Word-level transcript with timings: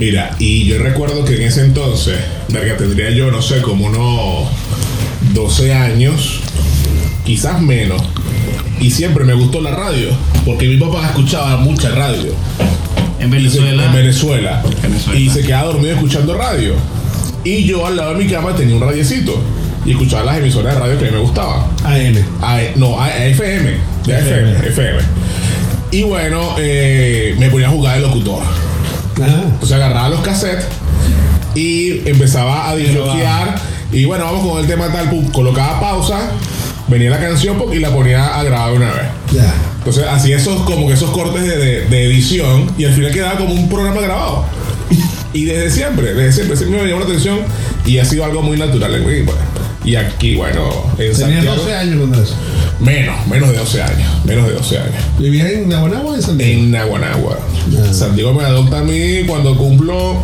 Mira, 0.00 0.34
y 0.40 0.64
yo 0.64 0.78
recuerdo 0.78 1.24
que 1.24 1.36
en 1.36 1.42
ese 1.42 1.60
entonces, 1.60 2.16
verga, 2.48 2.76
tendría 2.76 3.10
yo, 3.10 3.30
no 3.30 3.40
sé, 3.40 3.62
como 3.62 3.86
unos 3.86 4.48
12 5.34 5.72
años, 5.72 6.40
quizás 7.24 7.62
menos. 7.62 8.02
Y 8.80 8.90
siempre 8.90 9.22
me 9.24 9.34
gustó 9.34 9.60
la 9.60 9.70
radio, 9.70 10.08
porque 10.44 10.66
mi 10.66 10.78
papá 10.78 11.06
escuchaba 11.06 11.58
mucha 11.58 11.90
radio. 11.90 12.32
En 13.20 13.30
se- 13.30 13.36
Venezuela. 13.36 13.84
En 13.84 13.92
Venezuela. 13.92 14.62
Venezuela. 14.82 15.20
Y 15.20 15.30
se 15.30 15.42
quedaba 15.42 15.66
dormido 15.68 15.94
escuchando 15.94 16.36
radio. 16.36 16.74
Y 17.44 17.62
yo 17.62 17.86
al 17.86 17.94
lado 17.96 18.14
de 18.16 18.24
mi 18.24 18.28
cama 18.28 18.52
tenía 18.56 18.74
un 18.74 18.80
radiecito. 18.82 19.40
Y 19.86 19.92
escuchaba 19.92 20.24
las 20.24 20.38
emisoras 20.38 20.74
de 20.74 20.80
radio 20.80 20.98
que 20.98 21.04
a 21.04 21.10
mí 21.12 21.14
me 21.14 21.22
gustaban. 21.22 21.66
AM. 21.84 22.16
A- 22.42 22.60
no, 22.74 22.98
a, 23.00 23.04
a 23.06 23.26
FM. 23.26 23.70
De 24.06 24.18
FM, 24.18 24.50
FM. 24.70 24.98
Y 25.92 26.02
bueno, 26.02 26.56
eh, 26.58 27.36
me 27.38 27.48
ponía 27.48 27.68
a 27.68 27.70
jugar 27.70 27.94
de 27.94 28.00
locutor. 28.08 28.42
Ajá. 29.22 29.42
Entonces 29.44 29.72
agarraba 29.72 30.08
los 30.08 30.20
cassettes 30.20 30.66
y 31.54 32.08
empezaba 32.08 32.68
a 32.68 32.76
disloquear. 32.76 33.54
Y 33.92 34.04
bueno, 34.06 34.24
vamos 34.24 34.46
con 34.50 34.60
el 34.60 34.66
tema 34.66 34.92
tal. 34.92 35.08
pum, 35.10 35.26
colocaba 35.30 35.80
pausa, 35.80 36.30
venía 36.88 37.10
la 37.10 37.20
canción 37.20 37.56
y 37.72 37.78
la 37.78 37.90
ponía 37.90 38.38
a 38.38 38.42
grabar 38.42 38.72
una 38.72 38.90
vez. 38.92 39.04
Ya. 39.32 39.54
Entonces 39.78 40.04
hacía 40.08 40.36
esos 40.36 40.62
como 40.62 40.88
que 40.88 40.94
esos 40.94 41.10
cortes 41.10 41.42
de, 41.42 41.56
de- 41.58 41.80
de 41.86 42.04
edición 42.06 42.70
y 42.78 42.84
al 42.86 42.92
final 42.94 43.12
quedaba 43.12 43.38
como 43.38 43.54
un 43.54 43.68
programa 43.68 44.00
grabado. 44.00 44.44
Y 45.32 45.44
desde 45.44 45.70
siempre, 45.70 46.14
desde 46.14 46.32
siempre, 46.32 46.56
siempre 46.56 46.80
me 46.82 46.88
llamó 46.88 47.00
la 47.00 47.06
atención 47.06 47.40
y 47.84 47.98
ha 47.98 48.04
sido 48.04 48.24
algo 48.24 48.40
muy 48.42 48.56
natural 48.56 48.94
en 48.94 49.06
mí. 49.06 49.22
bueno. 49.22 49.40
Y 49.84 49.96
aquí, 49.96 50.34
bueno, 50.34 50.62
en 50.92 51.12
Tenía 51.12 51.14
Santiago, 51.14 51.56
12 51.56 51.74
años 51.76 51.96
cuando 51.98 52.22
eso. 52.22 52.34
Menos, 52.80 53.26
menos 53.26 53.50
de 53.50 53.56
12 53.58 53.82
años, 53.82 54.08
menos 54.24 54.46
de 54.48 54.54
12 54.54 54.78
años. 54.78 54.94
¿Vivía 55.18 55.50
en 55.50 55.68
Naguanagua 55.68 56.12
o 56.12 56.14
en 56.14 56.22
San 56.22 56.38
Diego? 56.38 56.52
En 56.60 56.70
Naguanagua. 56.70 57.38
Ah. 57.78 57.92
San 57.92 58.14
Diego 58.14 58.32
me 58.34 58.44
adopta 58.44 58.80
a 58.80 58.82
mí 58.82 59.24
cuando 59.26 59.56
cumplo 59.56 60.16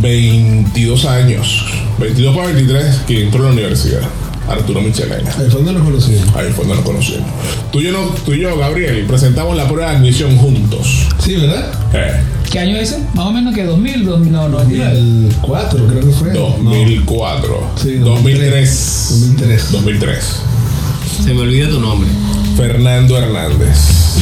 22 0.00 1.04
años. 1.06 1.64
22 1.98 2.34
para 2.36 2.48
23 2.48 2.96
que 3.06 3.22
entro 3.24 3.42
a 3.42 3.46
la 3.46 3.52
universidad. 3.52 4.00
Arturo 4.48 4.80
Michelena. 4.82 5.30
Ahí 5.38 5.46
fue 5.48 5.62
donde 5.62 5.72
nos 5.74 5.84
conocimos. 5.84 6.36
Ahí 6.36 6.46
fue 6.52 6.64
donde 6.64 6.74
nos 6.74 6.84
conocimos. 6.84 7.26
Tú 7.70 7.80
y, 7.80 7.84
yo, 7.84 7.92
no- 7.92 8.08
tú 8.24 8.32
y 8.32 8.40
yo, 8.40 8.58
Gabriel, 8.58 9.04
presentamos 9.06 9.56
la 9.56 9.68
prueba 9.68 9.90
de 9.92 9.96
admisión 9.98 10.36
juntos. 10.36 11.06
Sí, 11.20 11.36
¿verdad? 11.36 11.72
Eh, 11.94 12.20
¿Qué 12.50 12.58
año 12.58 12.76
es 12.76 12.90
ese? 12.92 13.02
Más 13.14 13.26
o 13.26 13.32
menos 13.32 13.54
que 13.54 13.64
2000, 13.64 14.04
2000 14.04 14.32
no, 14.32 14.48
99. 14.48 14.94
2004 14.98 15.86
creo 15.86 16.00
que 16.00 16.10
fue. 16.10 16.30
2004. 16.32 17.66
Sí, 17.80 17.94
2003. 17.98 19.06
2003. 19.20 19.72
2003. 19.72 20.36
Se 21.20 21.34
me 21.34 21.40
olvida 21.40 21.68
tu 21.68 21.80
nombre. 21.80 22.08
Fernando 22.56 23.18
Hernández. 23.18 24.12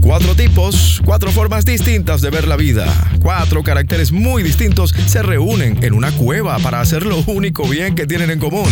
Cuatro 0.00 0.36
tipos, 0.36 1.00
cuatro 1.04 1.32
formas 1.32 1.64
distintas 1.64 2.20
de 2.20 2.30
ver 2.30 2.46
la 2.46 2.56
vida. 2.56 2.86
Cuatro 3.20 3.64
caracteres 3.64 4.12
muy 4.12 4.42
distintos 4.42 4.94
se 5.06 5.22
reúnen 5.22 5.82
en 5.82 5.94
una 5.94 6.12
cueva 6.12 6.58
para 6.60 6.80
hacer 6.80 7.04
lo 7.04 7.18
único 7.26 7.66
bien 7.68 7.94
que 7.94 8.06
tienen 8.06 8.30
en 8.30 8.38
común. 8.38 8.68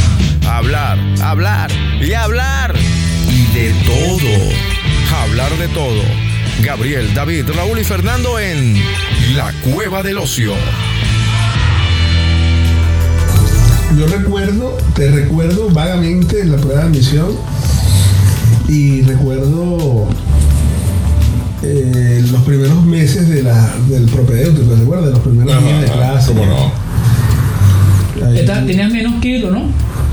Hablar, 0.46 0.98
hablar 1.22 1.70
y 2.00 2.12
hablar. 2.12 2.74
Y 3.28 3.46
de 3.52 3.72
todo. 3.84 5.22
Hablar 5.22 5.50
de 5.58 5.69
todo. 5.69 6.02
Gabriel, 6.62 7.12
David, 7.14 7.50
Raúl 7.54 7.80
y 7.80 7.84
Fernando 7.84 8.38
en 8.38 8.80
La 9.34 9.52
Cueva 9.64 10.02
del 10.02 10.19
Ocio. 10.19 10.54
Yo 13.98 14.06
recuerdo, 14.09 14.77
te 14.95 15.11
recuerdo 15.11 15.70
vagamente 15.70 16.41
en 16.41 16.53
la 16.53 16.59
prueba 16.59 16.81
de 16.81 16.87
admisión 16.89 17.28
y 18.69 19.03
recuerdo 19.03 20.09
eh, 21.62 22.25
los 22.31 22.42
primeros 22.42 22.84
meses 22.84 23.28
de 23.28 23.42
la, 23.42 23.72
del 23.89 24.06
propedéutico, 24.06 24.75
¿te 24.75 24.83
acuerdas? 24.83 25.06
De 25.06 25.12
los 25.12 25.20
primeros 25.20 25.62
días 25.65 25.81
de 25.81 25.87
Ajá, 25.87 25.95
clase. 26.12 26.28
¿Cómo 26.28 26.45
no? 26.47 28.27
Ahí- 28.27 28.39
Esta- 28.41 28.67
Tenías 28.67 28.91
menos 28.91 29.20
kilo, 29.20 29.50
¿no? 29.50 29.62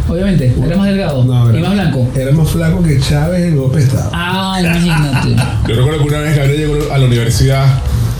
Obviamente, 0.07 0.53
era 0.65 0.75
más 0.77 0.87
delgado 0.87 1.23
No, 1.23 1.49
era- 1.49 1.57
y 1.59 1.61
más 1.61 1.73
blanco. 1.73 2.07
Era 2.15 2.31
más 2.33 2.49
flaco 2.49 2.83
que 2.83 2.99
Chávez 2.99 3.45
en 3.47 3.57
golpe 3.57 3.77
de 3.77 3.83
Estado. 3.85 4.09
Ah, 4.13 4.59
imagínate. 4.61 5.29
Yo 5.67 5.75
recuerdo 5.75 5.99
que 5.99 6.07
una 6.09 6.19
vez 6.19 6.35
Gabriel 6.37 6.57
llegó 6.59 6.93
a 6.93 6.97
la 6.99 7.05
universidad 7.05 7.65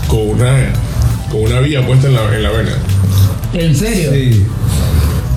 con 0.08 0.20
una, 0.22 0.54
con 1.32 1.42
una 1.44 1.60
vía 1.60 1.86
puesta 1.86 2.08
en 2.08 2.14
la, 2.16 2.36
en 2.36 2.44
la 2.44 2.50
vena. 2.52 2.72
¿En 3.54 3.76
serio? 3.76 4.12
Sí, 4.14 4.46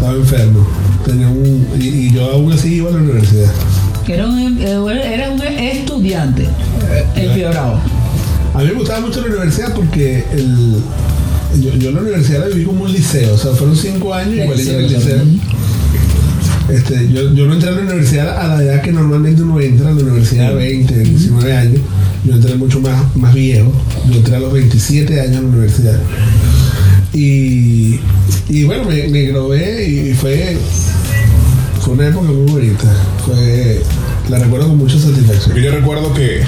estaba 0.05 0.17
enfermo. 0.17 0.67
Tenía 1.05 1.29
un, 1.29 1.67
y, 1.79 1.87
y 1.87 2.13
yo 2.13 2.31
aún 2.31 2.53
así 2.53 2.75
iba 2.75 2.91
a 2.91 2.93
la 2.93 2.99
universidad. 2.99 3.51
Era 4.07 4.27
un, 4.27 4.59
eh, 4.61 5.15
era 5.15 5.31
un 5.31 5.41
estudiante 5.43 6.47
empeorado. 7.17 7.81
A 8.55 8.59
mí 8.59 8.67
me 8.67 8.75
gustaba 8.75 9.01
mucho 9.01 9.21
la 9.23 9.29
universidad 9.29 9.75
porque 9.75 10.25
el, 10.33 10.77
yo, 11.61 11.75
yo 11.77 11.91
la 11.91 12.01
universidad 12.01 12.41
la 12.41 12.47
viví 12.49 12.65
como 12.65 12.85
un 12.85 12.93
liceo, 12.93 13.35
o 13.35 13.39
sea, 13.39 13.53
fueron 13.53 13.77
cinco 13.77 14.15
años 14.15 14.35
igualito 14.35 14.73
en 14.73 14.81
el 14.81 14.93
liceo. 14.93 15.23
Este, 16.69 17.09
yo, 17.13 17.35
yo 17.35 17.47
no 17.47 17.55
entré 17.55 17.71
a 17.71 17.73
la 17.73 17.81
universidad 17.83 18.39
a 18.39 18.57
la 18.57 18.63
edad 18.63 18.83
que 18.83 18.93
normalmente 18.93 19.43
uno 19.43 19.61
entra 19.61 19.91
a 19.91 19.93
la 19.93 20.03
universidad, 20.03 20.55
20, 20.55 20.99
19 20.99 21.57
años. 21.57 21.81
Yo 22.25 22.35
entré 22.35 22.55
mucho 22.55 22.81
más, 22.81 23.17
más 23.17 23.35
viejo. 23.35 23.73
Yo 24.09 24.17
entré 24.17 24.37
a 24.37 24.41
los 24.41 24.53
27 24.53 25.21
años 25.21 25.39
a 25.39 25.43
la 25.43 25.49
universidad. 25.49 26.01
Y, 27.15 28.01
y 28.49 28.65
bueno, 28.65 28.85
me, 28.85 29.07
me 29.09 29.23
gradué 29.23 29.89
y 29.89 30.15
fue, 30.15 30.57
fue 31.81 31.95
una 31.95 32.09
época 32.09 32.27
muy 32.29 32.51
bonita. 32.51 32.93
Fue, 33.25 33.81
la 34.29 34.39
recuerdo 34.41 34.69
con 34.69 34.79
mucha 34.79 34.99
satisfacción. 34.99 35.57
Yo 35.57 35.71
recuerdo 35.71 36.13
que, 36.13 36.43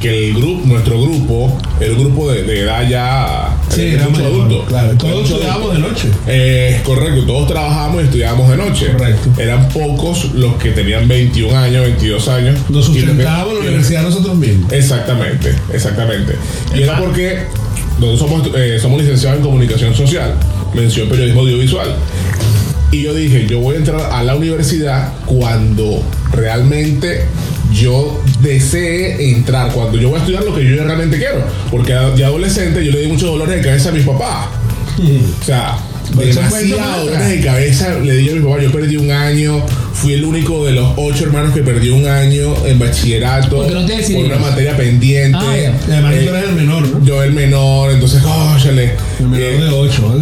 que 0.00 0.28
el 0.30 0.34
grupo, 0.34 0.66
nuestro 0.66 1.02
grupo, 1.02 1.58
el 1.80 1.94
grupo 1.96 2.32
de, 2.32 2.42
de 2.44 2.60
edad 2.62 2.88
ya 2.88 3.54
Sí, 3.68 3.82
era 3.82 3.92
era 4.04 4.08
mucho 4.08 4.22
mayor, 4.22 4.40
adulto. 4.40 4.64
claro. 4.64 4.94
Todos 4.96 5.14
mucho 5.22 5.34
estudiábamos 5.34 5.72
de 5.74 5.78
noche. 5.80 6.08
Eh, 6.26 6.80
correcto, 6.84 7.24
todos 7.26 7.48
trabajábamos 7.48 8.00
y 8.00 8.04
estudiábamos 8.06 8.50
de 8.50 8.56
noche. 8.56 8.86
Correcto. 8.92 9.42
Eran 9.42 9.68
pocos 9.68 10.32
los 10.34 10.54
que 10.54 10.70
tenían 10.70 11.06
21 11.06 11.54
años, 11.58 11.82
22 11.84 12.28
años. 12.28 12.58
Nos 12.70 12.86
sustentábamos 12.86 13.54
la 13.54 13.60
universidad 13.60 14.02
nosotros 14.04 14.36
mismos. 14.36 14.72
Exactamente, 14.72 15.54
exactamente. 15.72 16.34
Y 16.74 16.82
era 16.82 16.98
porque 16.98 17.40
nosotros 18.00 18.18
somos, 18.18 18.50
eh, 18.56 18.78
somos 18.80 19.00
licenciados 19.00 19.38
en 19.38 19.44
comunicación 19.44 19.94
social, 19.94 20.34
mención 20.74 21.08
periodismo 21.08 21.40
audiovisual. 21.40 21.94
Y 22.90 23.02
yo 23.02 23.12
dije, 23.12 23.46
yo 23.46 23.60
voy 23.60 23.74
a 23.74 23.78
entrar 23.78 24.00
a 24.12 24.22
la 24.22 24.34
universidad 24.34 25.12
cuando 25.26 26.02
realmente 26.32 27.24
yo 27.72 28.22
desee 28.40 29.30
entrar, 29.30 29.72
cuando 29.72 29.98
yo 29.98 30.08
voy 30.08 30.16
a 30.16 30.20
estudiar 30.20 30.44
lo 30.44 30.54
que 30.54 30.64
yo 30.64 30.82
realmente 30.82 31.18
quiero. 31.18 31.44
Porque 31.70 31.92
de 31.92 32.24
adolescente 32.24 32.84
yo 32.84 32.92
le 32.92 33.00
di 33.00 33.08
muchos 33.08 33.28
dolores 33.28 33.56
de 33.56 33.62
cabeza 33.62 33.90
a 33.90 33.92
mis 33.92 34.06
papás. 34.06 34.46
O 35.40 35.44
sea, 35.44 35.76
demasiados 36.16 37.04
dolores 37.04 37.28
de 37.28 37.40
cabeza 37.40 37.98
le 37.98 38.16
di 38.16 38.30
a 38.30 38.34
mi 38.34 38.40
papá. 38.40 38.62
Yo 38.62 38.72
perdí 38.72 38.96
un 38.96 39.10
año, 39.10 39.62
fui 39.98 40.12
el 40.12 40.24
único 40.24 40.64
de 40.64 40.72
los 40.72 40.92
ocho 40.96 41.24
hermanos 41.24 41.52
que 41.52 41.62
perdió 41.62 41.96
un 41.96 42.06
año 42.06 42.54
en 42.64 42.78
bachillerato 42.78 43.56
¿Por 43.56 43.72
no 43.72 43.80
una 43.80 44.38
materia 44.38 44.76
pendiente. 44.76 45.36
Ah, 45.40 45.56
ya. 45.56 45.74
Y 45.88 45.90
además 45.90 46.14
Eh, 46.14 46.24
eres 46.28 46.44
el 46.44 46.54
menor, 46.54 46.88
¿no? 46.88 47.04
yo 47.04 47.22
el 47.22 47.32
menor, 47.32 47.90
entonces, 47.90 48.22
cóchale. 48.22 48.92
El 49.18 49.26
menor 49.28 49.40
eh, 49.50 49.58
de 49.64 49.68
8. 49.70 50.18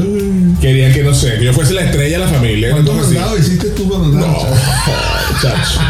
Querían 0.61 0.93
que 0.93 1.03
no 1.03 1.13
sé, 1.15 1.37
que 1.39 1.45
yo 1.45 1.53
fuese 1.53 1.75
la 1.75 1.83
estrella 1.83 2.19
de 2.19 2.25
la 2.25 2.31
familia. 2.31 2.71
¿Cuántos 2.71 2.97
mandados 2.97 3.41
hiciste 3.41 3.69
tú 3.71 3.89
cuando 3.89 4.09
No, 4.19 4.27
chacho. 5.43 5.81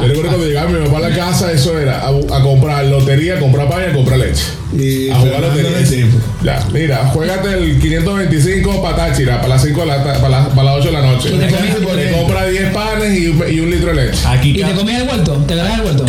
Yo 0.00 0.06
recuerdo 0.08 0.28
cuando 0.30 0.46
llegaba 0.46 0.70
mi 0.70 0.86
papá 0.86 0.98
a 0.98 1.10
la 1.10 1.16
casa, 1.16 1.52
eso 1.52 1.78
era 1.78 2.00
a, 2.00 2.08
a 2.08 2.42
comprar 2.42 2.84
lotería, 2.86 3.34
a 3.36 3.38
comprar 3.38 3.68
pan 3.68 3.82
y 3.86 3.90
a 3.90 3.92
comprar 3.94 4.18
leche. 4.18 4.42
Y 4.76 5.10
a 5.10 5.16
jugar 5.16 5.40
lotería. 5.40 6.06
Ya, 6.42 6.66
mira, 6.72 7.06
juégate 7.12 7.52
el 7.52 7.78
525 7.80 8.82
para 8.82 8.96
Táchira, 8.96 9.36
para 9.40 9.48
las 9.54 9.62
5 9.62 9.80
de 9.80 9.86
la 9.86 10.02
para 10.02 10.28
las, 10.28 10.48
para 10.48 10.62
las 10.64 10.74
8 10.78 10.86
de 10.86 10.92
la 10.92 11.02
noche. 11.02 11.28
Y 11.34 11.38
te 11.38 12.12
compra 12.12 12.46
10 12.46 12.72
panes 12.72 13.18
y 13.20 13.28
un, 13.28 13.44
y 13.52 13.60
un 13.60 13.70
litro 13.70 13.94
de 13.94 14.06
leche. 14.06 14.20
Aquí, 14.26 14.50
¿Y 14.58 14.62
te 14.64 14.72
comías 14.74 15.02
el 15.02 15.08
vuelto? 15.08 15.34
¿Te 15.46 15.54
agarras 15.54 15.74
el 15.78 15.82
vuelto? 15.82 16.06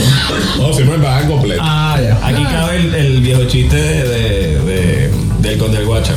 No, 0.58 0.74
siempre 0.74 0.98
me 0.98 1.04
pagan 1.04 1.28
completo. 1.30 1.62
Ah, 1.64 2.00
ya. 2.02 2.20
aquí 2.26 2.44
cabe 2.44 2.78
el, 2.78 2.96
el 2.96 3.20
viejo 3.22 3.44
chiste 3.46 3.76
de, 3.76 4.04
de- 4.08 4.60
de- 4.60 4.79
del 5.42 5.58
con 5.58 5.72
del 5.72 5.86
Guachar. 5.86 6.16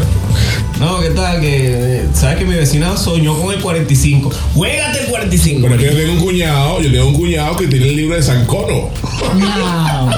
No, 0.81 1.00
¿qué 1.00 1.11
tal? 1.11 1.41
Que 1.41 1.99
eh, 2.00 2.06
sabes 2.12 2.38
que 2.38 2.44
mi 2.44 2.55
vecina 2.55 2.96
soñó 2.96 3.38
con 3.41 3.55
el 3.55 3.61
45. 3.61 4.31
¡Juégate 4.55 5.00
el 5.00 5.06
45! 5.06 5.61
Bueno, 5.61 5.76
es 5.76 5.81
que 5.82 5.91
yo 5.94 5.96
tengo 5.96 6.12
un 6.14 6.20
cuñado, 6.20 6.81
yo 6.81 6.91
tengo 6.91 7.06
un 7.08 7.14
cuñado 7.14 7.56
que 7.56 7.67
tiene 7.69 7.88
el 7.88 7.96
libro 7.96 8.17
de 8.17 8.23
San 8.23 8.44
Cono. 8.46 8.91
No. 9.38 10.11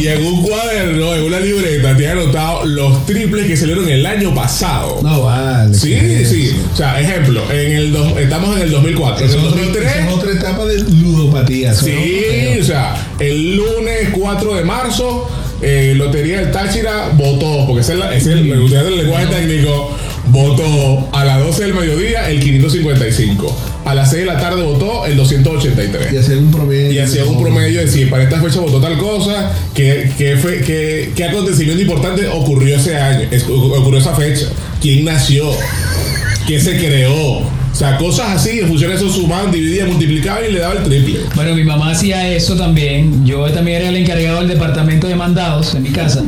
Y 0.00 0.08
en 0.08 0.24
un 0.24 0.42
cuaderno, 0.42 1.14
en 1.14 1.22
una 1.22 1.38
libreta, 1.40 1.96
tiene 1.96 2.12
anotado 2.12 2.64
los 2.66 3.06
triples 3.06 3.46
que 3.46 3.56
salieron 3.56 3.88
el 3.88 4.04
año 4.06 4.34
pasado. 4.34 5.00
No, 5.02 5.22
vale. 5.22 5.74
Sí, 5.74 5.90
¿qué 5.90 6.22
es 6.22 6.28
sí. 6.30 6.56
O 6.72 6.76
sea, 6.76 7.00
ejemplo, 7.00 7.42
en 7.52 7.72
el 7.72 7.92
dos- 7.92 8.16
estamos 8.18 8.56
en 8.56 8.62
el 8.62 8.70
2004. 8.70 9.24
En 9.24 9.30
el 9.30 9.36
es 9.38 9.42
otra- 9.44 9.50
2003, 9.62 9.86
esa 9.92 10.06
es 10.08 10.14
otra 10.14 10.32
etapa 10.32 10.64
de 10.66 10.78
ludopatía. 10.80 11.74
sí, 11.74 12.58
o 12.60 12.64
sea, 12.64 12.96
el 13.20 13.56
lunes 13.56 14.08
4 14.12 14.54
de 14.54 14.64
marzo, 14.64 15.28
eh, 15.62 15.94
Lotería 15.96 16.40
del 16.40 16.50
Táchira 16.52 17.10
votó, 17.14 17.66
porque 17.66 17.80
ese 17.82 17.94
es, 17.94 17.98
la- 17.98 18.14
ese 18.14 18.30
es 18.32 18.38
el, 18.38 18.50
el 18.52 18.96
lenguaje 18.96 19.26
técnico, 19.26 19.96
votó 20.26 21.08
a 21.12 21.24
las 21.24 21.40
12 21.40 21.62
del 21.64 21.74
mediodía 21.74 22.28
el 22.30 22.40
555. 22.40 23.56
A 23.84 23.94
las 23.94 24.10
6 24.10 24.20
de 24.20 24.26
la 24.26 24.38
tarde 24.38 24.62
votó 24.62 25.06
el 25.06 25.16
283. 25.16 26.12
Y 26.12 26.16
hacían 26.18 26.38
un 26.38 26.50
promedio. 26.50 26.92
Y 26.92 26.98
hacía 26.98 27.24
un 27.24 27.40
promedio 27.42 27.80
de 27.80 27.88
si 27.88 28.04
para 28.04 28.24
esta 28.24 28.40
fecha 28.40 28.60
votó 28.60 28.80
tal 28.80 28.98
cosa, 28.98 29.50
qué, 29.74 30.10
qué, 30.18 30.36
qué- 30.66 31.12
qué 31.16 31.24
acontecimiento 31.24 31.80
importante 31.82 32.28
ocurrió 32.28 32.76
ese 32.76 32.96
año, 32.96 33.28
ocurrió 33.48 33.98
esa 34.00 34.14
fecha, 34.14 34.46
quién 34.80 35.04
nació, 35.06 35.50
qué 36.46 36.60
se 36.60 36.76
creó. 36.78 37.57
O 37.78 37.80
sea, 37.80 37.96
cosas 37.96 38.30
así, 38.30 38.58
en 38.58 38.66
función 38.66 38.90
de 38.90 38.96
eso 38.96 39.08
sumaban, 39.08 39.52
dividían, 39.52 39.86
multiplicaban 39.90 40.42
y 40.48 40.52
le 40.52 40.58
daba 40.58 40.74
el 40.74 40.82
triple. 40.82 41.20
Bueno, 41.36 41.54
mi 41.54 41.62
mamá 41.62 41.92
hacía 41.92 42.28
eso 42.34 42.56
también. 42.56 43.24
Yo 43.24 43.44
también 43.52 43.82
era 43.82 43.90
el 43.90 43.96
encargado 43.98 44.40
del 44.40 44.48
departamento 44.48 45.06
de 45.06 45.14
mandados 45.14 45.76
en 45.76 45.84
mi 45.84 45.90
casa. 45.90 46.24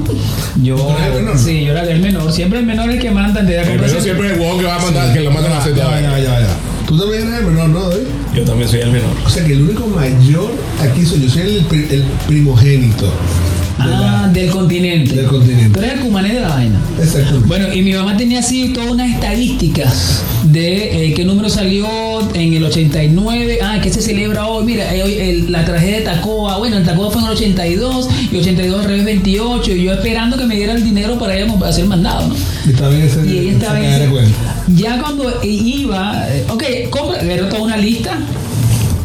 Yo, 0.62 0.76
¿Tú 0.76 0.91
eras 0.91 1.08
el 1.08 1.12
menor? 1.25 1.37
sí, 1.38 1.64
yo 1.64 1.73
era 1.73 1.82
el 1.91 1.99
menor. 2.00 2.31
Siempre 2.32 2.61
el 2.61 2.67
menor 2.67 2.88
es 2.91 2.94
el 2.99 3.02
que 3.02 3.11
manda. 3.11 3.43
De 3.43 3.56
El 3.62 3.81
menor 3.81 4.00
siempre 4.00 4.29
es 4.29 4.35
el 4.35 4.38
huevón 4.41 4.61
que 4.61 4.64
va 4.67 4.76
a 4.76 4.79
mandar, 4.79 5.12
que 5.12 5.20
lo 5.23 5.32
mandan 5.32 5.50
a 5.55 5.58
hacer 5.58 5.75
Ya, 5.75 5.82
todo. 5.82 5.94
ya, 6.00 6.19
ya, 6.20 6.41
ya. 6.41 6.56
Tú 6.87 6.97
también 6.97 7.26
eres 7.26 7.41
el 7.41 7.47
menor, 7.47 7.69
¿no, 7.70 7.88
David? 7.88 8.05
Yo 8.37 8.44
también 8.44 8.69
soy 8.70 8.81
el 8.82 8.91
menor. 8.93 9.11
O 9.26 9.29
sea 9.29 9.44
que 9.44 9.52
el 9.52 9.62
único 9.62 9.88
mayor 9.88 10.52
aquí 10.81 11.05
soy 11.05 11.20
yo, 11.23 11.31
soy 11.31 11.67
el 11.91 12.05
primogénito. 12.29 13.12
La- 13.86 14.10
Ah, 14.22 14.28
del 14.28 14.50
continente. 14.50 15.14
Del 15.14 15.26
continente. 15.26 15.70
Tú 15.70 15.80
eres 15.80 15.94
el 15.94 16.00
cumané 16.00 16.34
de 16.34 16.40
la 16.40 16.48
vaina. 16.48 16.78
Exactamente. 17.00 17.46
Bueno, 17.48 17.72
y 17.72 17.82
mi 17.82 17.92
mamá 17.94 18.16
tenía 18.16 18.40
así 18.40 18.68
todas 18.68 18.90
unas 18.90 19.10
estadísticas 19.10 20.22
de 20.44 21.06
eh, 21.08 21.14
qué 21.14 21.24
número 21.24 21.48
salió 21.48 21.86
en 22.34 22.52
el 22.54 22.64
89, 22.64 23.58
ah, 23.62 23.78
qué 23.82 23.90
se 23.92 24.02
celebra 24.02 24.46
hoy, 24.46 24.64
mira, 24.64 24.94
eh, 24.94 25.02
hoy 25.02 25.14
el- 25.14 25.52
la 25.52 25.64
tragedia 25.64 25.96
de 25.96 26.02
Tacoa, 26.02 26.58
bueno, 26.58 26.76
el 26.76 26.84
Tacoa 26.84 27.10
fue 27.10 27.22
en 27.22 27.28
el 27.28 27.32
82 27.34 28.08
y 28.32 28.36
82 28.36 28.80
al 28.80 28.84
revés 28.84 29.04
28 29.04 29.72
y 29.72 29.84
yo 29.84 29.92
esperando 29.92 30.36
que 30.36 30.44
me 30.44 30.54
diera 30.56 30.72
el 30.74 30.84
dinero 30.84 31.18
para 31.18 31.38
ir 31.38 31.46
a 31.50 31.68
hacer 31.68 31.86
mandado, 31.86 32.28
¿no? 32.28 32.34
Y 32.66 32.70
estaba 32.70 32.94
en 32.94 33.02
ese. 33.02 33.26
Y 33.26 33.38
ella 33.38 33.52
estaba 33.52 33.80
ese-. 33.80 34.08
Ya 34.76 35.00
cuando 35.00 35.32
iba, 35.42 36.26
eh, 36.28 36.44
ok, 36.48 36.64
compra, 36.90 37.20
era 37.22 37.48
toda 37.48 37.62
una 37.62 37.76
lista. 37.76 38.18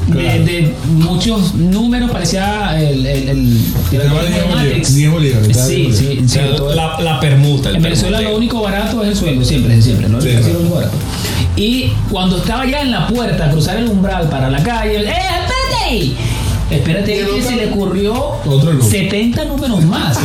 De, 0.08 0.14
Claro. 0.22 0.46
de 0.46 0.74
muchos 0.88 1.56
números, 1.56 2.12
parecía 2.12 2.80
el, 2.80 3.04
el, 3.06 3.30
el, 3.30 3.30
el 3.30 3.48
10 3.90 4.04
Matrix. 4.06 4.48
bolívares, 4.50 4.96
10 4.96 5.12
bolívares, 5.12 5.50
estaba 5.50 5.68
Sí, 5.68 5.76
10 5.76 5.98
sí, 5.98 6.06
O 6.06 6.22
sí, 6.22 6.28
sea, 6.30 6.56
todo- 6.56 6.76
la, 6.76 7.00
la 7.02 7.20
permuta. 7.20 7.70
el 7.70 7.78
en 7.78 7.82
Venezuela 7.82 8.22
lo 8.22 8.38
único 8.38 8.62
barato 8.62 9.02
es 9.02 9.10
el 9.10 9.16
sueldo, 9.16 9.44
siempre, 9.44 9.82
siempre, 9.82 10.08
¿no? 10.08 10.22
Sí, 10.22 10.30
lo 10.32 10.60
único 10.60 10.76
barato. 10.76 10.94
Y 11.56 11.86
cuando 12.12 12.38
estaba 12.38 12.66
ya 12.68 12.82
en 12.82 12.92
la 12.92 13.08
puerta, 13.08 13.46
a 13.46 13.52
cruzar 13.52 13.78
el 13.78 13.88
umbral 13.88 14.30
para 14.30 14.50
la 14.52 14.62
calle, 14.62 14.98
¡eh, 15.00 15.02
espérate! 15.08 16.12
Espérate 16.70 17.26
que 17.36 17.42
se 17.44 17.56
le 17.56 17.68
ocurrió 17.72 18.14
Otro 18.46 18.74
número. 18.74 18.84
70 18.84 19.46
números 19.46 19.84
más. 19.86 20.18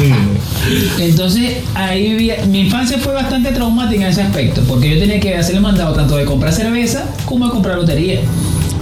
Entonces, 0.98 1.58
ahí 1.74 2.14
vi- 2.14 2.32
mi 2.48 2.60
infancia 2.60 2.98
fue 2.98 3.12
bastante 3.12 3.50
traumática 3.52 4.04
en 4.04 4.10
ese 4.10 4.22
aspecto, 4.22 4.62
porque 4.68 4.90
yo 4.90 4.98
tenía 4.98 5.20
que 5.20 5.36
hacerle 5.36 5.60
mandado 5.60 5.94
tanto 5.94 6.16
de 6.16 6.24
comprar 6.24 6.52
cerveza 6.52 7.04
como 7.26 7.46
de 7.46 7.52
comprar 7.52 7.76
lotería. 7.76 8.20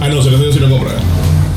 Ah, 0.01 0.07
no, 0.09 0.21
se 0.21 0.31
lo 0.31 0.43
yo 0.43 0.51
sí 0.51 0.59
lo 0.59 0.69
compré. 0.69 0.91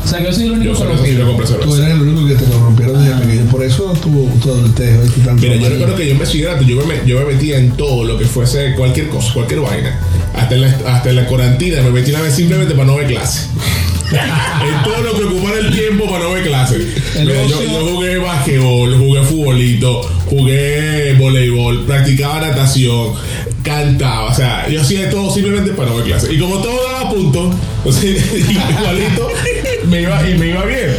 O 0.04 0.08
sea, 0.08 0.18
que 0.18 0.24
yo 0.24 0.32
soy 0.32 0.42
el 0.44 0.48
Yo 0.50 0.54
único 0.56 0.74
solo 0.74 0.90
sí 0.90 0.96
corrompido. 0.96 1.18
lo 1.24 1.26
compré 1.28 1.46
Tú 1.46 1.52
cerveza. 1.52 1.78
eres 1.86 1.94
el 1.94 2.02
único 2.02 2.26
que 2.26 2.34
te 2.34 2.44
corrompieron 2.50 3.04
desde 3.04 3.20
pequeño. 3.20 3.44
Por 3.50 3.62
eso 3.64 3.84
tu, 4.02 4.28
tu 4.42 4.50
adultez 4.50 4.98
hoy 5.00 5.08
tú 5.10 5.20
tanto. 5.20 5.42
Mira, 5.42 5.54
yo 5.56 5.68
recuerdo 5.68 5.94
que 5.96 6.06
yo 6.06 6.12
en 6.12 6.18
bachillerato 6.18 6.62
yo 6.64 6.84
me, 6.86 6.94
yo 7.06 7.18
me 7.20 7.24
metía 7.34 7.58
en 7.58 7.70
todo 7.72 8.04
lo 8.04 8.18
que 8.18 8.24
fuese 8.24 8.74
cualquier 8.74 9.08
cosa, 9.08 9.32
cualquier 9.32 9.60
vaina. 9.60 10.00
Hasta 10.34 10.54
en 10.56 10.60
la, 10.62 10.68
hasta 10.92 11.10
en 11.10 11.16
la 11.16 11.26
cuarentena 11.26 11.82
me 11.82 11.90
metí 11.90 12.10
una 12.10 12.20
vez 12.22 12.34
simplemente 12.34 12.74
para 12.74 12.86
no 12.86 12.96
ver 12.96 13.06
clase. 13.06 13.46
en 14.12 14.82
todo 14.84 15.02
lo 15.02 15.14
que 15.16 15.24
ocupara 15.24 15.58
el 15.58 15.70
tiempo 15.72 16.10
para 16.10 16.24
no 16.24 16.32
ver 16.32 16.42
clase. 16.48 16.76
El 17.16 17.26
Mira, 17.28 17.46
yo, 17.46 17.58
ocio- 17.60 17.70
yo 17.70 17.94
jugué 17.94 18.18
basquetbol, 18.18 18.98
jugué 18.98 19.22
futbolito, 19.22 20.00
jugué 20.26 21.14
voleibol, 21.14 21.84
practicaba 21.86 22.40
natación, 22.40 23.12
cantaba. 23.62 24.30
O 24.30 24.34
sea, 24.34 24.68
yo 24.68 24.80
hacía 24.80 25.02
de 25.02 25.06
todo 25.08 25.32
simplemente 25.32 25.72
para 25.72 25.90
no 25.90 25.96
ver 25.96 26.06
clase. 26.06 26.32
Y 26.32 26.38
como 26.38 26.58
todo 26.58 26.74
daba 26.84 27.10
puntos, 27.10 27.54
entonces 27.78 28.22
igualito 28.34 29.28
me 29.86 30.02
iba, 30.02 30.28
y 30.28 30.34
me 30.38 30.48
iba 30.48 30.64
bien. 30.64 30.90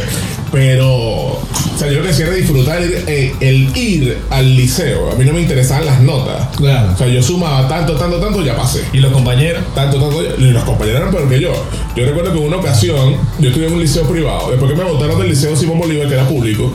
Pero, 0.52 0.88
o 0.94 1.76
sea, 1.76 1.90
yo 1.90 1.98
lo 1.98 2.04
que 2.04 2.10
hacía 2.10 2.26
era 2.26 2.36
disfrutar 2.36 2.80
el, 2.80 2.92
eh, 3.08 3.34
el 3.40 3.76
ir 3.76 4.18
al 4.30 4.56
liceo. 4.56 5.10
A 5.10 5.16
mí 5.16 5.24
no 5.24 5.32
me 5.32 5.40
interesaban 5.40 5.84
las 5.84 6.00
notas. 6.00 6.56
Claro. 6.56 6.92
O 6.92 6.96
sea, 6.96 7.08
yo 7.08 7.20
sumaba 7.20 7.66
tanto, 7.66 7.94
tanto, 7.94 8.18
tanto, 8.18 8.40
ya 8.40 8.54
pasé. 8.54 8.84
Y 8.92 8.98
los 8.98 9.12
compañeros. 9.12 9.64
Tanto, 9.74 9.98
tanto, 9.98 10.22
y 10.38 10.52
los 10.52 10.62
compañeros 10.62 11.00
eran 11.00 11.12
peor 11.12 11.28
que 11.28 11.40
yo. 11.40 11.52
Yo 11.96 12.06
recuerdo 12.06 12.32
que 12.32 12.38
en 12.38 12.46
una 12.46 12.58
ocasión, 12.58 13.16
yo 13.40 13.48
estuve 13.48 13.66
en 13.66 13.72
un 13.72 13.80
liceo 13.80 14.04
privado. 14.08 14.50
Después 14.52 14.70
que 14.70 14.78
me 14.78 14.84
votaron 14.84 15.18
del 15.18 15.30
liceo 15.30 15.56
Simón 15.56 15.80
Bolívar, 15.80 16.06
que 16.06 16.14
era 16.14 16.28
público. 16.28 16.72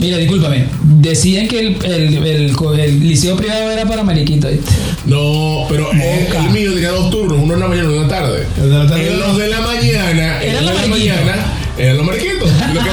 Mira, 0.00 0.16
discúlpame. 0.16 0.64
Decían 0.82 1.46
que 1.46 1.60
el, 1.60 1.84
el, 1.84 2.56
el, 2.80 3.00
liceo 3.08 3.36
privado 3.36 3.70
era 3.70 3.84
para 3.84 4.02
mariquitos. 4.02 4.50
No, 5.04 5.66
pero 5.68 5.90
el, 5.92 6.50
mío 6.50 6.72
tenía 6.72 6.90
dos 6.90 7.10
turnos, 7.10 7.38
uno 7.40 7.54
en 7.54 7.60
la 7.60 7.68
mañana 7.68 7.88
y 7.88 7.92
uno 7.92 8.02
en 8.02 8.08
la 8.08 8.08
tarde. 8.08 8.46
La 8.58 8.82
En 8.98 9.20
los 9.20 9.36
de 9.36 9.48
la 9.48 9.60
mañana, 9.60 10.42
en 10.42 10.54
los 10.64 10.74
de 10.74 10.80
la 10.80 10.86
mañana, 10.86 11.34
eran 11.76 11.96
los 11.98 12.06
mariquitos. 12.06 12.50
Lo 12.74 12.80
que. 12.80 12.90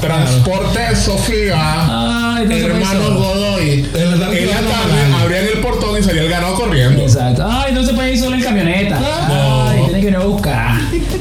Transporte 0.00 0.96
Sofía, 0.96 2.36
Ay, 2.36 2.46
hermanos 2.50 3.04
eso. 3.04 3.14
Godoy. 3.14 3.86
En 3.94 4.10
la 4.10 4.18
tarde 4.18 4.42
En 4.42 4.46
la 4.50 4.58
era 4.58 4.68
tarde 4.68 5.08
la- 5.10 5.20
abrían 5.20 5.44
el 5.46 5.60
portón 5.60 5.98
y 5.98 6.02
salía 6.02 6.22
el 6.22 6.28
ganado 6.28 6.54
corriendo. 6.56 7.02
Exacto. 7.02 7.46
Ay, 7.48 7.72
no 7.72 7.84
se 7.84 7.92
puede 7.94 8.12
ir 8.12 8.18
solo 8.18 8.34
en 8.34 8.42
camioneta. 8.42 8.98
No. 8.98 9.71
Que 10.02 10.08
ir 10.08 10.16
a 10.16 10.20
buscar. 10.24 10.80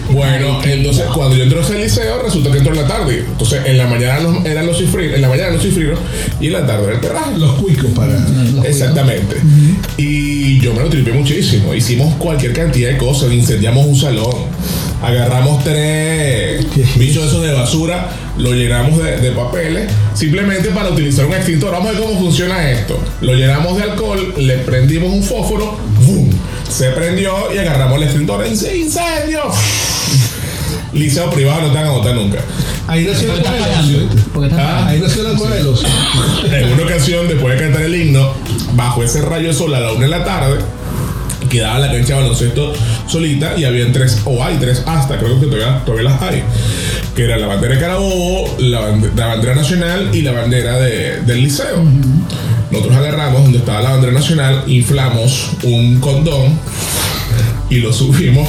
Bueno, 0.10 0.60
entonces 0.66 1.04
cuando 1.14 1.36
yo 1.36 1.44
entré 1.44 1.60
a 1.60 1.62
ese 1.62 1.78
liceo, 1.78 2.24
resulta 2.24 2.52
que 2.52 2.58
entró 2.58 2.74
en 2.74 2.82
la 2.82 2.88
tarde. 2.88 3.26
Entonces 3.28 3.62
en 3.66 3.78
la 3.78 3.86
mañana 3.88 4.20
los- 4.22 4.44
eran 4.46 4.66
los 4.66 4.78
cifrinos, 4.80 5.16
en 5.16 5.22
la 5.22 5.30
mañana 5.30 5.52
los 5.52 5.62
cifrinos 5.62 6.00
y 6.40 6.48
en 6.48 6.54
la 6.54 6.66
tarde 6.66 6.86
era 6.86 6.94
el 6.94 7.00
perraje. 7.00 7.38
Los 7.38 7.54
cuicos 7.60 7.92
para. 7.92 8.18
Exactamente. 8.68 9.36
Y 9.98 10.60
yo 10.62 10.74
me 10.74 10.82
lo 10.82 10.90
tripé 10.90 11.12
muchísimo. 11.12 11.74
Hicimos 11.76 12.16
cualquier 12.16 12.54
cantidad 12.54 12.90
de 12.90 12.98
cosas. 12.98 13.32
Incendiamos 13.32 13.86
un 13.86 13.96
salón. 13.96 14.34
Agarramos 15.04 15.64
tres 15.64 16.66
bichos 16.98 17.26
esos 17.28 17.44
de 17.44 17.54
basura. 17.54 18.10
Lo 18.38 18.54
llenamos 18.54 18.98
de, 19.04 19.18
de 19.18 19.32
papeles. 19.32 19.92
Simplemente 20.16 20.70
para 20.70 20.90
utilizar 20.90 21.26
un 21.26 21.34
extintor. 21.34 21.72
Vamos 21.72 21.88
a 21.90 21.92
ver 21.92 22.02
cómo 22.02 22.20
funciona 22.20 22.70
esto. 22.72 23.00
Lo 23.22 23.34
llenamos 23.36 23.78
de 23.78 23.84
alcohol. 23.84 24.34
Le 24.38 24.58
prendimos 24.58 25.14
un 25.14 25.24
fósforo. 25.24 25.78
¡Bum! 26.06 26.30
Se 26.72 26.90
prendió 26.92 27.54
y 27.54 27.58
agarramos 27.58 27.98
el 27.98 28.04
extintor. 28.04 28.46
¡Ince- 28.48 28.76
¡Incendio! 28.78 29.42
Liceo 30.94 31.30
privado 31.30 31.62
no 31.64 31.68
te 31.70 31.76
van 31.76 31.86
a 31.88 31.92
votar 31.92 32.16
nunca. 32.16 32.40
Ahí 32.88 33.06
nació 33.06 33.30
Porque 33.34 33.44
la 33.44 33.50
cueva 34.56 34.80
Ah. 34.84 34.88
Ahí 34.88 35.00
nació 35.00 35.24
la 35.24 35.38
cueva 35.38 35.56
del 35.56 35.68
ocio. 35.68 35.88
En 36.52 36.74
una 36.74 36.84
ocasión, 36.84 37.28
después 37.28 37.58
de 37.58 37.64
cantar 37.66 37.84
el 37.84 37.96
himno, 37.96 38.34
bajo 38.74 39.04
ese 39.04 39.22
rayo 39.22 39.48
de 39.50 39.54
sol 39.54 39.74
a 39.76 39.80
la 39.80 39.92
una 39.94 40.02
de 40.02 40.08
la 40.10 40.24
tarde, 40.26 40.58
quedaba 41.50 41.80
la 41.80 41.92
cancha 41.92 42.16
de 42.16 42.22
baloncesto 42.22 42.74
solita 43.08 43.54
y 43.58 43.64
habían 43.66 43.92
tres, 43.94 44.20
o 44.26 44.44
hay 44.44 44.58
tres 44.58 44.84
hasta, 44.86 45.18
creo 45.18 45.40
que 45.40 45.48
todavía, 45.48 45.84
todavía 45.86 46.10
las 46.10 46.22
hay, 46.22 46.44
que 47.16 47.24
era 47.26 47.38
la 47.38 47.48
bandera 47.48 47.76
de 47.76 47.80
Carabobo, 47.82 48.56
la 48.60 48.80
bandera 49.28 49.56
nacional 49.56 50.10
y 50.14 50.22
la 50.22 50.32
bandera 50.32 50.78
de- 50.80 51.22
del 51.22 51.42
liceo. 51.44 51.84
Nosotros 52.72 52.96
agarramos 52.96 53.44
donde 53.44 53.58
estaba 53.60 53.82
la 53.82 53.90
bandera 53.92 54.14
nacional, 54.14 54.64
inflamos 54.68 55.50
un 55.64 56.00
condón 56.00 56.58
y 57.70 57.78
lo 57.78 57.92
subimos 57.94 58.48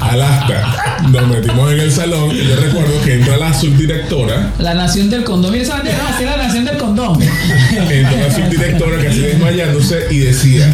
al 0.00 0.22
asta. 0.22 1.00
Nos 1.10 1.28
metimos 1.28 1.72
en 1.72 1.80
el 1.80 1.92
salón 1.92 2.30
y 2.34 2.38
yo 2.48 2.56
recuerdo 2.56 3.00
que 3.04 3.14
entra 3.14 3.36
la 3.36 3.52
subdirectora 3.52 4.52
La 4.58 4.74
nación 4.74 5.10
del 5.10 5.24
condón. 5.24 5.52
Mira 5.52 5.64
esa 5.64 5.74
bandera, 5.76 6.08
así 6.08 6.24
la 6.24 6.36
nación 6.36 6.64
del 6.64 6.76
condón. 6.78 7.18
Entró 7.22 8.16
la 8.18 8.34
subdirectora 8.34 9.02
casi 9.04 9.18
desmayándose 9.20 10.06
y 10.10 10.18
decía, 10.18 10.68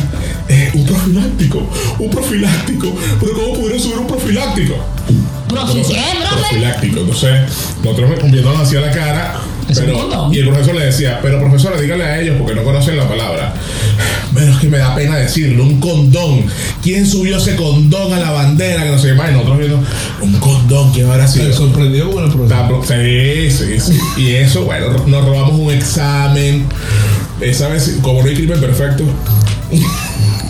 "Eh, 0.48 0.70
un 0.74 0.84
profiláctico, 0.86 1.70
un 1.98 2.10
profiláctico, 2.10 2.96
pero 3.20 3.32
¿cómo 3.34 3.54
pudieron 3.54 3.80
subir 3.80 3.98
un 3.98 4.06
profiláctico? 4.06 4.74
Profiláctico, 5.48 7.00
entonces 7.00 7.40
nosotros 7.82 8.10
viéndonos 8.30 8.60
hacia 8.60 8.80
la 8.80 8.90
cara, 8.90 9.40
pero, 9.74 10.32
y 10.32 10.38
el 10.38 10.48
profesor 10.48 10.74
le 10.74 10.86
decía, 10.86 11.18
pero 11.22 11.40
profesora, 11.40 11.80
dígale 11.80 12.04
a 12.04 12.20
ellos 12.20 12.36
porque 12.38 12.54
no 12.54 12.64
conocen 12.64 12.96
la 12.96 13.08
palabra. 13.08 13.54
Pero 14.32 14.52
es 14.52 14.58
que 14.58 14.68
me 14.68 14.78
da 14.78 14.94
pena 14.94 15.16
decirlo, 15.16 15.64
un 15.64 15.80
condón. 15.80 16.44
¿Quién 16.82 17.04
subió 17.06 17.38
ese 17.38 17.56
condón 17.56 18.12
a 18.12 18.20
la 18.20 18.30
bandera? 18.30 18.84
Que 18.84 18.90
no 18.90 18.98
sé 18.98 19.12
más. 19.14 19.28
Y 19.30 19.32
nosotros 19.32 19.58
viendo, 19.58 19.82
un 20.20 20.38
condón, 20.38 20.92
¿quién 20.92 21.10
habrá 21.10 21.26
sido? 21.26 21.46
Se 21.46 21.52
sorprendió 21.54 22.10
con 22.12 22.24
el 22.24 22.30
profesor. 22.30 22.68
pro- 22.68 22.84
Sí, 22.86 23.50
sí, 23.50 23.80
sí. 23.80 23.98
Y 24.16 24.30
eso, 24.36 24.62
bueno, 24.64 24.86
nos 25.06 25.24
robamos 25.24 25.58
un 25.58 25.72
examen. 25.72 26.64
Esa 27.40 27.68
vez, 27.68 27.98
como 28.02 28.22
no 28.22 28.28
hay 28.28 28.34
crimen 28.36 28.60
perfecto, 28.60 29.02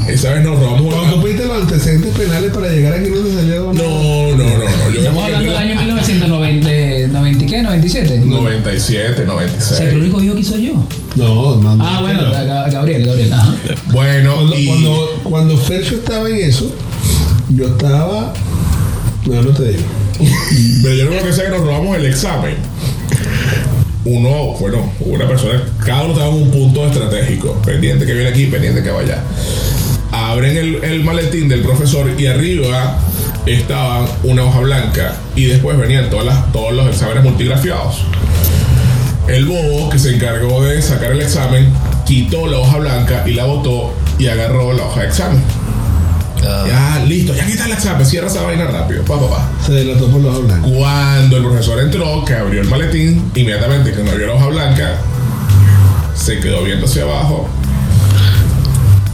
esa 0.08 0.32
vez 0.34 0.44
nos 0.44 0.58
robamos 0.58 1.12
tú 1.14 1.22
pediste 1.22 1.44
los 1.46 1.62
antecedentes 1.62 2.16
penales 2.16 2.52
para 2.52 2.68
llegar 2.68 2.94
aquí, 2.94 3.10
no 3.10 3.20
te 3.20 3.34
salió. 3.34 3.72
No, 3.72 3.72
no, 3.72 4.36
no, 4.36 4.44
no. 4.58 4.90
Yo 4.92 4.98
Estamos 5.00 5.24
hablando 5.24 5.50
del 5.52 5.56
año 5.60 5.74
1990, 5.76 7.12
90, 7.18 7.46
¿qué? 7.46 7.62
97. 7.62 8.18
97, 8.24 9.02
O 9.02 9.06
sea, 9.06 9.16
que 9.16 9.20
el 9.22 9.26
96. 9.26 9.94
único 9.94 10.16
viejo 10.18 10.36
que 10.36 10.44
soy 10.44 10.66
yo. 10.66 10.86
No, 11.16 11.56
no. 11.56 11.76
no. 11.76 11.84
Ah, 11.86 12.00
bueno, 12.00 12.20
Ga- 12.22 12.70
Gabriel, 12.72 13.06
Gabriel. 13.06 13.32
Ajá. 13.32 13.54
Bueno, 13.92 14.34
Cuando, 14.36 14.58
y 14.58 14.66
cuando, 14.66 15.20
cuando 15.24 15.56
Fercho 15.58 15.94
estaba 15.96 16.28
en 16.28 16.36
eso, 16.36 16.74
yo 17.50 17.66
estaba. 17.66 18.32
No, 19.26 19.42
no 19.42 19.50
te 19.50 19.68
digo. 19.68 19.82
pero 20.82 20.94
yo 20.94 21.08
creo 21.08 21.24
que 21.24 21.32
sé 21.32 21.42
que 21.44 21.48
nos 21.50 21.60
robamos 21.60 21.96
el 21.96 22.06
examen. 22.06 22.54
Uno, 24.04 24.54
bueno, 24.58 24.90
una 25.00 25.28
persona, 25.28 25.62
cada 25.84 26.04
uno 26.04 26.12
estaba 26.14 26.30
en 26.34 26.42
un 26.42 26.50
punto 26.50 26.86
estratégico, 26.86 27.52
pendiente 27.64 28.06
que 28.06 28.14
viene 28.14 28.30
aquí, 28.30 28.46
pendiente 28.46 28.82
que 28.82 28.90
vaya. 28.90 29.22
Abren 30.30 30.56
el, 30.56 30.84
el 30.84 31.04
maletín 31.04 31.48
del 31.48 31.62
profesor 31.62 32.10
y 32.18 32.26
arriba 32.26 32.98
estaba 33.46 34.06
una 34.22 34.44
hoja 34.44 34.60
blanca 34.60 35.16
y 35.34 35.46
después 35.46 35.76
venían 35.78 36.08
todas 36.10 36.26
las, 36.26 36.52
todos 36.52 36.72
los 36.72 36.88
exámenes 36.88 37.24
multigrafiados. 37.24 38.04
El 39.28 39.46
bobo 39.46 39.90
que 39.90 39.98
se 39.98 40.14
encargó 40.14 40.62
de 40.64 40.80
sacar 40.82 41.12
el 41.12 41.20
examen 41.20 41.72
quitó 42.04 42.46
la 42.46 42.58
hoja 42.58 42.78
blanca 42.78 43.24
y 43.26 43.34
la 43.34 43.44
botó 43.44 43.94
y 44.18 44.26
agarró 44.26 44.72
la 44.72 44.84
hoja 44.84 45.02
de 45.02 45.06
examen. 45.06 45.42
Ya, 46.42 47.04
listo, 47.06 47.34
ya 47.34 47.46
quita 47.46 47.66
el 47.66 47.72
examen, 47.72 48.06
cierra 48.06 48.28
esa 48.28 48.42
vaina 48.42 48.66
rápido, 48.66 49.04
pa, 49.04 49.20
pa, 49.20 49.28
pa. 49.28 49.50
Se 49.64 49.72
delató 49.72 50.08
por 50.08 50.22
los 50.22 50.46
blancos. 50.46 50.70
Cuando 50.74 51.36
el 51.36 51.42
profesor 51.44 51.80
entró, 51.80 52.24
que 52.24 52.34
abrió 52.34 52.62
el 52.62 52.68
maletín, 52.68 53.30
inmediatamente 53.34 53.92
que 53.92 54.02
no 54.02 54.12
vio 54.12 54.26
la 54.26 54.34
hoja 54.34 54.46
blanca, 54.46 54.94
se 56.14 56.40
quedó 56.40 56.64
viendo 56.64 56.86
hacia 56.86 57.02
abajo. 57.02 57.48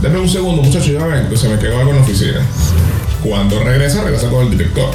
Deme 0.06 0.20
un 0.20 0.28
segundo, 0.28 0.62
muchacho, 0.62 0.92
ya 0.92 1.04
ven, 1.04 1.28
que 1.28 1.36
se 1.36 1.48
me 1.48 1.58
quedó 1.58 1.80
algo 1.80 1.90
en 1.90 1.96
la 1.96 2.02
oficina. 2.02 2.40
Cuando 3.24 3.58
regresa, 3.58 4.04
regresa 4.04 4.28
con 4.28 4.44
el 4.44 4.50
director. 4.52 4.88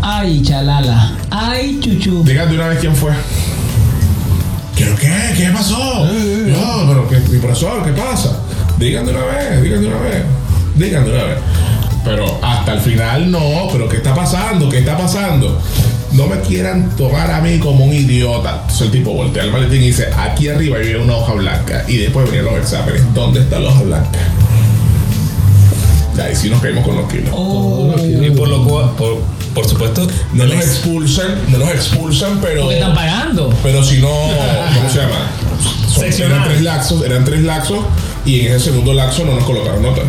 Ay, 0.00 0.42
chalala. 0.42 1.12
Ay, 1.28 1.80
chuchu. 1.80 2.22
Dígame 2.22 2.52
de 2.52 2.58
una 2.58 2.68
vez 2.68 2.78
quién 2.78 2.94
fue. 2.94 3.10
¿Qué? 4.76 4.94
¿Qué? 5.00 5.34
¿Qué 5.36 5.50
pasó? 5.52 6.06
No, 6.06 6.86
pero 6.86 7.08
¿qué, 7.08 7.18
mi 7.32 7.40
profesor, 7.40 7.84
¿qué 7.84 7.90
pasa? 8.00 8.38
Digan 8.78 9.04
de 9.04 9.10
una 9.10 9.24
vez, 9.24 9.60
digan 9.60 9.80
de 9.80 9.88
una 9.88 9.98
vez, 9.98 10.24
digan 10.76 11.04
de 11.04 11.10
una 11.10 11.24
vez. 11.24 11.38
Pero 12.04 12.38
hasta 12.40 12.74
el 12.74 12.80
final 12.80 13.32
no, 13.32 13.66
pero 13.72 13.88
¿qué 13.88 13.96
está 13.96 14.14
pasando? 14.14 14.68
¿Qué 14.68 14.78
está 14.78 14.96
pasando? 14.96 15.60
No 16.12 16.28
me 16.28 16.38
quieran 16.42 16.94
tomar 16.96 17.28
a 17.28 17.40
mí 17.40 17.58
como 17.58 17.86
un 17.86 17.92
idiota. 17.92 18.60
Entonces 18.60 18.82
el 18.82 18.90
tipo 18.92 19.14
voltea 19.14 19.42
el 19.42 19.50
maletín 19.50 19.82
y 19.82 19.86
dice, 19.86 20.10
aquí 20.16 20.48
arriba 20.48 20.76
había 20.76 20.98
una 21.00 21.16
hoja 21.16 21.32
blanca. 21.32 21.84
Y 21.88 21.96
después 21.96 22.26
venían 22.26 22.44
los 22.44 22.54
exámenes. 22.54 23.02
¿Dónde 23.12 23.40
está 23.40 23.58
la 23.58 23.70
hoja 23.70 23.82
blanca? 23.82 24.18
Y 26.16 26.20
ahí 26.20 26.36
sí 26.36 26.48
nos 26.50 26.60
caímos 26.62 26.84
con 26.84 26.96
los 26.96 27.10
kilos. 27.10 27.30
Oh, 27.32 27.94
Y 27.98 28.30
por 28.30 28.48
lo 28.48 28.64
cual, 28.64 28.90
por, 28.96 29.18
por 29.54 29.68
supuesto, 29.68 30.06
No 30.32 30.44
los 30.46 30.56
expulsan, 30.56 31.38
no 31.48 31.58
los 31.58 31.68
expulsan, 31.70 32.40
pero... 32.40 32.62
porque 32.62 32.76
están 32.76 32.94
pagando. 32.94 33.52
Pero 33.62 33.82
si 33.82 33.98
no, 34.00 34.08
¿cómo 34.08 34.88
se 34.90 34.98
llama? 34.98 35.30
Son- 35.92 36.04
eran 36.04 36.44
tres 36.44 36.62
laxos, 36.62 37.04
eran 37.04 37.24
tres 37.24 37.42
laxos 37.42 37.78
y 38.26 38.40
en 38.46 38.52
ese 38.54 38.66
segundo 38.66 38.92
laxo 38.92 39.24
no 39.24 39.34
nos 39.34 39.44
colocaron 39.44 39.82
nota. 39.82 40.02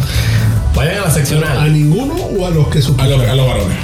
vayan 0.75 0.97
a 0.97 1.01
la 1.01 1.07
¿A 1.07 1.12
seccional. 1.12 1.71
ninguno 1.74 2.13
o 2.15 2.45
a 2.45 2.50
los 2.50 2.67
que 2.69 2.79
A 2.79 3.07
los, 3.07 3.21
a 3.21 3.35
los 3.35 3.47
varones, 3.47 3.77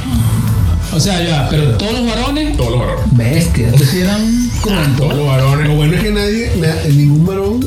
O 0.93 0.99
sea, 0.99 1.21
ya, 1.23 1.47
pero 1.49 1.77
todos 1.77 1.93
los 1.93 2.05
varones. 2.07 2.57
todos 2.57 2.71
los 2.71 2.79
varones. 2.79 3.05
Bestia, 3.11 3.67
estos 3.69 3.87
sí 3.87 4.01
eran 4.01 4.49
cruentos. 4.61 4.97
Todos 4.97 5.15
los 5.15 5.27
varones. 5.27 5.67
Lo 5.67 5.75
bueno 5.75 5.95
es 5.95 6.01
que 6.01 6.11
nadie, 6.11 6.51
na- 6.57 6.83
ningún 6.89 7.25
varón 7.25 7.59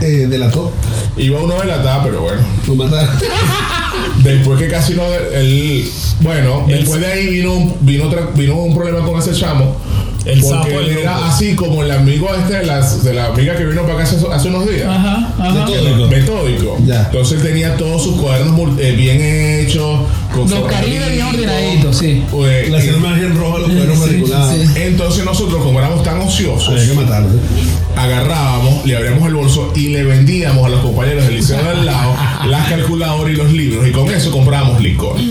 eh, 0.00 0.26
delató. 0.28 0.72
Iba 1.16 1.40
uno 1.40 1.58
de 1.60 1.66
la 1.66 1.76
tada, 1.82 2.02
pero 2.04 2.20
bueno. 2.22 2.40
Lo 2.66 2.74
mataron. 2.74 3.10
Después 4.22 4.58
que 4.58 4.68
casi 4.68 4.94
no, 4.94 5.02
él, 5.34 5.88
bueno, 6.20 6.64
después 6.66 7.00
de 7.00 7.06
ahí 7.06 7.26
vino, 7.28 7.54
un- 7.54 7.74
vino, 7.80 8.06
otra, 8.06 8.28
vino 8.34 8.54
un 8.56 8.74
problema 8.74 9.04
con 9.06 9.18
ese 9.18 9.32
chamo. 9.32 9.76
El 10.24 10.40
porque 10.40 10.70
sapo 10.70 10.80
él 10.80 10.98
era 10.98 11.28
así 11.28 11.54
como 11.54 11.82
el 11.84 11.90
amigo 11.92 12.28
este 12.34 12.54
de, 12.58 12.66
las, 12.66 13.04
de 13.04 13.14
la 13.14 13.26
amiga 13.26 13.54
que 13.56 13.64
vino 13.64 13.82
para 13.82 13.94
acá 13.94 14.02
hace, 14.02 14.16
hace 14.32 14.48
unos 14.48 14.68
días. 14.68 14.88
Ajá, 14.88 15.32
ajá. 15.38 15.52
Metódico. 15.66 16.08
Metódico. 16.08 16.76
Ya. 16.84 17.02
Entonces 17.02 17.42
tenía 17.42 17.76
todos 17.76 18.02
sus 18.02 18.16
cuadernos 18.20 18.78
eh, 18.80 18.92
bien 18.92 19.20
hechos. 19.22 20.00
Con 20.36 20.50
Los 20.50 20.70
caribes 20.70 21.10
bien 21.10 21.26
ordenaditos, 21.26 21.96
sí. 21.98 22.22
La 22.32 22.48
eh, 22.48 22.76
hacían 22.76 23.00
más 23.02 23.18
en 23.18 23.36
rojo 23.36 23.58
los 23.58 23.98
matriculados. 23.98 24.54
sí. 24.54 24.68
Entonces 24.76 25.24
nosotros, 25.24 25.62
como 25.62 25.78
éramos 25.78 26.02
tan 26.02 26.20
ociosos, 26.20 26.68
Había 26.68 26.86
que 26.86 26.94
matarlo. 26.94 27.28
agarrábamos, 27.96 28.84
le 28.86 28.96
abríamos 28.96 29.26
el 29.28 29.34
bolso 29.34 29.72
y 29.74 29.88
le 29.88 30.04
vendíamos 30.04 30.64
a 30.66 30.68
los 30.68 30.80
compañeros 30.80 31.24
del 31.26 31.36
liceo 31.36 31.62
de 31.62 31.70
al 31.70 31.86
lado 31.86 32.14
las 32.48 32.68
calculadoras 32.68 33.32
y 33.32 33.36
los 33.36 33.52
libros 33.52 33.86
y 33.88 33.92
con 33.92 34.08
eso 34.12 34.30
comprábamos 34.30 34.80
licor 34.82 35.16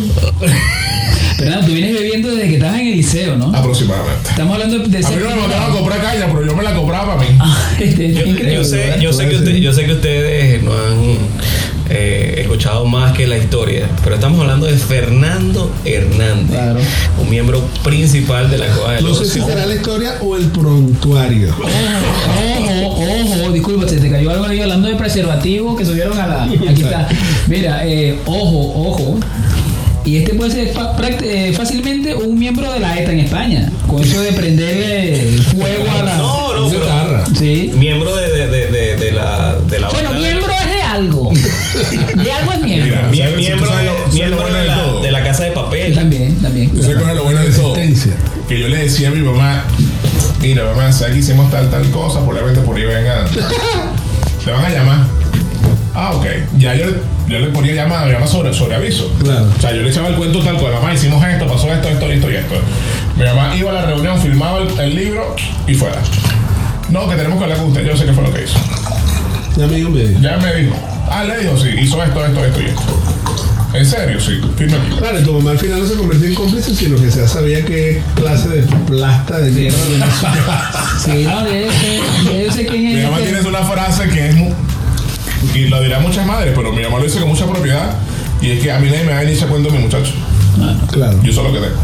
Pero 1.38 1.50
nada, 1.52 1.66
tú 1.66 1.74
vienes 1.74 1.94
bebiendo 1.94 2.30
desde 2.34 2.48
que 2.48 2.54
estabas 2.56 2.80
en 2.80 2.88
el 2.88 2.96
liceo, 2.96 3.36
¿no? 3.36 3.54
aproximadamente. 3.54 4.30
Estamos 4.30 4.54
hablando 4.54 4.80
de 4.88 4.98
A 5.06 5.10
mí 5.10 5.16
no 5.22 5.30
me 5.32 5.36
mandaban 5.36 5.70
a 5.70 5.74
comprar 5.76 6.02
caña, 6.02 6.28
pero 6.28 6.46
yo 6.46 6.56
me 6.56 6.64
la 6.64 6.74
compraba 6.74 7.18
para 7.18 7.30
mí. 7.30 7.38
Ah, 7.42 7.72
este, 7.80 8.14
Yo, 8.14 8.26
increíble, 8.26 8.54
yo 8.54 8.64
sé, 8.64 8.78
¿verdad? 8.78 9.00
yo, 9.02 9.12
sé 9.14 9.28
que 9.28 9.36
usted- 9.36 9.56
yo 9.56 9.74
sé 9.74 9.86
que 9.86 9.92
ustedes 9.94 10.64
no 10.64 10.72
han 10.72 11.18
eh, 11.90 12.36
escuchado 12.42 12.86
más 12.86 13.14
que 13.16 13.28
la 13.28 13.38
historia, 13.38 13.88
pero 14.04 14.16
estamos 14.16 14.40
hablando 14.42 14.66
de 14.66 14.74
Fernando 14.78 15.72
Hernández, 15.86 16.50
Claro. 16.50 16.80
un 17.22 17.30
miembro 17.30 17.62
principal 17.84 18.50
de 18.50 18.58
la 18.58 18.66
Cueva 18.68 18.94
del 18.94 19.04
No 19.04 19.14
sé 19.14 19.26
si 19.26 19.40
será 19.42 19.66
la 19.66 19.76
historia 19.76 20.16
o 20.22 20.36
el 20.36 20.46
prontuario. 20.46 21.54
Ojo, 22.38 23.42
ojo, 23.44 23.52
disculpa, 23.52 23.88
se 23.88 23.98
te 23.98 24.10
cayó 24.10 24.30
algo 24.32 24.46
ahí 24.46 24.62
hablando 24.62 24.88
de 24.88 24.96
preservativo 24.96 25.76
que 25.76 25.86
subieron 25.86 26.18
a 26.20 26.28
la. 26.28 26.44
Aquí 26.44 26.82
está. 26.84 27.08
Mira, 27.48 27.82
eh, 27.86 28.18
ojo, 28.26 28.90
ojo. 28.90 29.20
Y 30.04 30.18
este 30.18 30.36
puede 30.36 30.52
ser 30.52 30.72
eh, 31.24 31.54
fácilmente 31.58 32.14
un 32.14 32.38
miembro 32.38 32.72
de 32.72 32.80
la 32.80 33.00
ETA 33.00 33.12
en 33.12 33.22
España. 33.22 33.72
Con 33.88 34.04
eso 34.04 34.22
de 34.22 34.34
prenderle 34.34 35.20
el 35.30 35.42
fuego 35.42 35.84
a 36.00 36.04
la. 36.04 36.18
No, 36.18 36.54
no, 36.54 36.70
pero 36.70 36.84
Guitarra. 36.84 37.24
Sí. 37.36 37.72
miembro 37.76 38.16
de, 38.16 38.30
de, 38.32 38.48
de, 38.48 38.68
de, 38.68 38.96
de 38.98 39.12
la 39.12 39.56
de 39.68 39.80
la 39.80 39.90
Bueno, 39.90 40.14
miembro 40.14 40.45
de. 40.45 40.45
De 41.92 42.32
algo 42.32 42.52
es 42.54 42.62
miembro. 42.62 42.86
Mira, 42.86 43.10
Mie- 43.12 43.24
¿sabes- 43.24 43.38
miembro, 43.38 43.68
sabes 43.68 43.82
de, 43.84 43.86
lo- 43.92 43.98
sabes 44.00 44.14
miembro 44.14 44.36
lo 44.38 44.42
bueno 44.44 44.58
de, 44.58 44.62
de 44.64 44.68
la, 44.68 44.76
todo? 44.84 45.02
de 45.02 45.12
la 45.12 45.24
casa 45.24 45.44
de 45.44 45.52
papel. 45.52 45.96
También, 45.96 46.36
también. 46.42 46.70
¿Tú 46.72 46.82
sabes 46.82 46.98
cuál 46.98 47.10
es 47.12 47.16
lo 47.18 47.24
bueno 47.24 47.40
de 47.42 47.50
todo? 47.52 47.74
Que 48.48 48.60
yo 48.60 48.68
le 48.68 48.78
decía 48.78 49.08
a 49.10 49.12
mi 49.12 49.22
mamá, 49.22 49.64
mira 50.42 50.64
mamá, 50.66 50.92
¿sabes 50.92 51.14
que 51.14 51.20
hicimos 51.20 51.50
tal, 51.52 51.70
tal 51.70 51.90
cosa? 51.92 52.20
Probablemente 52.20 52.62
por 52.62 52.76
ahí 52.78 52.84
vengan. 52.86 53.26
Te 54.46 54.52
van 54.52 54.66
a 54.66 54.70
llamar. 54.70 54.98
Ah, 55.96 56.12
ok. 56.14 56.26
Ya 56.58 56.76
yo, 56.76 56.86
yo 57.28 57.40
le 57.40 57.48
ponía 57.48 57.74
llamada, 57.74 58.06
llamada 58.06 58.28
sobre, 58.28 58.54
sobre 58.54 58.76
aviso. 58.76 59.12
Claro. 59.24 59.48
O 59.58 59.62
sea, 59.62 59.74
yo 59.74 59.82
le 59.82 59.90
echaba 59.90 60.10
el 60.10 60.16
cuento 60.16 60.40
tal 60.44 60.58
cual, 60.58 60.74
mamá, 60.74 60.94
hicimos 60.94 61.26
esto, 61.26 61.48
pasó 61.48 61.72
esto, 61.74 61.88
esto, 61.90 62.06
esto 62.12 62.30
y 62.32 62.36
esto. 62.36 62.56
Mi 63.18 63.24
mamá 63.24 63.56
iba 63.56 63.72
a 63.72 63.74
la 63.74 63.86
reunión, 63.86 64.20
filmaba 64.22 64.60
el, 64.60 64.80
el 64.80 64.96
libro 64.96 65.36
y 65.68 65.74
fuera. 65.74 65.96
No, 66.90 67.10
que 67.10 67.16
tenemos 67.16 67.38
que 67.40 67.44
hablar 67.46 67.58
con 67.60 67.70
usted, 67.70 67.84
yo 67.86 67.98
sé 67.98 68.06
qué 68.06 68.14
fue 68.14 68.24
lo 68.24 68.32
que 68.34 68.44
hizo. 68.44 68.60
Ya 69.58 69.66
me 69.68 69.78
dio 69.78 69.90
medio. 69.90 70.20
Ya 70.20 70.38
me 70.38 70.54
dijo. 70.54 70.76
Ah, 71.10 71.24
le 71.24 71.40
dijo, 71.40 71.58
sí, 71.58 71.70
hizo 71.80 72.04
esto, 72.04 72.26
esto, 72.26 72.46
esto 72.46 72.62
y 72.62 72.66
esto. 72.66 72.82
En 73.74 73.86
serio, 73.86 74.20
sí, 74.22 74.40
firme 74.58 74.78
aquí. 74.78 74.96
Claro, 74.98 75.20
tu 75.22 75.34
mamá 75.34 75.52
al 75.52 75.60
final 75.60 75.82
no 75.82 75.88
se 75.88 75.96
convirtió 75.96 76.28
en 76.28 76.36
cómplice, 76.36 76.74
sino 76.74 76.96
que 76.96 77.10
ya 77.10 77.28
sabía 77.28 77.66
qué 77.66 78.02
clase 78.16 78.48
de 78.48 78.62
plasta 78.64 79.40
de 79.40 79.52
mierda 79.52 79.78
Sí, 81.04 81.26
no, 81.26 81.44
de 81.44 81.68
ese, 81.68 82.30
de 82.30 82.48
ese 82.48 82.66
quién 82.66 82.96
Mi 82.96 83.04
mamá 83.04 83.20
este. 83.20 83.32
tiene 83.34 83.48
una 83.48 83.64
frase 83.64 84.08
que 84.08 84.30
es 84.30 84.36
y 85.54 85.68
lo 85.68 85.82
dirán 85.82 86.02
muchas 86.02 86.26
madres, 86.26 86.54
pero 86.56 86.72
mi 86.72 86.82
mamá 86.84 86.98
lo 87.00 87.04
dice 87.04 87.20
con 87.20 87.30
mucha 87.30 87.46
propiedad. 87.46 87.96
Y 88.42 88.52
es 88.52 88.64
que 88.64 88.72
a 88.72 88.80
mí 88.80 88.90
nadie 88.90 89.04
me 89.04 89.12
va 89.12 89.18
a 89.18 89.22
venir 89.22 89.36
ese 89.36 89.46
cuento 89.46 89.70
mi 89.70 89.80
muchacho. 89.80 90.12
Claro. 90.92 91.20
Yo 91.22 91.34
sé 91.34 91.44
lo 91.44 91.52
que 91.54 91.60
tengo. 91.60 91.76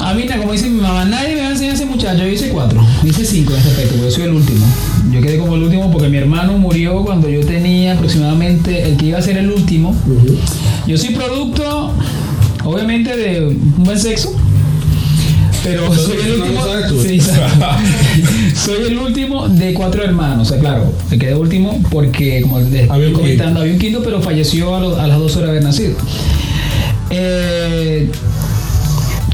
A 0.00 0.14
mí, 0.14 0.26
como 0.26 0.52
dice 0.52 0.70
mi 0.70 0.80
mamá, 0.80 1.04
nadie 1.04 1.34
me 1.34 1.42
va 1.42 1.48
a 1.48 1.50
enseñar 1.50 1.72
a 1.72 1.74
ese 1.74 1.86
muchacho. 1.86 2.22
Yo 2.22 2.28
hice 2.28 2.48
cuatro, 2.50 2.84
hice 3.04 3.24
cinco 3.24 3.52
en 3.52 3.58
este 3.58 3.70
aspecto, 3.70 3.94
porque 3.94 4.10
yo 4.10 4.14
soy 4.14 4.24
el 4.24 4.32
último. 4.32 4.66
Yo 5.12 5.20
quedé 5.20 5.38
como 5.38 5.56
el 5.56 5.62
último 5.64 5.90
porque 5.90 6.08
mi 6.08 6.18
hermano 6.18 6.56
murió 6.58 7.02
cuando 7.04 7.28
yo 7.28 7.40
tenía 7.44 7.94
aproximadamente 7.94 8.82
el 8.84 8.96
que 8.96 9.06
iba 9.06 9.18
a 9.18 9.22
ser 9.22 9.36
el 9.38 9.50
último. 9.50 9.94
Yo 10.86 10.96
soy 10.96 11.10
producto, 11.14 11.92
obviamente, 12.64 13.16
de 13.16 13.46
un 13.46 13.84
buen 13.84 13.98
sexo. 13.98 14.34
Pero 15.64 15.82
Entonces, 15.82 16.06
soy 16.06 16.16
el 16.24 16.40
último. 16.40 16.62
sí, 17.02 17.20
soy 18.54 18.86
el 18.86 18.98
último 18.98 19.48
de 19.48 19.74
cuatro 19.74 20.04
hermanos. 20.04 20.46
O 20.46 20.50
sea, 20.50 20.60
claro, 20.60 20.92
me 21.10 21.18
quedé 21.18 21.34
último 21.34 21.82
porque, 21.90 22.40
como 22.42 22.60
les 22.60 22.72
estoy 22.72 23.12
comentando, 23.12 23.60
había 23.60 23.72
un 23.72 23.78
quinto, 23.78 24.02
pero 24.02 24.22
falleció 24.22 24.74
a, 24.74 25.02
a 25.04 25.06
las 25.06 25.18
dos 25.18 25.36
horas 25.36 25.46
de 25.46 25.50
haber 25.50 25.64
nacido. 25.64 25.96
Eh, 27.10 28.08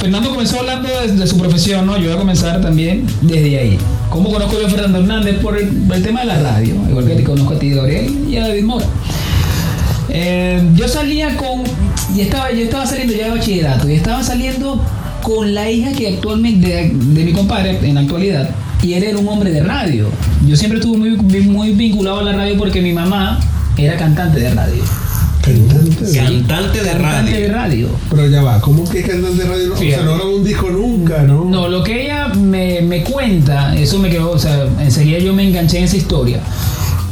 Fernando 0.04 0.28
comenzó 0.28 0.60
hablando 0.60 0.90
de, 1.00 1.26
su 1.26 1.38
profesión, 1.38 1.86
¿no? 1.86 1.96
Yo 1.96 2.08
voy 2.08 2.12
a 2.12 2.18
comenzar 2.18 2.60
también 2.60 3.06
desde 3.22 3.58
ahí. 3.58 3.78
¿Cómo 4.10 4.30
conozco 4.30 4.60
yo 4.60 4.66
a 4.66 4.68
Fernando 4.68 4.98
Hernández? 4.98 5.38
Por 5.38 5.56
el, 5.56 5.66
por 5.68 5.96
el 5.96 6.02
tema 6.02 6.20
de 6.20 6.26
la 6.26 6.42
radio, 6.42 6.74
igual 6.90 7.06
que 7.06 7.14
te 7.14 7.24
conozco 7.24 7.54
a 7.54 7.58
ti, 7.58 7.70
Gabriel, 7.70 8.14
y 8.28 8.36
a 8.36 8.48
David 8.48 8.64
Mora. 8.64 8.84
Eh, 10.10 10.62
yo 10.74 10.88
salía 10.88 11.34
con. 11.38 11.62
Y 12.14 12.20
estaba, 12.20 12.52
yo 12.52 12.64
estaba 12.64 12.84
saliendo 12.84 13.14
ya 13.14 13.24
de 13.24 13.30
bachillerato, 13.30 13.88
y 13.88 13.94
estaba 13.94 14.22
saliendo 14.22 14.78
con 15.22 15.54
la 15.54 15.70
hija 15.70 15.90
que 15.92 16.06
actualmente, 16.06 16.68
de, 16.68 16.90
de 16.92 17.24
mi 17.24 17.32
compadre 17.32 17.78
en 17.82 17.94
la 17.94 18.02
actualidad, 18.02 18.50
y 18.82 18.92
él 18.92 19.04
era 19.04 19.16
un 19.16 19.26
hombre 19.26 19.52
de 19.52 19.62
radio. 19.62 20.10
Yo 20.46 20.54
siempre 20.54 20.80
estuve 20.80 20.98
muy, 20.98 21.16
muy 21.46 21.72
vinculado 21.72 22.18
a 22.18 22.24
la 22.24 22.32
radio 22.34 22.58
porque 22.58 22.82
mi 22.82 22.92
mamá 22.92 23.40
era 23.78 23.96
cantante 23.96 24.38
de 24.38 24.50
radio. 24.52 24.82
Cantante. 25.44 26.04
de- 26.04 26.16
Cantante 26.18 26.78
de 26.82 26.90
Cantante 26.90 27.30
de 27.40 27.48
radio. 27.48 27.52
radio. 27.52 27.88
Pero 28.10 28.28
ya 28.28 28.42
va, 28.42 28.60
¿cómo 28.60 28.88
que 28.88 29.02
cantante 29.02 29.42
de 29.42 29.48
radio? 29.48 29.68
No, 29.68 29.74
o 29.74 29.78
sea, 29.78 30.02
no 30.02 30.14
grabó 30.16 30.36
un 30.36 30.44
disco 30.44 30.70
nunca, 30.70 31.22
¿no? 31.22 31.44
No, 31.44 31.68
lo 31.68 31.82
que 31.84 32.04
ella 32.04 32.28
me, 32.28 32.80
me 32.82 33.02
cuenta, 33.02 33.74
eso 33.76 33.98
me 33.98 34.08
quedó, 34.10 34.30
o 34.30 34.38
sea, 34.38 34.66
enseguida 34.80 35.18
yo 35.18 35.34
me 35.34 35.46
enganché 35.46 35.78
en 35.78 35.84
esa 35.84 35.96
historia. 35.96 36.40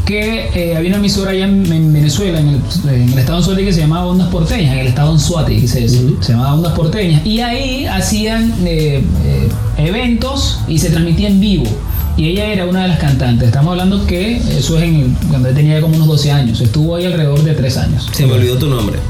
Que 0.07 0.49
eh, 0.55 0.77
había 0.77 0.89
una 0.89 0.99
emisora 0.99 1.31
allá 1.31 1.45
en, 1.45 1.71
en 1.73 1.93
Venezuela, 1.93 2.41
en 2.41 2.49
el, 2.49 2.61
en 2.93 3.13
el 3.13 3.19
estado 3.19 3.39
de 3.39 3.45
Suárez, 3.45 3.67
que 3.67 3.73
se 3.73 3.81
llamaba 3.83 4.07
Ondas 4.07 4.29
Porteñas, 4.31 4.73
en 4.75 4.81
el 4.81 4.87
estado 4.89 5.09
de 5.09 5.15
Anzuate, 5.15 5.61
que 5.61 5.69
se, 5.69 5.89
se 5.89 6.33
llamaba 6.33 6.55
Ondas 6.55 6.73
Porteñas. 6.73 7.25
Y 7.25 7.41
ahí 7.41 7.87
hacían 7.87 8.53
eh, 8.65 9.01
eh, 9.25 9.49
eventos 9.79 10.59
y 10.67 10.79
se 10.79 10.91
transmitía 10.91 11.29
en 11.29 11.39
vivo. 11.41 11.65
Y 12.23 12.29
ella 12.29 12.53
era 12.53 12.67
una 12.67 12.83
de 12.83 12.89
las 12.89 13.01
cantantes. 13.01 13.49
Estamos 13.49 13.73
hablando 13.73 14.07
que 14.07 14.37
eso 14.37 14.79
es 14.79 14.85
en, 14.85 15.13
cuando 15.29 15.49
ella 15.49 15.57
tenía 15.57 15.81
como 15.81 15.97
unos 15.97 16.07
12 16.07 16.31
años. 16.31 16.61
Estuvo 16.61 16.95
ahí 16.95 17.05
alrededor 17.05 17.43
de 17.43 17.53
3 17.53 17.77
años. 17.79 18.09
Se 18.13 18.25
me 18.27 18.35
olvidó 18.35 18.57
tu 18.59 18.69
nombre. 18.69 19.01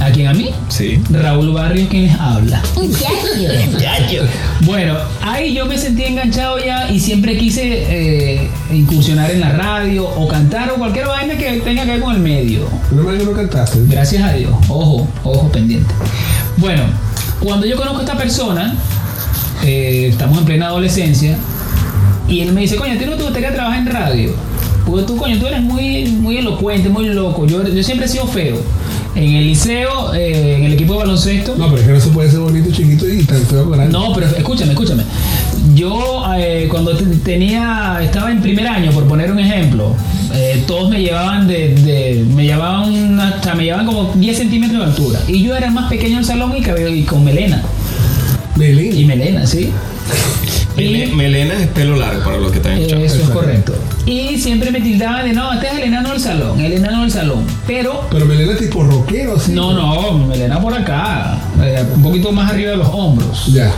¿A 0.00 0.10
quién? 0.10 0.26
¿A 0.26 0.34
mí? 0.34 0.50
Sí. 0.68 1.00
Raúl 1.10 1.52
Barrios 1.52 1.88
quien 1.88 2.06
les 2.06 2.18
habla. 2.18 2.60
Bueno, 4.62 4.96
ahí 5.22 5.54
yo 5.54 5.66
me 5.66 5.78
sentí 5.78 6.02
enganchado 6.02 6.58
ya 6.58 6.90
y 6.90 6.98
siempre 6.98 7.38
quise 7.38 7.62
eh, 7.62 8.50
incursionar 8.72 9.30
en 9.30 9.40
la 9.40 9.52
radio 9.52 10.04
o 10.04 10.26
cantar 10.26 10.72
o 10.72 10.74
cualquier 10.74 11.06
vaina 11.06 11.36
que 11.36 11.60
tenga 11.60 11.84
que 11.84 11.92
ver 11.92 12.00
con 12.00 12.16
el 12.16 12.20
medio. 12.20 12.66
Que 12.90 13.24
no 13.24 13.32
cantaste. 13.32 13.78
Gracias 13.86 14.24
a 14.24 14.32
Dios. 14.32 14.52
Ojo, 14.68 15.06
ojo 15.22 15.52
pendiente. 15.52 15.94
Bueno, 16.56 16.82
cuando 17.38 17.64
yo 17.64 17.76
conozco 17.76 17.98
a 17.98 18.02
esta 18.02 18.18
persona, 18.18 18.74
eh, 19.62 20.08
estamos 20.10 20.38
en 20.38 20.44
plena 20.44 20.66
adolescencia, 20.66 21.38
y 22.28 22.40
él 22.40 22.52
me 22.52 22.62
dice, 22.62 22.76
coño, 22.76 22.92
¿a 22.94 22.98
ti 22.98 23.04
no 23.06 23.16
te 23.16 23.22
gustaría 23.22 23.52
trabajar 23.52 23.80
en 23.80 23.86
radio? 23.86 24.30
Porque 24.86 25.04
tú, 25.06 25.16
coño, 25.16 25.38
tú 25.38 25.46
eres 25.46 25.62
muy, 25.62 26.04
muy 26.06 26.36
elocuente, 26.38 26.88
muy 26.90 27.06
loco. 27.08 27.46
Yo, 27.46 27.66
yo 27.66 27.82
siempre 27.82 28.06
he 28.06 28.08
sido 28.08 28.26
feo. 28.26 28.56
En 29.14 29.22
el 29.32 29.46
liceo, 29.46 30.12
eh, 30.12 30.56
en 30.56 30.64
el 30.64 30.72
equipo 30.72 30.94
de 30.94 30.98
baloncesto. 31.00 31.54
No, 31.56 31.66
pero 31.70 31.80
es 31.80 31.86
que 31.86 31.92
no 31.94 32.00
se 32.00 32.08
puede 32.08 32.30
ser 32.30 32.40
bonito, 32.40 32.70
chiquito 32.72 33.08
y 33.08 33.22
tan 33.24 33.40
feo 33.46 33.70
grande. 33.70 33.92
No, 33.92 34.12
pero 34.12 34.26
escúchame, 34.26 34.72
escúchame. 34.72 35.04
Yo 35.74 36.24
eh, 36.36 36.66
cuando 36.70 36.96
te- 36.96 37.04
tenía, 37.18 38.00
estaba 38.02 38.30
en 38.32 38.42
primer 38.42 38.66
año, 38.66 38.90
por 38.90 39.04
poner 39.04 39.30
un 39.30 39.38
ejemplo, 39.38 39.94
eh, 40.34 40.64
todos 40.66 40.90
me 40.90 41.00
llevaban 41.00 41.46
de, 41.46 41.74
de- 41.76 42.24
me 42.34 42.44
llevaban 42.44 43.18
hasta 43.20 43.54
me 43.54 43.64
llevaban 43.64 43.86
como 43.86 44.12
10 44.16 44.36
centímetros 44.36 44.80
de 44.80 44.84
altura. 44.84 45.20
Y 45.28 45.42
yo 45.44 45.54
era 45.56 45.68
el 45.68 45.72
más 45.72 45.88
pequeño 45.88 46.16
del 46.16 46.24
salón 46.24 46.52
y, 46.56 46.60
cabello, 46.60 46.88
y 46.88 47.04
con 47.04 47.24
melena. 47.24 47.62
Melín. 48.56 48.98
Y 48.98 49.04
melena, 49.04 49.46
sí. 49.46 49.70
Mele- 50.76 51.06
Melena 51.14 51.54
es 51.54 51.66
pelo 51.68 51.96
largo 51.96 52.22
para 52.24 52.38
los 52.38 52.50
que 52.50 52.58
están 52.58 52.72
escuchando. 52.74 53.04
Eso 53.06 53.22
es 53.22 53.28
correcto. 53.30 53.74
Y 54.06 54.38
siempre 54.38 54.70
me 54.70 54.80
tildaban 54.80 55.24
de, 55.26 55.32
no, 55.32 55.52
este 55.52 55.66
es 55.68 55.72
el 55.74 55.82
enano 55.84 56.10
del 56.10 56.20
salón, 56.20 56.60
el 56.60 56.72
enano 56.74 57.02
del 57.02 57.10
salón. 57.10 57.44
Pero 57.66 58.06
Pero 58.10 58.26
Melena 58.26 58.56
tipo 58.56 58.82
rockero, 58.84 59.36
así. 59.36 59.52
no, 59.52 59.72
no, 59.72 60.18
melena 60.26 60.60
por 60.60 60.74
acá, 60.74 61.38
eh, 61.62 61.84
un 61.94 62.02
poquito 62.02 62.32
más 62.32 62.50
arriba 62.50 62.72
de 62.72 62.76
los 62.78 62.88
hombros. 62.88 63.46
Ya. 63.52 63.72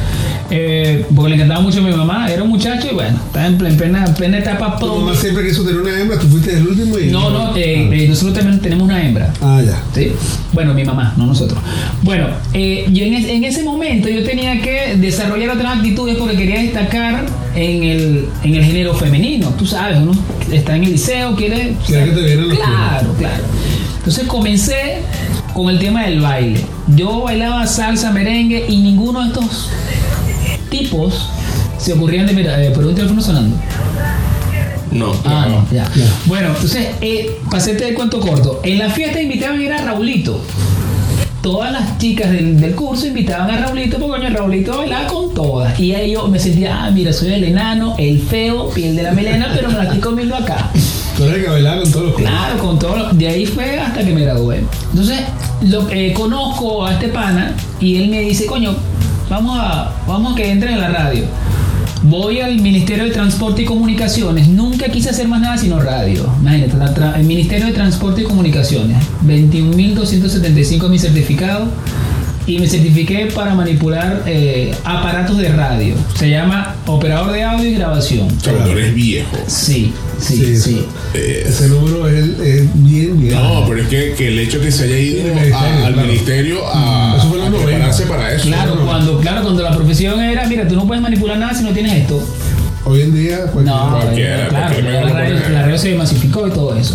Eh, 0.50 1.04
porque 1.14 1.30
le 1.30 1.34
encantaba 1.36 1.60
mucho 1.60 1.80
a 1.80 1.82
mi 1.82 1.90
mamá, 1.90 2.30
era 2.30 2.42
un 2.44 2.50
muchacho 2.50 2.86
y 2.90 2.94
bueno, 2.94 3.18
estaba 3.26 3.46
en 3.46 3.58
plena, 3.58 3.76
plena, 3.76 4.04
plena 4.14 4.38
etapa 4.38 4.78
Tu 4.78 4.86
mamá 4.86 5.12
siempre 5.14 5.46
quiso 5.48 5.64
tener 5.64 5.80
una 5.80 5.98
hembra, 6.00 6.18
tú 6.20 6.28
fuiste 6.28 6.52
el 6.56 6.68
último 6.68 6.96
y. 6.98 7.06
No, 7.06 7.30
no, 7.30 7.56
eh, 7.56 7.88
eh, 7.92 8.06
nosotros 8.08 8.34
también 8.38 8.60
tenemos 8.60 8.84
una 8.84 9.04
hembra. 9.04 9.32
Ah, 9.40 9.60
ya. 9.64 9.82
¿sí? 9.92 10.12
Bueno, 10.52 10.72
mi 10.72 10.84
mamá, 10.84 11.14
no 11.16 11.26
nosotros. 11.26 11.58
Bueno, 12.02 12.28
eh, 12.54 12.86
yo 12.92 13.04
en, 13.04 13.14
es- 13.14 13.28
en 13.28 13.42
ese 13.44 13.64
momento 13.64 14.08
yo 14.08 14.22
tenía 14.24 14.60
que 14.62 14.96
desarrollar 14.98 15.50
otras 15.56 15.78
actitudes 15.78 16.16
porque 16.16 16.36
quería 16.36 16.60
destacar 16.62 17.26
en 17.56 17.82
el, 17.82 18.28
en 18.44 18.54
el 18.54 18.64
género 18.64 18.94
femenino. 18.94 19.48
Tú 19.58 19.66
sabes, 19.66 19.98
uno 19.98 20.12
está 20.52 20.76
en 20.76 20.84
el 20.84 20.92
liceo, 20.92 21.34
quiere... 21.34 21.74
Quiere 21.84 22.04
que 22.06 22.10
te 22.12 22.36
los 22.36 22.54
Claro, 22.56 23.14
claro. 23.18 23.42
Entonces 23.98 24.26
comencé 24.28 25.02
con 25.52 25.68
el 25.70 25.80
tema 25.80 26.04
del 26.04 26.20
baile. 26.20 26.60
Yo 26.94 27.22
bailaba 27.22 27.66
salsa, 27.66 28.12
merengue 28.12 28.64
y 28.68 28.76
ninguno 28.76 29.22
de 29.22 29.28
estos 29.28 29.70
tipos 30.78 31.28
se 31.78 31.92
ocurrían 31.92 32.26
de... 32.26 32.32
Mira, 32.32 32.62
eh, 32.62 32.70
por 32.70 32.84
un 32.86 32.94
teléfono 32.94 33.20
sonando. 33.20 33.56
No. 34.92 35.12
Ah, 35.24 35.46
no, 35.48 35.66
ya. 35.74 35.84
Ya. 35.94 36.04
Bueno, 36.26 36.48
entonces, 36.48 36.88
eh, 37.00 37.38
pasé 37.50 37.72
este 37.72 37.92
cuento 37.94 38.20
corto. 38.20 38.60
En 38.62 38.78
la 38.78 38.88
fiesta 38.90 39.20
invitaban 39.20 39.58
a 39.58 39.62
ir 39.62 39.72
a 39.72 39.78
Raulito. 39.84 40.40
Todas 41.42 41.70
las 41.70 41.98
chicas 41.98 42.30
del, 42.32 42.60
del 42.60 42.74
curso 42.74 43.06
invitaban 43.06 43.50
a 43.50 43.58
Raulito 43.58 43.98
porque 43.98 44.20
coño, 44.26 44.36
Raulito 44.36 44.78
bailaba 44.78 45.06
con 45.06 45.32
todas. 45.34 45.78
Y 45.78 45.94
ahí 45.94 46.12
yo 46.12 46.26
me 46.28 46.38
sentía, 46.38 46.84
ah, 46.84 46.90
mira, 46.90 47.12
soy 47.12 47.32
el 47.34 47.44
enano, 47.44 47.94
el 47.98 48.20
feo, 48.20 48.70
piel 48.70 48.96
de 48.96 49.02
la 49.02 49.12
melena, 49.12 49.52
pero 49.54 49.68
me 49.68 49.74
la 49.74 49.84
estoy 49.84 50.00
comiendo 50.00 50.34
acá. 50.34 50.70
Tú 51.16 51.24
eres 51.24 51.36
el 51.36 51.44
que 51.44 51.50
bailaba 51.50 51.82
con 51.82 51.92
todos 51.92 52.04
los 52.06 52.14
clubes. 52.14 52.32
Claro, 52.32 52.58
con 52.58 52.78
todo. 52.78 52.96
lo- 52.96 53.08
De 53.12 53.28
ahí 53.28 53.46
fue 53.46 53.78
hasta 53.78 54.00
que 54.04 54.12
me 54.12 54.22
gradué. 54.22 54.64
Entonces, 54.90 55.20
lo, 55.62 55.88
eh, 55.90 56.12
conozco 56.14 56.84
a 56.86 56.94
este 56.94 57.08
pana 57.08 57.52
y 57.80 57.96
él 58.02 58.08
me 58.08 58.20
dice, 58.20 58.46
coño, 58.46 58.74
vamos 59.28 59.58
a, 59.60 59.92
vamos 60.06 60.32
a 60.32 60.36
que 60.36 60.50
entre 60.50 60.72
en 60.72 60.80
la 60.80 60.88
radio. 60.88 61.24
Voy 62.02 62.40
al 62.40 62.60
Ministerio 62.60 63.04
de 63.04 63.10
Transporte 63.10 63.62
y 63.62 63.64
Comunicaciones. 63.64 64.48
Nunca 64.48 64.88
quise 64.88 65.10
hacer 65.10 65.26
más 65.26 65.40
nada 65.40 65.58
sino 65.58 65.80
radio. 65.80 66.30
Imagínate, 66.40 67.18
el 67.18 67.26
Ministerio 67.26 67.66
de 67.66 67.72
Transporte 67.72 68.20
y 68.22 68.24
Comunicaciones. 68.24 68.98
21.275 69.24 70.88
mi 70.88 70.98
certificado. 70.98 71.68
Y 72.46 72.58
me 72.60 72.68
certifiqué 72.68 73.26
para 73.34 73.54
manipular 73.54 74.22
eh, 74.26 74.72
aparatos 74.84 75.36
de 75.38 75.48
radio. 75.48 75.94
Se 76.16 76.30
llama 76.30 76.76
operador 76.86 77.32
de 77.32 77.42
audio 77.42 77.68
y 77.68 77.74
grabación. 77.74 78.28
Tú 78.38 78.50
eres 78.70 78.94
viejo. 78.94 79.36
Sí, 79.48 79.92
sí, 80.20 80.56
sí. 80.56 80.86
Ese 81.12 81.68
número 81.68 82.08
es, 82.08 82.24
es 82.38 82.68
bien, 82.74 83.18
bien. 83.20 83.34
No, 83.34 83.64
pero 83.66 83.82
es 83.82 83.88
que, 83.88 84.14
que 84.16 84.28
el 84.28 84.38
hecho 84.38 84.60
que 84.60 84.70
se 84.70 84.84
haya 84.84 84.96
ido 84.98 85.22
Sí, 85.22 85.28
el 85.28 85.34
ministerio, 85.34 85.56
a- 85.56 85.86
al 85.86 85.92
claro. 85.94 86.06
ministerio 86.08 86.58
a, 86.72 87.14
Eso 87.18 87.28
fue 87.28 87.38
en 87.40 87.46
a 87.46 87.50
los 87.50 87.62
prepararse 87.62 88.04
90. 88.04 88.16
para 88.16 88.34
eso. 88.36 88.44
Claro, 88.46 88.74
¿no? 88.76 88.86
cuando, 88.86 89.18
claro, 89.20 89.42
cuando 89.42 89.62
la 89.62 89.70
profesión 89.74 90.20
era, 90.20 90.46
mira, 90.46 90.68
tú 90.68 90.76
no 90.76 90.86
puedes 90.86 91.02
manipular 91.02 91.38
nada 91.38 91.52
si 91.52 91.64
no 91.64 91.70
tienes 91.70 91.94
esto. 91.94 92.22
Hoy 92.84 93.00
en 93.02 93.12
día, 93.14 93.38
cualquiera. 93.52 93.76
No, 93.80 93.98
Cualquiera, 94.00 94.48
claro, 94.48 94.74
cualquiera 94.74 95.04
la 95.04 95.12
radio, 95.12 95.34
la 95.50 95.62
radio 95.62 95.78
se 95.78 95.94
masificó 95.96 96.46
y 96.46 96.50
todo 96.52 96.76
eso. 96.76 96.94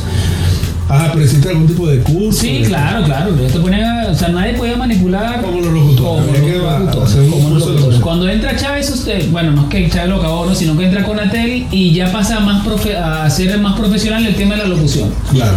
Ah, 0.94 1.10
pero 1.14 1.24
hiciste 1.26 1.50
algún 1.50 1.68
tipo 1.68 1.88
de 1.88 2.00
curso. 2.00 2.42
Sí, 2.42 2.64
claro, 2.66 3.04
claro. 3.06 3.36
Yo 3.38 3.48
te 3.48 3.60
ponía, 3.60 4.08
o 4.12 4.16
sea, 4.16 4.28
nadie 4.30 4.54
podía 4.56 4.76
manipular 4.76 5.42
Como 5.42 5.62
los 5.62 5.74
locutores, 5.74 6.26
Como 6.26 6.38
los 6.38 6.86
locutores, 6.86 7.30
como 7.32 7.50
los 7.50 7.66
locutores. 7.68 8.00
Cuando 8.02 8.30
entra 8.30 8.56
Chávez, 8.56 8.90
usted, 8.92 9.30
bueno, 9.32 9.52
no 9.52 9.64
es 9.64 9.68
que 9.70 9.90
Chávez 9.90 10.10
lo 10.10 10.18
acabó, 10.18 10.46
no, 10.46 10.54
sino 10.56 10.78
que 10.78 10.86
entra 10.86 11.04
con 11.04 11.20
Atel 11.20 11.68
y 11.72 11.94
ya 11.94 12.12
pasa 12.12 12.40
más 12.42 12.66
profe- 12.66 12.96
a 12.98 13.30
ser 13.30 13.58
más 13.60 13.80
profesional 13.80 14.26
el 14.26 14.36
tema 14.36 14.56
de 14.56 14.64
la 14.64 14.68
locución. 14.68 15.10
Claro. 15.32 15.54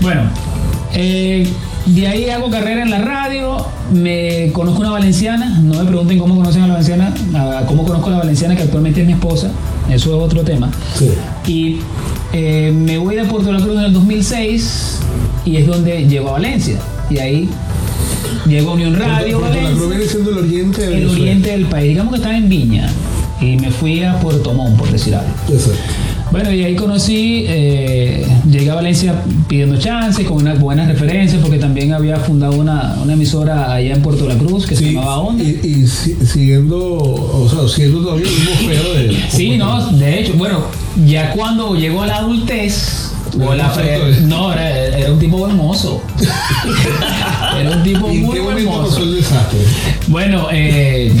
Bueno, 0.00 0.22
eh, 0.94 1.48
de 1.86 2.06
ahí 2.06 2.28
hago 2.30 2.50
carrera 2.50 2.82
en 2.82 2.90
la 2.90 2.98
radio, 2.98 3.56
me 3.92 4.50
conozco 4.52 4.80
una 4.80 4.90
valenciana, 4.90 5.58
no 5.62 5.82
me 5.82 5.84
pregunten 5.88 6.18
cómo 6.18 6.34
conocen 6.36 6.62
a 6.62 6.66
la 6.66 6.72
valenciana, 6.74 7.14
a 7.34 7.64
cómo 7.66 7.84
conozco 7.84 8.08
a 8.08 8.12
la 8.12 8.18
valenciana 8.18 8.54
que 8.56 8.62
actualmente 8.62 9.00
es 9.00 9.06
mi 9.06 9.12
esposa, 9.14 9.50
eso 9.90 10.16
es 10.16 10.22
otro 10.22 10.42
tema. 10.42 10.70
Sí. 10.98 11.10
Y 11.46 11.80
eh, 12.32 12.72
me 12.74 12.98
voy 12.98 13.16
de 13.16 13.24
Puerto 13.24 13.52
La 13.52 13.60
Cruz 13.60 13.76
en 13.76 13.84
el 13.84 13.92
2006 13.92 14.98
y 15.44 15.56
es 15.56 15.66
donde 15.66 16.06
llego 16.06 16.28
a 16.28 16.32
Valencia. 16.32 16.78
Y 17.10 17.18
ahí 17.18 17.48
llego 18.46 18.70
a 18.70 18.74
Unión 18.74 18.96
Radio, 18.96 19.40
Puerto 19.40 19.60
La 19.60 19.70
Cruz 19.70 19.88
viene 19.88 20.04
siendo 20.06 20.30
el 20.30 20.38
oriente 20.38 20.86
de 20.86 20.98
el 20.98 21.08
oriente 21.08 21.50
del 21.50 21.66
país. 21.66 21.88
Digamos 21.90 22.12
que 22.12 22.18
estaba 22.18 22.36
en 22.36 22.48
Viña 22.48 22.90
y 23.40 23.56
me 23.56 23.70
fui 23.70 24.02
a 24.02 24.18
Puerto 24.20 24.52
Montt, 24.52 24.78
por 24.78 24.90
decir 24.90 25.14
algo. 25.14 25.30
Exacto. 25.48 25.80
Bueno, 26.30 26.52
y 26.52 26.62
ahí 26.62 26.74
conocí, 26.76 27.44
eh, 27.48 28.26
llegué 28.50 28.70
a 28.70 28.74
Valencia 28.74 29.14
pidiendo 29.48 29.78
chances, 29.78 30.26
con 30.26 30.36
unas 30.36 30.60
buenas 30.60 30.86
referencias, 30.86 31.40
porque 31.40 31.58
también 31.58 31.94
había 31.94 32.16
fundado 32.18 32.52
una, 32.58 32.96
una 33.02 33.14
emisora 33.14 33.72
allá 33.72 33.94
en 33.94 34.02
Puerto 34.02 34.28
La 34.28 34.34
Cruz 34.36 34.66
que 34.66 34.76
se 34.76 34.92
llamaba 34.92 35.18
Onda. 35.20 35.42
y, 35.42 35.58
y 35.64 35.86
si- 35.86 36.14
siguiendo, 36.26 36.78
o 36.78 37.48
sea, 37.48 37.66
siendo 37.66 38.00
todavía 38.02 38.26
el 38.26 38.34
mismo 38.34 38.54
feo 38.68 38.94
de 38.94 39.04
él. 39.06 39.24
Sí, 39.30 39.56
no, 39.56 39.86
de 39.92 40.20
hecho, 40.20 40.34
bueno, 40.36 40.60
ya 41.06 41.32
cuando 41.32 41.74
llegó 41.74 42.02
a 42.02 42.06
la 42.06 42.16
adultez, 42.18 43.07
no, 43.36 44.52
era, 44.52 44.98
era 44.98 45.12
un 45.12 45.18
tipo 45.18 45.46
hermoso. 45.46 46.02
era 47.60 47.70
un 47.70 47.82
tipo 47.82 48.10
¿Y 48.10 48.16
en 48.18 48.22
muy 48.24 48.36
qué 48.38 48.62
hermoso. 48.62 49.02
el 49.02 49.16
desastre? 49.16 49.58
Bueno, 50.08 50.48
eh, 50.52 51.12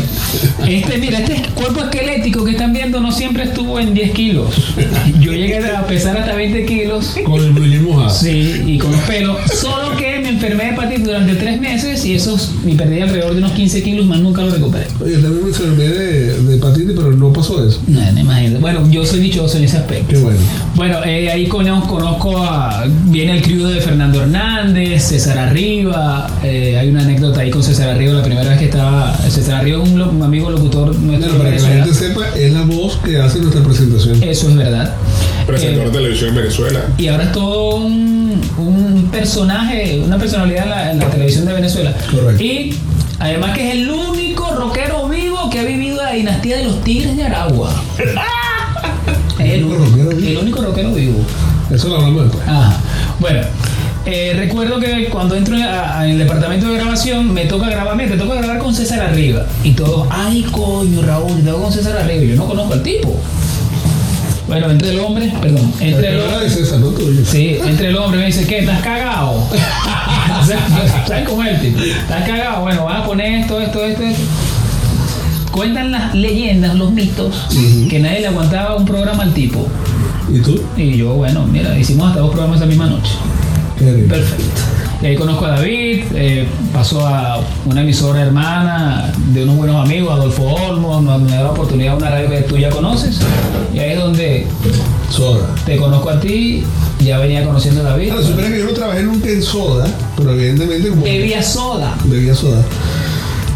este, 0.66 0.98
mira, 0.98 1.20
este 1.20 1.42
cuerpo 1.54 1.84
esquelético 1.84 2.44
que 2.44 2.52
están 2.52 2.72
viendo 2.72 3.00
no 3.00 3.12
siempre 3.12 3.44
estuvo 3.44 3.78
en 3.78 3.94
10 3.94 4.12
kilos. 4.12 4.54
Yo 5.20 5.32
llegué 5.32 5.58
a 5.58 5.86
pesar 5.86 6.16
hasta 6.16 6.34
20 6.34 6.64
kilos. 6.66 7.14
Con 7.24 7.44
el 7.44 7.70
jean 7.70 7.84
mojado. 7.84 8.10
Sí, 8.10 8.62
y 8.66 8.78
con 8.78 8.92
los 8.92 9.00
pelos. 9.02 9.36
Solo 9.60 9.96
que 9.96 10.18
me 10.20 10.30
enfermé 10.30 10.64
de 10.64 10.70
hepatitis 10.70 11.04
durante 11.04 11.34
3 11.34 11.60
meses 11.60 12.04
y 12.04 12.14
eso 12.14 12.38
y 12.64 12.74
perdí 12.74 13.00
alrededor 13.00 13.32
de 13.32 13.38
unos 13.38 13.52
15 13.52 13.82
kilos, 13.82 14.06
más 14.06 14.20
nunca 14.20 14.42
lo 14.42 14.50
recuperé. 14.50 14.86
Oye, 15.00 15.14
también 15.18 15.42
me 15.42 15.48
enfermé 15.48 15.84
de, 15.88 16.42
de 16.42 16.56
hepatitis, 16.56 16.92
pero 16.94 17.12
no 17.12 17.32
pasó 17.32 17.66
eso. 17.66 17.80
No, 17.86 18.00
no 18.12 18.20
imagínate. 18.20 18.58
Bueno, 18.58 18.88
yo 18.90 19.04
soy 19.04 19.20
dichoso 19.20 19.58
en 19.58 19.64
ese 19.64 19.78
aspecto. 19.78 20.08
Qué 20.08 20.18
bueno. 20.18 20.38
Bueno, 20.74 21.04
eh, 21.04 21.30
ahí 21.30 21.46
conozco, 21.46 21.97
conozco 21.98 22.36
a. 22.42 22.84
Viene 23.04 23.36
el 23.38 23.42
crew 23.42 23.66
de 23.66 23.80
Fernando 23.80 24.22
Hernández, 24.22 25.02
César 25.02 25.38
Arriba. 25.38 26.26
eh, 26.42 26.76
hay 26.78 26.88
una 26.88 27.02
anécdota 27.02 27.40
ahí 27.40 27.50
con 27.50 27.62
César 27.62 27.88
Arriba, 27.90 28.14
la 28.14 28.22
primera 28.22 28.48
vez 28.50 28.58
que 28.58 28.64
estaba. 28.66 29.16
César 29.28 29.56
Arriba 29.56 29.82
es 29.82 29.90
un, 29.90 30.22
amigo 30.22 30.50
locutor 30.50 30.94
nuestro. 30.94 31.34
Bueno, 31.34 31.44
para 31.44 31.56
que 31.56 31.62
la 31.62 31.68
gente 31.68 31.94
sepa, 31.94 32.22
es 32.36 32.52
la 32.52 32.62
voz 32.62 32.98
que 33.04 33.18
hace 33.20 33.38
nuestra 33.40 33.62
presentación. 33.62 34.22
Eso 34.22 34.48
es 34.48 34.56
verdad. 34.56 34.94
Presentador 35.46 35.86
Eh, 35.86 35.90
de 35.90 35.96
televisión 35.96 36.30
en 36.30 36.36
Venezuela. 36.36 36.80
y 36.98 37.08
ahora 37.08 37.24
es 37.24 37.32
todo 37.32 37.76
un, 37.76 38.40
un 38.58 39.08
personaje, 39.10 40.00
una 40.04 40.18
personalidad 40.18 40.64
en 40.64 40.70
la, 40.70 40.90
en 40.92 40.98
la 41.00 41.10
televisión 41.10 41.46
de 41.46 41.52
Venezuela. 41.54 41.94
Correcto. 42.10 42.42
Y 42.42 42.74
además 43.18 43.52
que 43.56 43.68
es 43.68 43.74
el 43.76 43.90
único 43.90 44.54
rockero 44.54 45.08
vivo 45.08 45.48
que 45.50 45.60
ha 45.60 45.64
vivido 45.64 45.96
la 46.02 46.12
dinastía 46.12 46.58
de 46.58 46.64
los 46.64 46.82
Tigres 46.84 47.16
de 47.16 47.24
Aragua. 47.24 47.72
Es 49.38 49.52
el, 49.52 49.64
único 49.64 49.84
rockero 49.84 50.08
vivo. 50.16 50.28
el 50.28 50.36
único 50.38 50.62
rockero 50.62 50.92
vivo. 50.94 51.18
Eso 51.70 51.88
lo 51.88 51.96
hablamos 51.96 52.24
después. 52.24 52.48
Ajá. 52.48 52.76
Bueno, 53.20 53.40
eh, 54.06 54.34
recuerdo 54.36 54.78
que 54.80 55.08
cuando 55.10 55.34
entro 55.36 55.56
a- 55.56 55.98
a- 56.00 56.04
en 56.06 56.12
el 56.12 56.18
departamento 56.18 56.66
de 56.68 56.74
grabación 56.76 57.32
me 57.32 57.44
toca 57.46 57.68
grabar, 57.68 57.94
mira, 57.96 58.10
te 58.10 58.16
toca 58.16 58.34
grabar 58.36 58.58
con 58.58 58.74
César 58.74 59.00
Arriba. 59.00 59.44
Y 59.64 59.72
todos, 59.72 60.06
ay 60.10 60.42
coño, 60.50 61.02
Raúl, 61.02 61.36
te 61.42 61.50
toca 61.50 61.62
con 61.64 61.72
César 61.72 61.96
Arriba. 61.98 62.24
Yo 62.24 62.36
no 62.36 62.46
conozco 62.46 62.72
al 62.74 62.82
tipo. 62.82 63.14
Bueno, 64.46 64.70
entre 64.70 64.90
el 64.90 65.00
hombre, 65.00 65.30
perdón, 65.42 65.70
entre 65.78 66.08
el 66.08 66.20
hombre. 66.20 66.36
no. 67.18 67.26
Sí, 67.26 67.58
entre 67.66 67.88
el 67.88 67.96
hombre 67.98 68.20
me 68.20 68.26
dice, 68.26 68.46
¿qué? 68.46 68.60
¿Estás 68.60 68.80
cagado? 68.80 69.46
¿Sabes 71.06 71.28
cómo 71.28 71.42
es 71.42 71.50
el 71.56 71.60
tipo? 71.60 71.78
¿Estás 71.82 72.26
cagado? 72.26 72.62
Bueno, 72.62 72.84
vas 72.86 73.02
a 73.02 73.04
poner 73.04 73.40
esto, 73.40 73.60
esto, 73.60 73.84
esto, 73.84 74.02
esto. 74.04 74.22
Cuentan 75.52 75.90
las 75.90 76.14
leyendas, 76.14 76.76
los 76.76 76.92
mitos, 76.92 77.46
que 77.90 77.98
nadie 77.98 78.20
le 78.20 78.28
aguantaba 78.28 78.76
un 78.76 78.86
programa 78.86 79.24
al 79.24 79.34
tipo. 79.34 79.66
¿Y 80.32 80.38
tú? 80.40 80.60
Y 80.76 80.96
yo, 80.96 81.14
bueno, 81.14 81.44
mira, 81.50 81.76
hicimos 81.78 82.08
hasta 82.08 82.20
dos 82.20 82.30
programas 82.30 82.58
esa 82.58 82.66
misma 82.66 82.86
noche. 82.86 83.12
Qué 83.78 83.92
rico. 83.92 84.08
Perfecto. 84.08 84.60
Y 85.00 85.06
ahí 85.06 85.14
conozco 85.16 85.44
a 85.44 85.50
David, 85.50 86.02
eh, 86.14 86.44
pasó 86.72 87.06
a 87.06 87.40
una 87.66 87.82
emisora 87.82 88.20
hermana 88.20 89.12
de 89.32 89.44
unos 89.44 89.56
buenos 89.56 89.84
amigos, 89.84 90.12
Adolfo 90.12 90.42
Olmo, 90.42 91.00
me 91.00 91.30
da 91.30 91.44
la 91.44 91.50
oportunidad 91.52 91.96
una 91.96 92.10
radio 92.10 92.28
que 92.28 92.40
tú 92.42 92.56
ya 92.58 92.68
conoces. 92.68 93.20
Y 93.72 93.78
ahí 93.78 93.92
es 93.92 93.98
donde 94.00 94.46
Soda. 95.08 95.54
te 95.64 95.76
conozco 95.76 96.10
a 96.10 96.18
ti, 96.18 96.64
ya 96.98 97.18
venía 97.18 97.44
conociendo 97.44 97.82
a 97.82 97.90
David. 97.90 98.08
Claro, 98.08 98.22
supera 98.26 98.48
que 98.48 98.58
yo 98.58 98.64
no 98.64 98.72
trabajé 98.72 99.04
nunca 99.04 99.28
en 99.28 99.40
soda, 99.40 99.86
pero 100.16 100.32
evidentemente 100.32 100.88
como 100.88 101.02
Bebía 101.02 101.42
soda. 101.44 101.94
bebía 102.06 102.34
soda. 102.34 102.64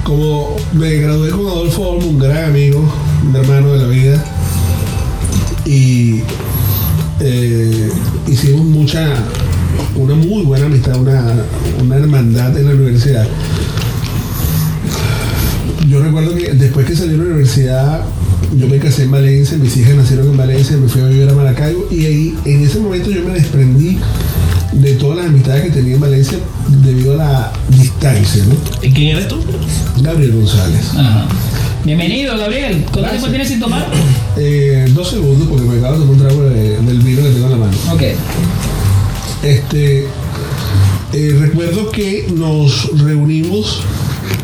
Como 0.04 0.56
me 0.74 0.90
gradué 0.94 1.30
con 1.30 1.40
Adolfo 1.40 1.82
Olmo, 1.90 2.06
un 2.06 2.18
gran 2.20 2.44
amigo, 2.50 2.84
un 3.28 3.34
hermano 3.34 3.72
de 3.72 3.78
la 3.78 3.86
vida, 3.88 4.24
y 5.64 6.20
eh, 7.22 7.90
hicimos 8.28 8.64
mucha, 8.64 9.06
una 9.96 10.14
muy 10.14 10.42
buena 10.42 10.66
amistad, 10.66 10.96
una, 10.96 11.22
una 11.80 11.96
hermandad 11.96 12.56
en 12.58 12.66
la 12.66 12.72
universidad. 12.72 13.26
Yo 15.88 16.02
recuerdo 16.02 16.34
que 16.34 16.52
después 16.54 16.86
que 16.86 16.96
salí 16.96 17.12
de 17.12 17.18
la 17.18 17.24
universidad, 17.24 18.00
yo 18.56 18.68
me 18.68 18.78
casé 18.78 19.04
en 19.04 19.10
Valencia, 19.10 19.56
mis 19.56 19.76
hijas 19.76 19.94
nacieron 19.94 20.30
en 20.30 20.36
Valencia, 20.36 20.76
me 20.76 20.88
fui 20.88 21.00
a 21.00 21.06
vivir 21.06 21.28
a 21.28 21.34
Maracaibo 21.34 21.86
y 21.90 22.04
ahí 22.06 22.38
en 22.44 22.62
ese 22.62 22.80
momento 22.80 23.10
yo 23.10 23.22
me 23.22 23.34
desprendí 23.34 23.98
de 24.72 24.94
todas 24.94 25.18
las 25.18 25.26
amistades 25.26 25.64
que 25.64 25.70
tenía 25.70 25.94
en 25.94 26.00
Valencia 26.00 26.38
debido 26.82 27.14
a 27.14 27.16
la 27.16 27.52
distancia, 27.68 28.44
¿no? 28.46 28.54
¿Y 28.86 28.92
quién 28.92 29.16
eres 29.16 29.28
tú? 29.28 29.38
Gabriel 30.02 30.32
González. 30.32 30.90
Ajá. 30.96 31.28
Bienvenido, 31.84 32.36
Gabriel. 32.38 32.84
¿Cuánto 32.92 33.10
tiempo 33.10 33.28
tienes 33.28 33.48
sin 33.48 33.60
tomar? 33.60 33.86
Eh, 34.36 34.86
dos 34.90 35.10
segundos 35.10 35.48
porque 35.48 35.64
me 35.64 35.78
acabo 35.78 35.94
de 35.94 35.98
tomar 36.00 36.14
un 36.14 36.18
trago 36.20 36.42
de- 36.44 36.78
del 36.78 36.98
vino 37.00 37.22
que 37.22 37.28
tengo 37.30 37.46
en 37.46 37.50
la 37.52 37.56
mano. 37.58 37.72
Ok. 37.92 38.02
Este, 39.42 40.06
eh, 41.12 41.36
recuerdo 41.40 41.90
que 41.90 42.28
nos 42.34 42.88
reunimos, 43.00 43.80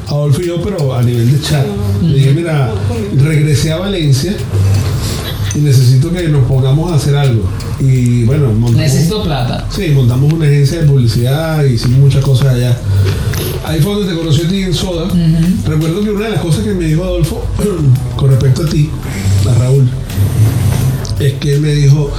Adolfo 0.08 0.40
y 0.42 0.46
yo, 0.46 0.60
pero 0.62 0.94
a 0.94 1.02
nivel 1.02 1.30
de 1.32 1.40
chat. 1.40 1.64
Le 2.02 2.14
dije, 2.14 2.32
mira, 2.32 2.72
regresé 3.16 3.70
a 3.72 3.76
Valencia 3.78 4.34
y 5.58 5.60
necesito 5.60 6.12
que 6.12 6.28
nos 6.28 6.46
pongamos 6.46 6.92
a 6.92 6.96
hacer 6.96 7.16
algo. 7.16 7.42
Y 7.80 8.24
bueno, 8.24 8.46
montamos, 8.48 8.76
Necesito 8.76 9.24
plata. 9.24 9.66
sí, 9.70 9.88
montamos 9.88 10.32
una 10.32 10.46
agencia 10.46 10.80
de 10.80 10.86
publicidad, 10.86 11.64
hicimos 11.64 11.98
muchas 11.98 12.24
cosas 12.24 12.54
allá. 12.54 12.76
Ahí 13.64 13.80
fue 13.80 13.94
donde 13.94 14.12
te 14.12 14.18
conocí 14.18 14.42
a 14.42 14.48
ti 14.48 14.62
en 14.62 14.72
Soda. 14.72 15.08
Recuerdo 15.66 16.02
que 16.02 16.10
una 16.10 16.26
de 16.26 16.30
las 16.32 16.40
cosas 16.40 16.64
que 16.64 16.74
me 16.74 16.84
dijo 16.84 17.02
Adolfo 17.02 17.44
con 18.16 18.30
respecto 18.30 18.62
a 18.62 18.66
ti, 18.66 18.88
a 19.48 19.54
Raúl, 19.58 19.88
es 21.18 21.32
que 21.34 21.54
él 21.54 21.60
me 21.60 21.74
dijo, 21.74 22.10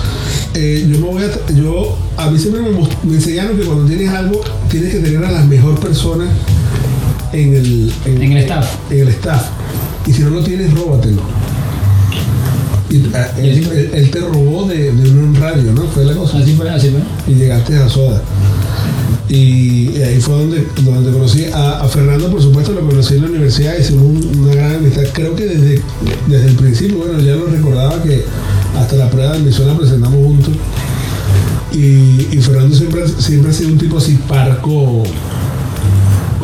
eh, 0.53 0.85
yo 0.91 0.99
me 0.99 1.07
voy 1.07 1.23
a, 1.23 1.53
yo, 1.53 1.97
a 2.17 2.29
mí 2.29 2.37
siempre 2.37 2.61
me, 2.61 3.15
enseñaron 3.15 3.57
que 3.57 3.63
cuando 3.63 3.85
tienes 3.85 4.09
algo, 4.09 4.41
tienes 4.69 4.93
que 4.93 4.99
tener 4.99 5.23
a 5.23 5.31
las 5.31 5.45
mejores 5.45 5.79
personas 5.79 6.27
en 7.31 7.53
el, 7.55 7.93
En 8.05 8.33
el 8.33 8.37
staff. 8.39 8.75
En 8.89 8.99
el 8.99 9.07
staff. 9.09 9.45
Y 10.05 10.11
si 10.11 10.23
no 10.23 10.31
lo 10.31 10.43
tienes, 10.43 10.73
róbatelo. 10.73 11.38
Y, 12.89 13.03
ah, 13.13 13.27
Yo 13.37 13.43
él, 13.43 13.67
él- 13.71 13.89
él 13.93 14.09
te 14.11 14.19
robó 14.19 14.65
de, 14.67 14.91
de 14.91 15.09
un 15.11 15.35
radio, 15.35 15.71
¿no? 15.73 15.83
Fue 15.83 16.03
la 16.05 16.13
cosa. 16.13 16.37
Así 16.39 16.53
fue, 16.53 16.69
así 16.69 16.89
fue. 16.89 17.33
Y 17.33 17.37
llegaste 17.37 17.77
a 17.77 17.87
Soda. 17.89 18.21
Y 19.27 19.89
ahí 20.01 20.19
fue 20.19 20.33
donde, 20.33 20.67
donde 20.81 21.11
conocí 21.11 21.45
a, 21.53 21.81
a 21.81 21.87
Fernando, 21.87 22.31
por 22.31 22.41
supuesto, 22.41 22.73
lo 22.73 22.81
conocí 22.81 23.13
en 23.15 23.21
la 23.21 23.27
universidad, 23.27 23.77
hicimos 23.77 24.05
un- 24.05 24.39
una 24.39 24.55
gran 24.55 24.75
amistad. 24.77 25.03
Creo 25.13 25.35
que 25.35 25.45
desde, 25.45 25.81
desde 26.27 26.47
el 26.47 26.55
principio, 26.55 26.97
bueno, 26.97 27.19
ya 27.19 27.35
lo 27.35 27.45
recordaba 27.45 28.01
que 28.01 28.25
hasta 28.75 28.95
la 28.95 29.07
prueba 29.11 29.33
de 29.33 29.37
admisión 29.37 29.67
la 29.67 29.77
presentamos 29.77 30.17
juntos. 30.25 30.53
Y, 31.71 32.27
y 32.31 32.39
Fernando 32.41 32.75
siempre, 32.75 33.03
siempre 33.19 33.51
ha 33.51 33.53
sido 33.53 33.69
un 33.69 33.77
tipo 33.77 33.99
así 33.99 34.17
parco, 34.27 35.03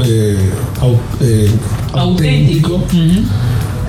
eh, 0.05 0.37
au- 0.81 0.99
eh, 1.21 1.49
Auténtico. 1.93 2.83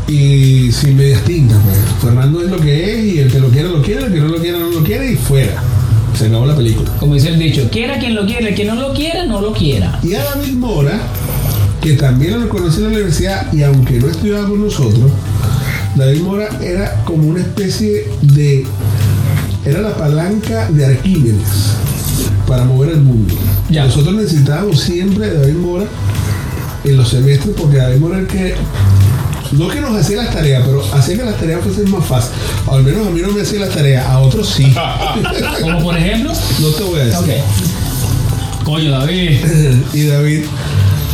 Y 0.08 0.70
sin 0.72 0.96
medias 0.96 1.22
tintas. 1.24 1.58
Pues. 1.64 1.78
Fernando 2.00 2.42
es 2.42 2.50
lo 2.50 2.58
que 2.58 2.92
es 2.92 3.14
y 3.14 3.18
el 3.20 3.30
que 3.30 3.40
lo 3.40 3.48
quiere 3.48 3.68
lo 3.68 3.82
quiere, 3.82 4.06
el 4.06 4.12
que 4.12 4.20
no 4.20 4.28
lo 4.28 4.38
quiere 4.38 4.58
no 4.58 4.70
lo 4.70 4.84
quiere 4.84 5.12
y 5.12 5.16
fuera. 5.16 5.62
Se 6.16 6.26
acabó 6.26 6.46
la 6.46 6.56
película. 6.56 6.90
Como 6.98 7.14
dice 7.14 7.28
el 7.28 7.38
dicho, 7.38 7.68
quiera 7.70 7.98
quien 7.98 8.14
lo 8.14 8.24
quiera, 8.24 8.48
el 8.48 8.54
que 8.54 8.64
no 8.64 8.74
lo 8.74 8.94
quiera, 8.94 9.26
no 9.26 9.40
lo 9.40 9.52
quiera. 9.52 9.98
Y 10.02 10.14
a 10.14 10.24
David 10.24 10.54
Mora, 10.54 10.98
que 11.80 11.92
también 11.94 12.40
lo 12.40 12.48
conocí 12.48 12.78
en 12.78 12.84
la 12.84 12.88
universidad 12.90 13.52
y 13.52 13.62
aunque 13.62 14.00
no 14.00 14.08
estudiaba 14.08 14.48
con 14.48 14.64
nosotros, 14.64 15.10
David 15.94 16.20
Mora 16.22 16.48
era 16.62 17.04
como 17.04 17.28
una 17.28 17.40
especie 17.40 18.08
de... 18.22 18.66
Era 19.64 19.80
la 19.80 19.96
palanca 19.96 20.70
de 20.70 20.86
Arquímedes 20.86 21.74
para 22.46 22.64
mover 22.64 22.90
el 22.90 23.00
mundo. 23.00 23.34
Ya. 23.68 23.84
Nosotros 23.84 24.14
necesitábamos 24.14 24.80
siempre 24.80 25.28
de 25.28 25.38
David 25.38 25.54
Mora 25.54 25.86
en 26.84 26.96
los 26.96 27.08
semestres 27.08 27.54
porque 27.58 27.78
David 27.78 27.98
Mora 27.98 28.18
era 28.18 28.22
el 28.22 28.28
que... 28.28 28.54
No 29.52 29.68
que 29.68 29.80
nos 29.80 29.96
hacía 29.96 30.16
las 30.18 30.32
tareas, 30.32 30.62
pero 30.66 30.82
hacía 30.94 31.16
que 31.16 31.24
las 31.24 31.36
tareas 31.38 31.60
fuesen 31.62 31.90
más 31.90 32.04
fáciles. 32.06 32.36
O 32.66 32.74
al 32.74 32.82
menos 32.82 33.06
a 33.06 33.10
mí 33.10 33.20
no 33.20 33.30
me 33.32 33.42
hacía 33.42 33.60
las 33.60 33.70
tareas, 33.70 34.06
a 34.06 34.18
otros 34.20 34.48
sí. 34.48 34.72
Como 35.62 35.82
por 35.82 35.96
ejemplo. 35.96 36.32
no 36.60 36.68
te 36.70 36.82
voy 36.82 37.00
a 37.00 37.04
decir. 37.04 37.34
Coño, 38.64 38.90
David. 38.90 39.38
y 39.94 40.02
David, 40.06 40.40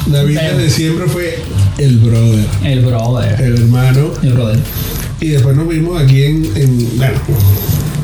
David 0.06 0.36
Pero- 0.40 0.56
desde 0.58 0.70
siempre 0.70 1.06
fue 1.06 1.38
el 1.78 1.98
brother, 1.98 2.46
El 2.64 2.80
brother. 2.84 3.40
el 3.40 3.54
hermano. 3.58 4.10
El 4.22 4.32
brother. 4.32 4.58
Y 5.20 5.28
después 5.28 5.54
nos 5.56 5.68
vimos 5.68 6.00
aquí 6.02 6.22
en, 6.24 6.44
en- 6.56 6.96
bueno, 6.98 7.14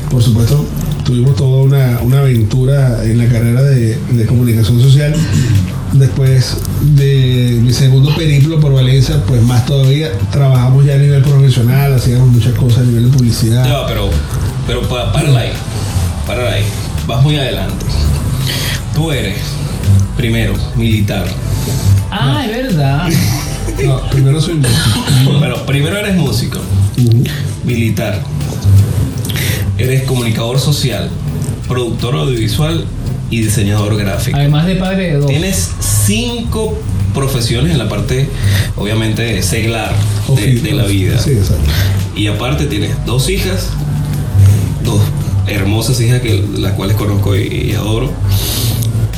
por 0.09 0.23
supuesto, 0.23 0.65
tuvimos 1.03 1.35
toda 1.35 1.63
una, 1.63 1.99
una 2.01 2.19
aventura 2.19 3.03
en 3.03 3.17
la 3.17 3.25
carrera 3.27 3.61
de, 3.63 3.97
de 4.11 4.25
comunicación 4.25 4.81
social. 4.81 5.13
Después 5.99 6.55
de 6.95 7.59
mi 7.61 7.73
segundo 7.73 8.15
periplo 8.15 8.57
por 8.59 8.73
Valencia, 8.73 9.21
pues 9.27 9.41
más 9.43 9.65
todavía, 9.65 10.09
trabajamos 10.31 10.85
ya 10.85 10.95
a 10.95 10.97
nivel 10.97 11.21
profesional, 11.21 11.93
hacíamos 11.93 12.29
muchas 12.29 12.53
cosas 12.53 12.79
a 12.79 12.83
nivel 12.83 13.11
de 13.11 13.17
publicidad. 13.17 13.65
Ya, 13.65 13.85
pero, 13.85 14.09
pero 14.65 14.81
pa- 14.87 15.11
párala 15.11 15.41
ahí. 15.41 15.51
Párala 16.25 16.51
ahí. 16.51 16.63
Vas 17.05 17.21
muy 17.21 17.35
adelante. 17.35 17.85
Tú 18.95 19.11
eres, 19.11 19.39
primero, 20.15 20.53
militar. 20.75 21.25
Ah, 22.11 22.45
es 22.45 22.51
verdad. 22.65 23.07
No, 23.85 24.01
primero 24.09 24.41
soy 24.41 24.55
músico. 24.55 25.37
Pero 25.39 25.65
primero 25.65 25.95
eres 25.95 26.15
músico, 26.15 26.59
militar. 27.63 28.21
Eres 29.77 30.03
comunicador 30.03 30.59
social, 30.59 31.09
productor 31.67 32.15
audiovisual 32.15 32.83
y 33.29 33.41
diseñador 33.41 33.95
gráfico. 33.97 34.37
Además 34.37 34.65
de 34.65 34.75
padre 34.75 35.07
de 35.11 35.13
dos. 35.17 35.27
Tienes 35.27 35.69
cinco 35.79 36.77
profesiones 37.13 37.71
en 37.71 37.77
la 37.77 37.89
parte, 37.89 38.29
obviamente, 38.75 39.41
seglar 39.43 39.91
de, 40.35 40.71
la 40.73 40.85
vida. 40.85 41.17
Sí, 41.19 41.31
exacto. 41.31 41.63
Y 42.15 42.27
aparte 42.27 42.65
tienes 42.65 42.91
dos 43.05 43.29
hijas, 43.29 43.67
dos 44.83 45.01
hermosas 45.47 45.99
hijas 46.01 46.21
que 46.21 46.43
las 46.57 46.73
cuales 46.73 46.95
conozco 46.97 47.35
y, 47.35 47.71
y 47.71 47.73
adoro. 47.73 48.11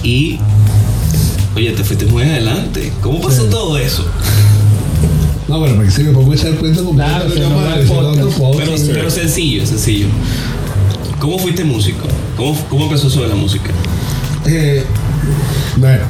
Y 0.03 0.39
oye, 1.55 1.71
te 1.71 1.83
fuiste 1.83 2.05
muy 2.05 2.23
adelante. 2.23 2.91
¿Cómo 3.01 3.21
pasó 3.21 3.43
Sí. 3.45 3.49
todo 3.49 3.77
eso? 3.77 4.05
No, 5.47 5.59
bueno, 5.59 5.75
porque 5.75 5.91
si 5.91 6.03
me 6.03 6.11
pongo 6.11 6.31
a 6.31 6.35
echar 6.35 6.53
cuenta 6.55 6.81
con 6.81 6.95
Claro, 6.95 7.29
se 7.29 7.41
va 7.41 7.75
el 7.75 7.85
podcast. 7.87 8.39
Pero, 8.57 8.93
pero 8.93 9.11
sencillo, 9.11 9.65
sencillo. 9.65 10.07
¿Cómo 11.19 11.37
fuiste 11.37 11.63
músico? 11.65 12.07
¿Cómo, 12.37 12.57
cómo 12.69 12.85
empezó 12.85 13.07
eso 13.07 13.21
de 13.21 13.27
la 13.27 13.35
música? 13.35 13.69
Eh, 14.45 14.83
bueno, 15.77 16.03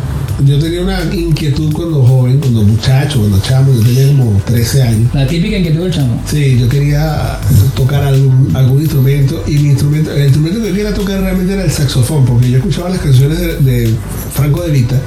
yo 0.46 0.58
tenía 0.60 0.82
una 0.82 1.04
inquietud 1.14 1.72
cuando 1.74 2.04
joven, 2.04 2.40
cuando 2.40 2.64
muchacho, 2.64 3.20
cuando 3.20 3.40
chamo, 3.42 3.74
yo 3.74 3.82
tenía 3.82 4.08
como 4.08 4.42
13 4.46 4.84
años. 4.84 5.14
La 5.14 5.28
típica 5.28 5.58
en 5.58 5.64
que 5.64 5.72
tuvo 5.72 5.86
el 5.86 5.92
chamo. 5.94 6.22
Sí, 6.30 6.58
yo 6.60 6.68
quería 6.70 7.40
tocar 7.76 8.04
algún, 8.04 8.50
algún 8.56 8.82
instrumento 8.82 9.44
y 9.48 9.52
mi 9.58 9.70
instrumento, 9.70 10.12
el 10.12 10.24
instrumento 10.24 10.62
que 10.62 10.70
yo 10.70 10.74
quería 10.76 10.94
tocar 10.94 11.20
realmente 11.22 11.54
era 11.54 11.64
el 11.64 11.72
saxofón, 11.72 12.26
porque 12.26 12.50
yo 12.50 12.58
escuchaba 12.58 12.90
las 12.90 13.00
canciones 13.00 13.38
de, 13.40 13.56
de 13.58 13.96
Franco 14.34 14.62
de 14.64 14.72
Vita, 14.72 15.00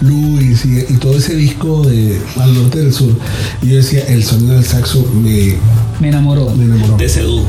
Luis 0.00 0.64
y, 0.64 0.78
y 0.92 0.96
todo 0.96 1.16
ese 1.16 1.36
disco 1.36 1.82
de 1.84 2.18
Al 2.40 2.52
Norte 2.54 2.80
del 2.80 2.92
Sur. 2.92 3.14
Y 3.62 3.68
yo 3.68 3.76
decía, 3.76 4.04
el 4.08 4.24
sonido 4.24 4.54
del 4.54 4.64
saxo 4.64 5.06
me, 5.14 5.54
Me 6.00 6.08
enamoró. 6.08 6.50
me 6.56 6.64
enamoró 6.64 6.94
Te 6.96 7.08
sedujo. 7.08 7.46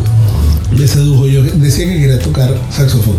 me 0.78 0.88
sedujo. 0.88 1.26
Yo 1.28 1.42
decía 1.42 1.86
que 1.88 2.00
quería 2.00 2.20
tocar 2.20 2.56
saxofón. 2.70 3.16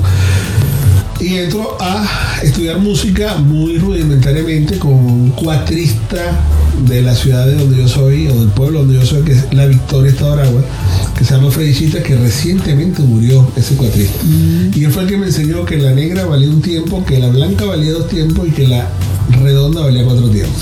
Y 1.20 1.34
entro 1.36 1.76
a 1.80 2.06
estudiar 2.42 2.78
música 2.78 3.36
muy 3.36 3.78
rudimentariamente 3.78 4.78
con 4.78 4.92
un 4.92 5.30
cuatrista 5.30 6.40
de 6.86 7.02
la 7.02 7.14
ciudad 7.14 7.46
de 7.46 7.54
donde 7.54 7.78
yo 7.78 7.88
soy, 7.88 8.26
o 8.28 8.40
del 8.40 8.48
pueblo 8.48 8.80
donde 8.80 8.94
yo 8.94 9.06
soy, 9.06 9.22
que 9.22 9.32
es 9.32 9.54
la 9.54 9.66
Victoria, 9.66 10.10
Estado 10.10 10.34
Aragua, 10.34 10.62
que 11.16 11.24
se 11.24 11.34
llama 11.34 11.50
Freddy 11.50 11.74
Chita, 11.74 12.02
que 12.02 12.16
recientemente 12.16 13.02
murió 13.02 13.48
ese 13.56 13.76
cuatrista. 13.76 14.18
Y 14.74 14.84
él 14.84 14.90
fue 14.90 15.04
el 15.04 15.08
que 15.08 15.16
me 15.16 15.26
enseñó 15.26 15.64
que 15.64 15.78
la 15.78 15.92
negra 15.92 16.26
valía 16.26 16.50
un 16.50 16.60
tiempo, 16.60 17.04
que 17.04 17.18
la 17.18 17.28
blanca 17.28 17.64
valía 17.64 17.92
dos 17.92 18.08
tiempos 18.08 18.48
y 18.48 18.50
que 18.50 18.66
la 18.66 18.88
redonda 19.42 19.82
valía 19.82 20.04
cuatro 20.04 20.28
tiempos. 20.28 20.60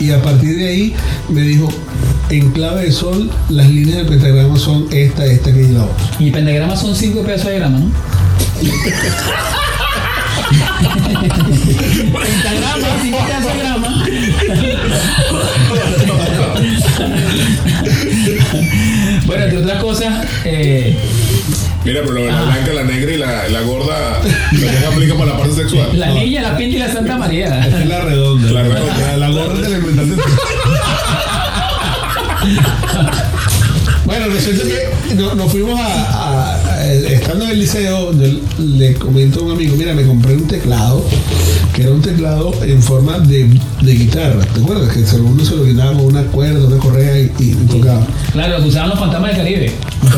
Y 0.00 0.10
a 0.10 0.20
partir 0.20 0.58
de 0.58 0.66
ahí 0.66 0.94
me 1.30 1.42
dijo, 1.42 1.68
en 2.30 2.50
clave 2.50 2.84
de 2.84 2.92
sol, 2.92 3.30
las 3.48 3.70
líneas 3.70 3.98
del 3.98 4.06
pentagrama 4.06 4.58
son 4.58 4.86
esta, 4.90 5.24
esta, 5.24 5.52
que 5.52 5.62
y 5.62 5.68
la 5.68 5.84
otra. 5.84 6.10
Y 6.18 6.30
pentagrama 6.30 6.76
son 6.76 6.94
5 6.94 7.22
pesos 7.22 7.46
de 7.46 7.56
grama, 7.56 7.78
¿no? 7.78 7.86
Pentagrama, 12.12 12.88
5 13.02 13.18
pesos 13.26 13.44
de 13.52 13.58
grama. 13.58 14.04
bueno, 19.26 19.44
entre 19.44 19.58
otras 19.58 19.82
cosas, 19.82 20.26
eh, 20.44 20.96
Mira, 21.84 22.00
pero 22.06 22.14
la 22.24 22.42
blanca, 22.44 22.72
la 22.72 22.84
negra 22.84 23.12
y 23.12 23.18
la, 23.18 23.46
la 23.48 23.60
gorda 23.60 24.20
también 24.50 24.84
aplica 24.90 25.14
para 25.14 25.32
la 25.32 25.36
parte 25.36 25.54
sexual. 25.54 25.88
la 25.98 26.06
niña, 26.14 26.40
la 26.40 26.56
pinta 26.56 26.76
y 26.76 26.78
la 26.78 26.90
Santa 26.90 27.18
María. 27.18 27.60
Esta 27.66 27.82
es 27.82 27.86
la 27.88 28.00
redonda. 28.00 28.50
La 28.52 28.62
redonda. 28.62 29.16
La 29.18 29.28
gorra 29.28 29.54
te 29.60 29.68
la 29.68 29.78
inventaste. 29.78 30.22
Bueno, 34.04 34.26
resulta 34.26 34.64
que 34.64 35.14
no- 35.14 35.34
nos 35.34 35.50
fuimos 35.50 35.80
a, 35.80 35.86
a- 35.86 36.54
a- 36.56 36.73
Estando 36.92 37.44
en 37.46 37.50
el 37.52 37.60
liceo, 37.60 38.12
yo 38.12 38.40
le 38.58 38.94
comento 38.94 39.40
a 39.40 39.44
un 39.44 39.52
amigo: 39.52 39.74
Mira, 39.76 39.94
me 39.94 40.04
compré 40.06 40.34
un 40.34 40.46
teclado, 40.46 41.04
que 41.74 41.82
era 41.82 41.92
un 41.92 42.02
teclado 42.02 42.52
en 42.62 42.82
forma 42.82 43.18
de, 43.20 43.48
de 43.82 43.94
guitarra. 43.94 44.44
¿Te 44.44 44.60
acuerdas? 44.60 44.92
Que 44.94 45.00
uno 45.16 45.42
se 45.44 45.56
lo 45.56 45.64
quitaba 45.64 45.92
con 45.92 46.04
una 46.06 46.22
cuerda, 46.24 46.66
una 46.66 46.76
correa 46.78 47.18
y, 47.20 47.30
y 47.38 47.54
tocaba. 47.70 48.06
Claro, 48.32 48.56
lo 48.58 48.62
que 48.64 48.68
usaban 48.68 48.90
los 48.90 48.98
fantasmas 48.98 49.30
del 49.30 49.38
Caribe. 49.38 49.72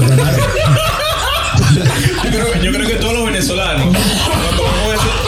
Yo 2.25 2.31
creo, 2.31 2.63
yo 2.63 2.71
creo 2.73 2.87
que 2.87 2.95
todos 2.97 3.15
los 3.15 3.25
venezolanos, 3.27 3.87
cuando 3.97 4.63
vemos 4.63 4.95
ese- 4.95 5.27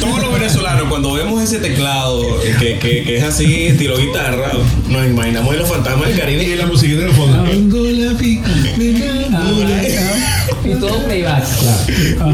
todos 0.00 0.20
los 0.22 0.32
venezolanos, 0.32 0.88
cuando 0.88 1.12
vemos 1.14 1.42
ese 1.42 1.58
teclado 1.58 2.22
que, 2.58 2.78
que, 2.78 3.02
que 3.02 3.16
es 3.16 3.24
así, 3.24 3.66
estilo 3.66 3.96
guitarra, 3.96 4.52
nos 4.88 5.06
imaginamos 5.06 5.52
en 5.54 5.60
los 5.60 5.68
fantasmas 5.68 6.08
del 6.08 6.16
Y 6.16 6.20
Caribe. 6.20 6.56
la 6.56 6.66
musiquita 6.66 7.02
en 7.02 7.08
el 7.08 7.14
fondo. 7.14 7.44
Y 10.70 10.74
todo 10.80 11.04
playback. 11.04 11.44
Claro. 12.16 12.32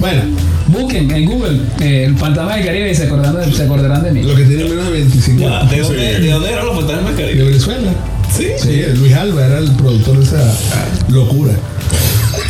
Bueno, 0.00 0.22
Busquen 0.68 1.10
en 1.10 1.24
Google 1.26 1.60
eh, 1.80 2.04
el 2.06 2.16
fantasma 2.16 2.54
del 2.56 2.64
Caribe 2.64 2.90
y 2.90 2.94
se 2.94 3.04
acordarán 3.04 3.50
de, 3.50 3.54
se 3.54 3.62
acordarán 3.64 4.02
de 4.04 4.12
mí. 4.12 4.22
lo 4.22 4.34
que 4.34 4.44
tiene 4.44 4.64
menos 4.64 4.86
de 4.86 4.92
25 4.92 5.40
Ya, 5.40 5.58
años. 5.60 5.70
¿De 5.70 5.80
dónde, 5.80 6.20
¿De 6.20 6.30
dónde 6.30 6.50
eran 6.52 6.66
los 6.66 6.74
fantasmas 6.76 7.04
del 7.04 7.16
De 7.16 7.22
Caribe? 7.24 7.44
Venezuela. 7.44 7.92
Sí. 8.34 8.46
Sí, 8.58 8.82
Luis 8.96 9.12
Alba 9.12 9.44
era 9.44 9.58
el 9.58 9.70
productor 9.72 10.16
de 10.18 10.24
esa 10.24 10.54
locura. 11.08 11.52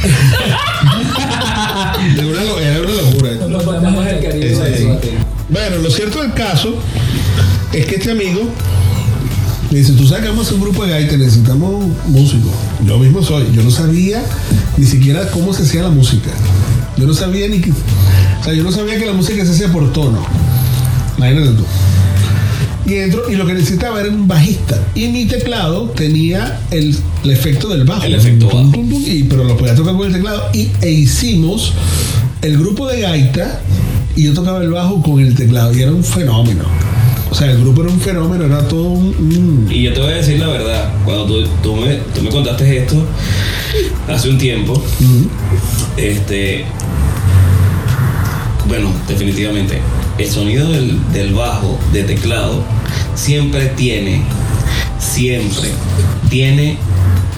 De 2.16 2.25
una 2.27 2.42
era 2.61 2.81
una 2.81 2.92
locura. 3.03 3.31
Los 3.49 3.64
fantasmas 3.64 4.07
del 4.07 4.23
Caribe. 4.23 4.99
Bueno, 5.49 5.77
lo 5.79 5.90
cierto 5.90 6.23
del 6.23 6.33
caso 6.33 6.75
es 7.73 7.87
que 7.87 7.97
este 7.97 8.11
amigo 8.12 8.40
me 9.71 9.79
dice, 9.79 9.92
tú 9.95 10.07
sabes 10.07 10.23
que 10.25 10.29
vamos 10.29 10.45
a 10.45 10.49
hacer 10.49 10.59
un 10.59 10.64
grupo 10.64 10.85
de 10.85 10.90
gaita, 10.90 11.16
necesitamos 11.16 11.87
músicos. 12.07 12.53
Yo 12.87 12.99
mismo 12.99 13.23
soy. 13.23 13.47
Yo 13.55 13.62
no 13.62 13.71
sabía 13.71 14.23
ni 14.76 14.87
siquiera 14.87 15.30
cómo 15.30 15.52
se 15.52 15.62
hacía 15.62 15.82
la 15.82 15.90
música. 15.90 16.30
Yo 16.96 17.06
no 17.06 17.14
sabía 17.14 17.48
ni 17.48 17.61
que... 17.61 17.70
O 17.70 18.44
sea, 18.44 18.52
yo 18.52 18.62
no 18.62 18.72
sabía 18.72 18.98
que 18.98 19.06
la 19.06 19.12
música 19.12 19.44
se 19.44 19.52
hacía 19.52 19.70
por 19.72 19.92
tono. 19.92 20.24
Imagínate 21.16 21.52
tú. 21.52 21.64
Y 22.85 22.94
entro 22.94 23.30
y 23.30 23.37
lo 23.37 23.46
que 23.46 23.54
necesitaba 23.54 24.00
era 24.00 24.08
un 24.11 24.26
bajista. 24.26 24.80
Y 24.94 25.08
mi 25.08 25.26
teclado 25.26 25.90
tenía 25.90 26.61
el, 26.70 26.96
el 27.22 27.30
efecto 27.30 27.68
del 27.68 27.85
bajo. 27.85 28.02
El 28.02 28.14
efecto 28.14 28.48
Tum, 28.48 28.58
bajo. 28.58 28.72
tum, 28.72 28.90
tum, 28.90 29.02
y, 29.06 29.22
pero 29.24 29.44
lo 29.44 29.56
podía 29.56 29.74
tocar 29.74 29.94
con 29.94 30.06
el 30.08 30.12
teclado. 30.12 30.42
Y, 30.52 30.68
e 30.80 30.90
hicimos 30.90 31.74
el 32.42 32.58
grupo 32.58 32.88
de 32.88 33.00
gaita 33.02 33.61
y 34.16 34.24
yo 34.24 34.35
tocaba 34.35 34.61
el 34.62 34.70
bajo 34.70 35.00
con 35.00 35.20
el 35.20 35.35
teclado. 35.35 35.72
Y 35.72 35.82
era 35.82 35.92
un 35.92 36.02
fenómeno. 36.02 36.64
O 37.33 37.35
sea, 37.35 37.51
el 37.51 37.61
grupo 37.61 37.81
era 37.81 37.90
un 37.90 37.99
fenómeno, 37.99 38.45
era 38.45 38.68
todo 38.68 38.90
un... 38.90 39.66
Y 39.71 39.85
yo 39.85 39.95
te 39.95 40.01
voy 40.03 40.12
a 40.12 40.16
decir 40.16 40.38
la 40.38 40.49
verdad, 40.49 40.92
cuando 41.03 41.25
tú, 41.25 41.49
tú 41.62 41.77
me, 41.77 41.95
tú 42.14 42.21
me 42.21 42.29
contaste 42.29 42.77
esto 42.77 43.07
hace 44.07 44.29
un 44.29 44.37
tiempo, 44.37 44.75
este, 45.97 46.66
bueno, 48.68 48.92
definitivamente, 49.09 49.81
el 50.18 50.29
sonido 50.29 50.71
del, 50.73 51.11
del 51.14 51.33
bajo, 51.33 51.81
de 51.95 52.03
teclado, 52.03 52.62
siempre 53.14 53.68
tiene, 53.68 54.25
siempre 54.99 55.71
tiene 56.29 56.77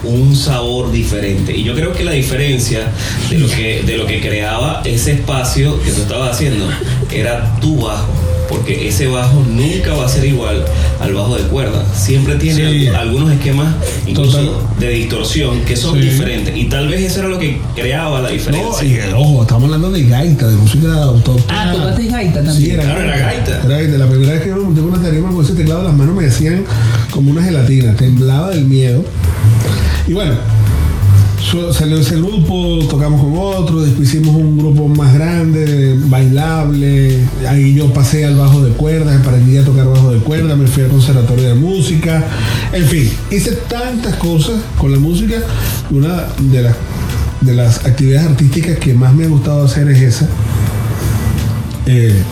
un 0.03 0.35
sabor 0.35 0.91
diferente. 0.91 1.55
Y 1.55 1.63
yo 1.63 1.73
creo 1.73 1.93
que 1.93 2.03
la 2.03 2.11
diferencia 2.11 2.91
de 3.29 3.39
lo 3.39 3.47
que, 3.47 3.81
de 3.83 3.95
lo 3.95 4.05
que 4.05 4.19
creaba 4.19 4.81
ese 4.83 5.13
espacio 5.13 5.81
que 5.81 5.91
tú 5.91 6.01
estabas 6.01 6.31
haciendo 6.35 6.67
era 7.09 7.57
tu 7.61 7.79
bajo. 7.79 8.11
Porque 8.49 8.87
ese 8.87 9.07
bajo 9.07 9.43
nunca 9.49 9.93
va 9.93 10.05
a 10.05 10.09
ser 10.09 10.25
igual 10.25 10.63
al 10.99 11.13
bajo 11.13 11.35
de 11.35 11.43
cuerda. 11.43 11.83
Siempre 11.95 12.35
tiene 12.35 12.71
Sí. 12.71 12.87
algunos 12.87 13.31
esquemas 13.31 13.73
incluso 14.05 14.37
Total. 14.39 14.79
de 14.79 14.89
distorsión 14.89 15.61
que 15.61 15.75
son 15.75 15.95
Sí. 15.95 16.01
diferentes. 16.09 16.55
Y 16.55 16.65
tal 16.65 16.87
vez 16.87 17.01
eso 17.01 17.19
era 17.21 17.29
lo 17.29 17.39
que 17.39 17.59
creaba 17.75 18.21
la 18.21 18.29
No, 18.29 18.33
diferencia. 18.33 18.83
y, 19.09 19.13
ojo, 19.13 19.41
estamos 19.41 19.63
hablando 19.65 19.91
de 19.91 20.03
gaita, 20.03 20.47
de 20.47 20.55
música 20.57 20.93
autóctona. 21.03 21.71
Ah, 21.71 21.73
tocaste 21.73 22.07
gaita 22.07 22.33
también. 22.43 22.57
Sí, 22.57 22.71
era 22.71 22.83
Claro, 22.83 23.01
era 23.01 23.17
gaita. 23.17 23.61
Era 23.65 23.77
gaita. 23.77 23.97
La 23.97 24.07
primera 24.07 24.33
vez 24.33 24.41
que 24.43 24.49
yo 24.49 24.55
me 24.57 24.63
monté 24.63 24.81
con 24.81 24.89
una 24.93 25.01
tarima 25.01 25.31
con 25.31 25.43
ese 25.43 25.53
teclado, 25.53 25.83
las 25.83 25.93
manos 25.93 26.15
me 26.15 26.27
hacían 26.27 26.63
como 27.11 27.31
una 27.31 27.43
gelatina. 27.43 27.95
Temblaba 27.95 28.49
del 28.51 28.65
miedo. 28.65 29.03
Y 30.07 30.13
bueno, 30.13 30.33
salió 31.71 31.99
ese 31.99 32.17
grupo, 32.17 32.79
tocamos 32.89 33.21
con 33.21 33.37
otro, 33.37 33.81
después 33.81 34.09
hicimos 34.09 34.35
un 34.35 34.57
grupo 34.57 34.87
más 34.87 35.13
grande, 35.13 35.95
bailable. 36.05 37.19
Ahí 37.47 37.75
yo 37.75 37.93
pasé 37.93 38.25
al 38.25 38.35
bajo 38.35 38.61
de 38.61 38.71
cuerdas, 38.71 39.21
aprendí 39.21 39.57
a 39.57 39.63
tocar 39.63 39.85
bajo 39.87 40.11
de 40.11 40.19
cuerdas, 40.19 40.57
me 40.57 40.67
fui 40.67 40.83
al 40.83 40.89
conservatorio 40.89 41.49
de 41.49 41.55
música. 41.55 42.23
En 42.73 42.85
fin, 42.85 43.11
hice 43.31 43.51
tantas 43.69 44.15
cosas 44.15 44.55
con 44.77 44.91
la 44.91 44.99
música. 44.99 45.35
Una 45.91 46.27
de 46.39 46.63
las, 46.63 46.75
de 47.41 47.53
las 47.53 47.85
actividades 47.85 48.29
artísticas 48.29 48.77
que 48.79 48.93
más 48.93 49.13
me 49.13 49.25
ha 49.25 49.27
gustado 49.27 49.63
hacer 49.63 49.89
es 49.89 50.01
esa. 50.01 50.27
Eh, 51.85 52.23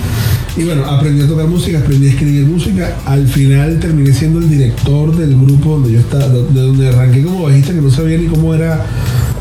y 0.56 0.64
bueno, 0.64 0.86
aprendí 0.86 1.24
a 1.24 1.28
tocar 1.28 1.48
música, 1.48 1.80
aprendí 1.80 2.08
a 2.08 2.10
escribir 2.12 2.46
música. 2.46 2.96
Al 3.06 3.28
final 3.28 3.80
terminé 3.80 4.14
siendo 4.14 4.40
el 4.40 4.50
director 4.50 5.16
del 5.16 5.36
grupo 5.36 5.72
donde 5.72 5.94
yo 5.94 6.00
estaba, 6.00 6.28
de 6.28 6.44
de 6.44 6.62
donde 6.62 6.88
arranqué 6.90 7.24
como 7.24 7.44
bajista, 7.44 7.74
que 7.74 7.82
no 7.82 7.90
sabía 7.90 8.18
ni 8.18 8.28
cómo 8.28 8.54
era, 8.54 8.86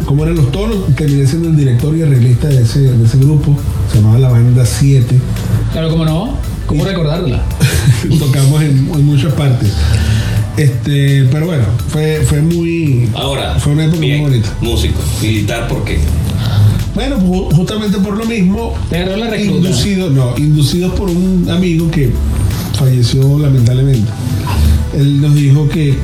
cómo 0.07 0.25
eran 0.25 0.37
los 0.37 0.51
tonos. 0.53 0.95
Terminé 0.97 1.27
siendo 1.27 1.49
el 1.51 1.57
director 1.57 1.95
y 1.97 2.03
arreglista 2.03 2.49
de 2.49 2.63
ese, 2.63 2.81
de 2.81 3.05
ese 3.05 3.19
grupo. 3.19 3.57
Se 3.91 3.99
llamaba 3.99 4.19
la 4.19 4.29
banda 4.31 4.65
7. 4.65 5.15
Claro, 5.73 5.91
¿cómo 5.91 6.05
no? 6.05 6.39
¿Cómo 6.67 6.85
recordarla? 6.85 7.43
Tocamos 8.19 8.63
en, 8.63 8.89
en 8.95 9.05
muchas 9.05 9.33
partes. 9.35 9.71
Este, 10.57 11.25
pero 11.31 11.47
bueno, 11.47 11.65
fue, 11.89 12.23
fue 12.27 12.41
muy. 12.43 13.09
Ahora, 13.15 13.59
Fue 13.59 13.73
una 13.73 13.85
época 13.85 14.01
bien, 14.01 14.21
muy 14.21 14.31
bonita. 14.31 14.49
músico, 14.61 15.01
militar, 15.23 15.67
¿por 15.69 15.85
qué? 15.85 15.99
Bueno, 16.95 17.17
ju- 17.19 17.55
justamente 17.55 17.99
por 17.99 18.17
lo 18.17 18.25
mismo, 18.27 18.75
la 19.17 19.27
inducido, 19.57 20.11
no, 20.11 20.35
inducidos 20.37 20.93
por 20.93 21.09
un 21.09 21.49
amigo 21.51 21.91
que 21.91 22.13
falleció 22.79 23.39
lamentablemente. 23.39 24.11
Él 24.95 25.21
nos 25.23 25.35
dijo 25.35 25.69
que, 25.69 25.97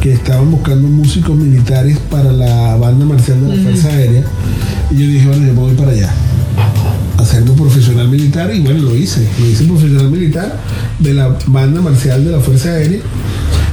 que 0.00 0.12
estaban 0.12 0.50
buscando 0.50 0.86
músicos 0.86 1.36
militares 1.36 1.98
para 2.10 2.32
la 2.32 2.76
banda 2.76 3.04
marcial 3.04 3.40
de 3.48 3.56
la 3.56 3.62
Fuerza 3.62 3.88
Aérea. 3.88 4.24
Y 4.92 4.94
yo 4.98 5.06
dije, 5.08 5.26
bueno, 5.26 5.46
yo 5.46 5.54
voy 5.54 5.74
para 5.74 5.90
allá. 5.90 6.12
Hacerme 7.16 7.52
profesional 7.52 8.08
militar 8.08 8.54
y 8.54 8.60
bueno, 8.60 8.80
lo 8.82 8.94
hice. 8.96 9.26
Lo 9.40 9.46
hice 9.46 9.64
profesional 9.64 10.10
militar 10.10 10.60
de 11.00 11.14
la 11.14 11.36
banda 11.46 11.80
marcial 11.80 12.24
de 12.24 12.30
la 12.30 12.38
Fuerza 12.38 12.70
Aérea. 12.70 13.00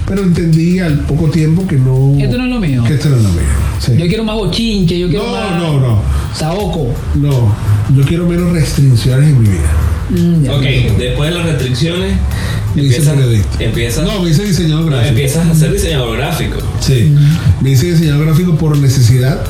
Pero 0.07 0.23
entendí 0.23 0.79
al 0.79 0.99
poco 1.01 1.29
tiempo 1.29 1.65
que 1.67 1.77
no... 1.77 2.13
Esto 2.19 2.37
no 2.37 2.45
es 2.45 2.49
lo 2.49 2.59
mío. 2.59 2.83
Que 2.85 2.95
esto 2.95 3.09
no 3.09 3.17
es 3.17 3.23
lo 3.23 3.29
mío. 3.29 3.41
Sí. 3.79 3.93
Yo 3.97 4.07
quiero 4.07 4.23
más 4.23 4.35
bochinche, 4.35 4.99
yo 4.99 5.07
quiero 5.07 5.25
No, 5.25 5.31
más. 5.31 5.59
no, 5.61 5.79
no. 5.79 6.01
Saoco. 6.35 6.93
No, 7.15 7.55
yo 7.95 8.03
quiero 8.05 8.25
menos 8.27 8.51
restricciones 8.51 9.29
en 9.29 9.41
mi 9.41 9.49
vida. 9.49 9.71
Mm. 10.09 10.49
Ok, 10.49 10.97
después 10.97 11.29
de 11.31 11.37
las 11.37 11.45
restricciones, 11.47 12.13
Me 12.75 12.83
hice 12.83 12.95
empiezas, 12.97 13.15
periodista. 13.15 13.63
empiezas, 13.63 14.03
No, 14.05 14.21
me 14.21 14.29
hice 14.29 14.43
diseñador 14.45 14.85
no, 14.85 14.89
gráfico. 14.91 15.09
empiezas 15.09 15.47
a 15.47 15.55
ser 15.55 15.71
diseñador 15.73 16.17
gráfico. 16.17 16.57
Sí, 16.81 17.15
me 17.61 17.71
hice 17.71 17.91
diseñador 17.91 18.25
gráfico 18.25 18.55
por 18.55 18.77
necesidad. 18.77 19.41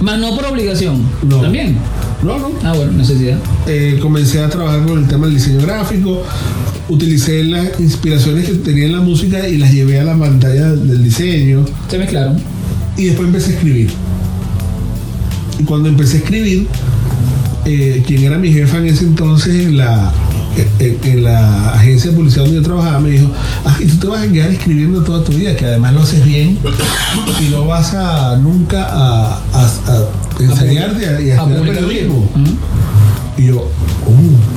Más 0.00 0.18
no 0.18 0.34
por 0.36 0.44
obligación. 0.46 1.02
No. 1.26 1.40
También. 1.40 1.76
No, 2.22 2.38
no. 2.38 2.50
Ah, 2.62 2.72
bueno, 2.74 2.92
necesidad. 2.92 3.38
Eh, 3.66 3.98
comencé 4.00 4.40
a 4.40 4.48
trabajar 4.48 4.84
con 4.86 4.98
el 4.98 5.08
tema 5.08 5.26
del 5.26 5.34
diseño 5.34 5.60
gráfico. 5.62 6.22
Utilicé 6.88 7.44
las 7.44 7.78
inspiraciones 7.80 8.46
que 8.46 8.54
tenía 8.54 8.86
en 8.86 8.92
la 8.92 9.00
música 9.00 9.48
y 9.48 9.56
las 9.58 9.72
llevé 9.72 10.00
a 10.00 10.04
la 10.04 10.16
pantalla 10.18 10.72
del 10.72 11.02
diseño. 11.02 11.64
Se 11.88 11.98
mezclaron. 11.98 12.38
Y 12.96 13.04
después 13.06 13.28
empecé 13.28 13.52
a 13.52 13.54
escribir. 13.54 13.90
y 15.58 15.64
cuando 15.64 15.88
empecé 15.88 16.16
a 16.16 16.20
escribir, 16.20 16.66
eh, 17.64 18.02
quien 18.06 18.24
era 18.24 18.38
mi 18.38 18.52
jefa 18.52 18.78
en 18.78 18.86
ese 18.86 19.04
entonces 19.04 19.66
en 19.66 19.76
la, 19.78 20.12
en, 20.80 20.98
en 21.04 21.24
la 21.24 21.70
agencia 21.74 22.10
de 22.10 22.16
publicidad 22.16 22.44
donde 22.44 22.60
yo 22.60 22.64
trabajaba, 22.64 23.00
me 23.00 23.10
dijo, 23.10 23.30
ah, 23.64 23.76
y 23.80 23.86
tú 23.86 23.96
te 23.98 24.06
vas 24.08 24.22
a 24.22 24.32
quedar 24.32 24.50
escribiendo 24.50 25.02
toda 25.02 25.22
tu 25.24 25.32
vida, 25.32 25.54
que 25.56 25.64
además 25.66 25.94
lo 25.94 26.02
haces 26.02 26.24
bien 26.24 26.58
y 27.40 27.50
no 27.50 27.66
vas 27.66 27.94
a 27.94 28.36
nunca 28.38 28.84
a, 28.90 29.40
a, 29.52 29.64
a 29.64 30.42
enseñarte 30.42 31.06
a, 31.08 31.20
y 31.20 31.30
a 31.30 31.44
periodismo. 31.44 32.28
bien. 32.34 32.58
Y 33.38 33.46
yo, 33.46 33.56
uh, 33.56 34.51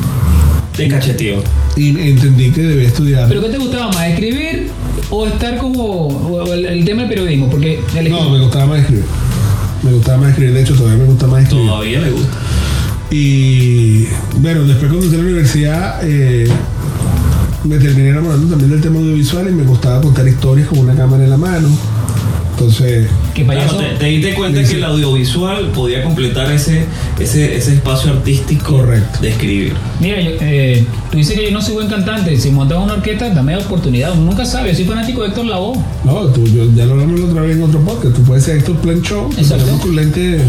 De 0.78 0.88
cacheteo. 0.88 1.42
y 1.78 1.90
entendí 2.10 2.52
que 2.52 2.62
debía 2.62 2.88
estudiar. 2.88 3.28
¿Pero 3.28 3.42
qué 3.42 3.50
te 3.50 3.58
gustaba 3.58 3.92
más, 3.92 4.08
escribir 4.08 4.70
o 5.10 5.26
estar 5.28 5.58
como 5.58 5.84
o 6.08 6.54
el, 6.54 6.66
el 6.66 6.86
tema 6.86 7.02
del 7.04 7.10
periodismo? 7.10 7.50
Porque 7.50 7.80
el 7.96 8.10
No, 8.10 8.30
me 8.30 8.40
gustaba 8.40 8.66
más 8.66 8.80
escribir. 8.80 9.06
Me 9.84 9.92
gustaba 9.94 10.18
más 10.18 10.30
escribir, 10.30 10.54
de 10.54 10.62
hecho 10.62 10.76
todavía 10.76 10.98
me 10.98 11.06
gusta 11.06 11.28
más 11.28 11.44
escribir. 11.44 11.68
Todavía 11.68 12.00
le 12.02 12.12
gusta. 12.12 12.38
Y 13.12 14.06
bueno, 14.38 14.64
después 14.64 14.92
cuando 14.92 15.06
entré 15.06 15.20
a 15.20 15.24
la 15.24 15.30
universidad 15.30 16.00
eh, 16.04 16.48
me 17.64 17.78
terminé 17.78 18.10
enamorando 18.10 18.48
también 18.48 18.72
del 18.72 18.82
tema 18.82 19.00
audiovisual 19.00 19.48
y 19.48 19.52
me 19.52 19.64
gustaba 19.64 20.02
contar 20.02 20.28
historias 20.28 20.68
con 20.68 20.80
una 20.80 20.96
cámara 20.96 21.24
en 21.24 21.30
la 21.30 21.38
mano. 21.38 21.70
Entonces, 22.58 23.08
que 23.34 23.44
payaso. 23.44 23.78
Claro, 23.78 23.94
te, 23.96 24.00
te 24.00 24.06
diste 24.06 24.34
cuenta 24.34 24.64
que 24.64 24.76
el 24.78 24.84
audiovisual 24.86 25.72
podía 25.72 26.04
completar 26.04 26.50
ese, 26.52 26.86
ese, 27.20 27.56
ese 27.58 27.74
espacio 27.74 28.12
artístico 28.12 28.78
Correcto. 28.78 29.20
de 29.22 29.30
escribir. 29.30 29.74
Mira, 30.00 30.22
yo, 30.22 30.32
eh, 30.40 30.86
tú 31.12 31.18
dices 31.18 31.38
que 31.38 31.46
yo 31.46 31.52
no 31.52 31.62
soy 31.62 31.74
buen 31.76 31.88
cantante. 31.90 32.38
Si 32.38 32.50
montas 32.52 32.78
una 32.78 32.94
orquesta, 32.94 33.30
dame 33.30 33.58
oportunidad. 33.58 34.14
Uno 34.14 34.24
nunca 34.32 34.46
sabe. 34.46 34.70
Yo 34.70 34.76
soy 34.76 34.86
fanático 34.86 35.22
de 35.22 35.28
Héctor 35.30 35.46
Lavoe. 35.48 35.78
no, 36.06 36.28
tú, 36.28 36.46
yo, 36.48 36.66
ya 36.74 36.86
lo 36.86 36.94
hablamos 36.94 37.20
la 37.20 37.26
otra 37.28 37.42
vez 37.42 37.58
en 37.58 37.64
otro 37.64 37.80
podcast. 37.82 38.16
Tú 38.16 38.24
puedes 38.24 38.44
ser 38.46 38.58
Héctor 38.58 38.78
Plan 38.78 39.02
Show, 39.02 39.30
te 39.36 39.42
Exacto. 39.42 39.64
ponemos 39.66 39.82
con 39.86 39.96
lente 39.98 40.40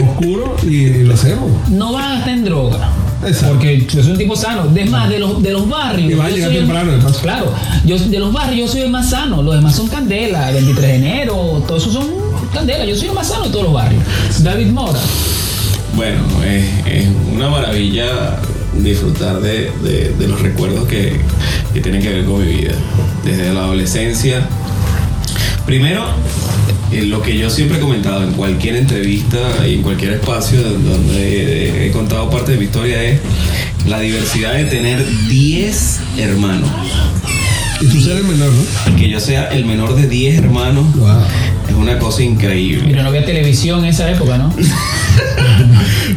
oscuro 0.00 0.56
y, 0.62 0.76
y 0.76 1.04
lo 1.04 1.14
hacemos. 1.14 1.50
No 1.70 1.92
vas 1.92 2.04
a 2.06 2.14
gastar 2.14 2.34
en 2.34 2.44
droga. 2.44 2.88
Exacto. 3.26 3.48
Porque 3.54 3.86
yo 3.92 4.02
soy 4.02 4.12
un 4.12 4.18
tipo 4.18 4.36
sano. 4.36 4.70
Es 4.74 4.90
más, 4.90 5.08
de 5.08 5.18
los, 5.18 5.42
de 5.42 5.50
los 5.52 5.68
barrios. 5.68 6.12
Y 6.12 6.14
vas 6.14 6.28
a 6.28 6.30
llegar 6.30 6.50
el- 6.52 6.58
temprano. 6.58 6.92
Claro. 7.22 7.52
Yo, 7.84 7.98
de 7.98 8.18
los 8.18 8.32
barrios 8.32 8.68
yo 8.68 8.72
soy 8.72 8.82
el 8.82 8.90
más 8.90 9.10
sano. 9.10 9.42
Los 9.42 9.54
demás 9.56 9.74
son 9.74 9.88
candela. 9.88 10.50
23 10.52 10.88
de 10.88 10.94
enero. 10.96 11.64
Todos 11.66 11.82
esos 11.82 11.94
son 11.94 12.06
candela. 12.52 12.84
Yo 12.84 12.94
soy 12.96 13.08
el 13.08 13.14
más 13.14 13.28
sano 13.28 13.44
de 13.44 13.50
todos 13.50 13.64
los 13.64 13.74
barrios. 13.74 14.02
David 14.42 14.68
Mora. 14.68 14.98
Bueno, 15.94 16.20
es, 16.44 16.64
es 16.86 17.08
una 17.34 17.48
maravilla 17.48 18.38
disfrutar 18.78 19.40
de, 19.40 19.70
de- 19.82 20.14
de 20.18 20.28
los 20.28 20.40
recuerdos 20.40 20.86
que, 20.86 21.18
que 21.72 21.80
tienen 21.80 22.02
que 22.02 22.10
ver 22.10 22.24
con 22.26 22.38
mi 22.46 22.52
vida. 22.52 22.72
Desde 23.24 23.52
la 23.52 23.60
adolescencia. 23.64 24.46
Primero, 25.66 26.04
eh, 26.92 27.02
lo 27.06 27.20
que 27.22 27.36
yo 27.36 27.50
siempre 27.50 27.78
he 27.78 27.80
comentado 27.80 28.22
en 28.22 28.32
cualquier 28.32 28.76
entrevista 28.76 29.38
y 29.66 29.74
en 29.74 29.82
cualquier 29.82 30.12
espacio 30.12 30.62
donde 30.62 31.86
he, 31.88 31.90
contado 31.90 32.30
parte 32.30 32.52
de 32.52 32.58
mi 32.58 32.64
historia 32.66 33.02
es 33.02 33.20
la 33.86 33.98
diversidad 34.00 34.54
de 34.54 34.66
tener 34.66 35.04
10 35.28 36.00
hermanos. 36.18 36.70
Y 37.80 37.86
tú 37.88 38.00
ser 38.00 38.18
el 38.18 38.24
menor, 38.24 38.50
¿no? 38.52 38.96
Que 38.96 39.08
yo 39.10 39.18
sea 39.20 39.48
el 39.48 39.64
menor 39.66 39.94
de 39.96 40.08
10 40.08 40.38
hermanos 40.38 40.94
Wow. 40.94 41.18
es 41.68 41.74
una 41.74 41.98
cosa 41.98 42.22
increíble. 42.22 42.84
Mira, 42.86 43.02
no 43.02 43.08
había 43.08 43.24
televisión 43.24 43.80
en 43.80 43.86
esa 43.86 44.10
época, 44.10 44.38
¿no? 44.38 44.54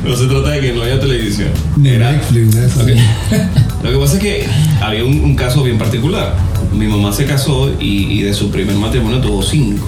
No 0.03 0.15
se 0.15 0.27
trata 0.27 0.49
de 0.51 0.61
que 0.61 0.73
no 0.73 0.83
haya 0.83 0.99
televisión. 0.99 1.49
Ni 1.77 1.89
Era- 1.89 2.11
Netflix, 2.11 2.55
eso. 2.55 2.81
Lo 3.83 3.91
que 3.91 3.97
pasa 3.97 4.13
es 4.15 4.19
que 4.21 4.45
había 4.81 5.03
un, 5.03 5.19
un 5.21 5.35
caso 5.35 5.63
bien 5.63 5.77
particular. 5.77 6.35
Mi 6.73 6.85
mamá 6.87 7.11
se 7.11 7.25
casó 7.25 7.69
y, 7.79 8.19
y 8.19 8.21
de 8.23 8.33
su 8.33 8.49
primer 8.51 8.75
matrimonio 8.75 9.19
tuvo 9.19 9.41
cinco. 9.41 9.85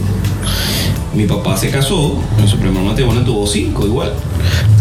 Mi 1.13 1.25
papá 1.25 1.57
se 1.57 1.69
casó, 1.69 2.17
en 2.39 2.47
su 2.47 2.57
primer 2.57 2.81
matrimonio 2.81 3.21
tuvo 3.23 3.45
cinco 3.45 3.85
igual. 3.85 4.13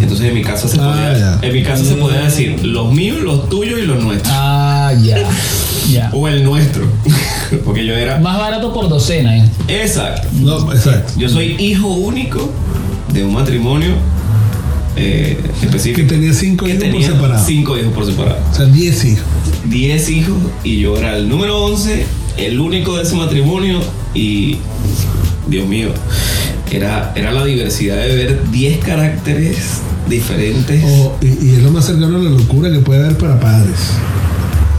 Entonces 0.01 0.27
en 0.29 0.35
mi 0.35 0.43
casa 0.43 0.69
se 0.69 0.79
Ah, 0.81 0.93
podía, 1.11 1.39
en 1.43 1.53
mi 1.53 1.63
casa 1.65 1.85
se 1.85 1.95
podía 1.97 2.21
decir 2.23 2.65
los 2.65 2.93
míos, 2.93 3.19
los 3.21 3.49
tuyos 3.49 3.81
y 3.81 3.83
los 3.87 4.03
nuestros. 4.03 4.33
Ah, 4.35 4.93
ya. 5.03 5.19
Ya. 5.91 6.09
O 6.13 6.29
el 6.29 6.45
nuestro. 6.45 6.85
Porque 7.65 7.85
yo 7.85 7.95
era. 7.95 8.19
Más 8.21 8.39
barato 8.39 8.73
por 8.73 8.89
docena, 8.89 9.37
¿eh? 9.39 9.49
Exacto. 9.67 10.29
No, 10.35 10.73
exacto. 10.73 11.15
Yo 11.17 11.29
soy 11.29 11.57
hijo 11.59 11.89
único 11.89 12.49
de 13.13 13.25
un 13.25 13.33
matrimonio 13.33 13.95
eh, 14.97 15.37
específico. 15.63 16.09
Que 16.09 16.15
tenía 16.15 16.33
cinco 16.33 16.67
que 16.67 16.73
hijos 16.75 16.89
por 16.91 17.03
separado. 17.03 17.47
Cinco 17.47 17.79
hijos 17.79 17.93
por 17.93 18.07
separado. 18.07 18.39
O 18.51 18.55
sea, 18.55 18.67
10 18.67 19.05
hijos. 19.05 19.25
10 19.67 20.09
hijos 20.11 20.37
y 20.65 20.81
yo 20.81 20.97
era 20.97 21.17
el 21.17 21.29
número 21.29 21.65
11, 21.65 22.05
el 22.39 22.59
único 22.61 22.97
de 22.97 23.03
ese 23.05 23.15
matrimonio 23.15 23.81
y 24.15 24.57
Dios 25.49 25.67
mío, 25.69 25.91
era, 26.71 27.13
era 27.17 27.33
la 27.33 27.45
diversidad 27.45 27.97
de 27.97 28.15
ver 28.15 28.41
10 28.51 28.79
caracteres 28.79 29.57
diferentes. 30.09 30.83
O- 30.85 31.17
y, 31.21 31.27
y 31.27 31.55
es 31.57 31.63
lo 31.63 31.71
más 31.71 31.85
cercano 31.87 32.17
a 32.19 32.23
la 32.23 32.31
locura 32.31 32.71
que 32.71 32.79
puede 32.79 33.05
haber 33.05 33.17
para 33.19 33.39
padres. 33.39 33.77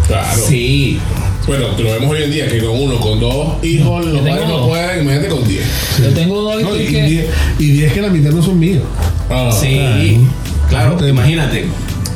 Claro. 0.08 0.42
Sí, 0.48 1.00
Bueno, 1.48 1.68
lo 1.78 1.84
vemos 1.92 2.12
hoy 2.12 2.24
en 2.24 2.32
día, 2.32 2.48
que 2.50 2.60
con 2.60 2.78
uno, 2.78 3.00
con 3.00 3.20
dos 3.20 3.64
hijos, 3.64 4.06
los 4.06 4.22
padres 4.22 4.48
no 4.48 4.68
pueden, 4.68 5.04
imagínate 5.04 5.28
con 5.30 5.48
diez. 5.48 5.64
Yo 6.02 6.10
tengo 6.10 6.42
dos 6.42 6.62
No, 6.62 6.76
y, 6.76 6.82
hijos 6.82 6.92
que. 6.92 7.04
10 7.04 7.26
y 7.60 7.66
10 7.72 7.94
que 7.94 8.02
la 8.02 8.10
mitad 8.10 8.32
no 8.32 8.44
son 8.44 8.60
míos. 8.60 8.84
Ah, 9.32 9.50
sí, 9.52 10.20
claro, 10.70 11.08
imagínate. 11.08 11.66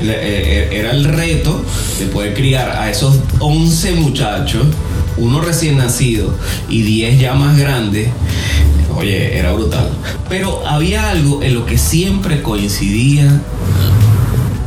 le- 0.02 0.14
eh, 0.14 0.80
Era 0.80 0.92
el 0.92 1.06
reto 1.06 1.64
de 2.00 2.08
poder 2.08 2.34
criar 2.34 2.70
a 2.72 2.90
esos 2.90 3.18
11 3.40 3.94
muchachos, 3.94 4.66
uno 5.18 5.40
recién 5.40 5.78
nacido 5.78 6.34
y 6.70 6.82
10 6.82 7.20
ya 7.20 7.34
más 7.34 7.58
grandes. 7.58 8.10
Oye, 8.98 9.38
era 9.38 9.54
brutal. 9.54 9.90
Pero 10.30 10.66
había 10.68 11.10
algo 11.10 11.42
en 11.44 11.54
lo 11.56 11.66
que 11.66 11.78
siempre 11.78 12.42
coincidía, 12.42 13.42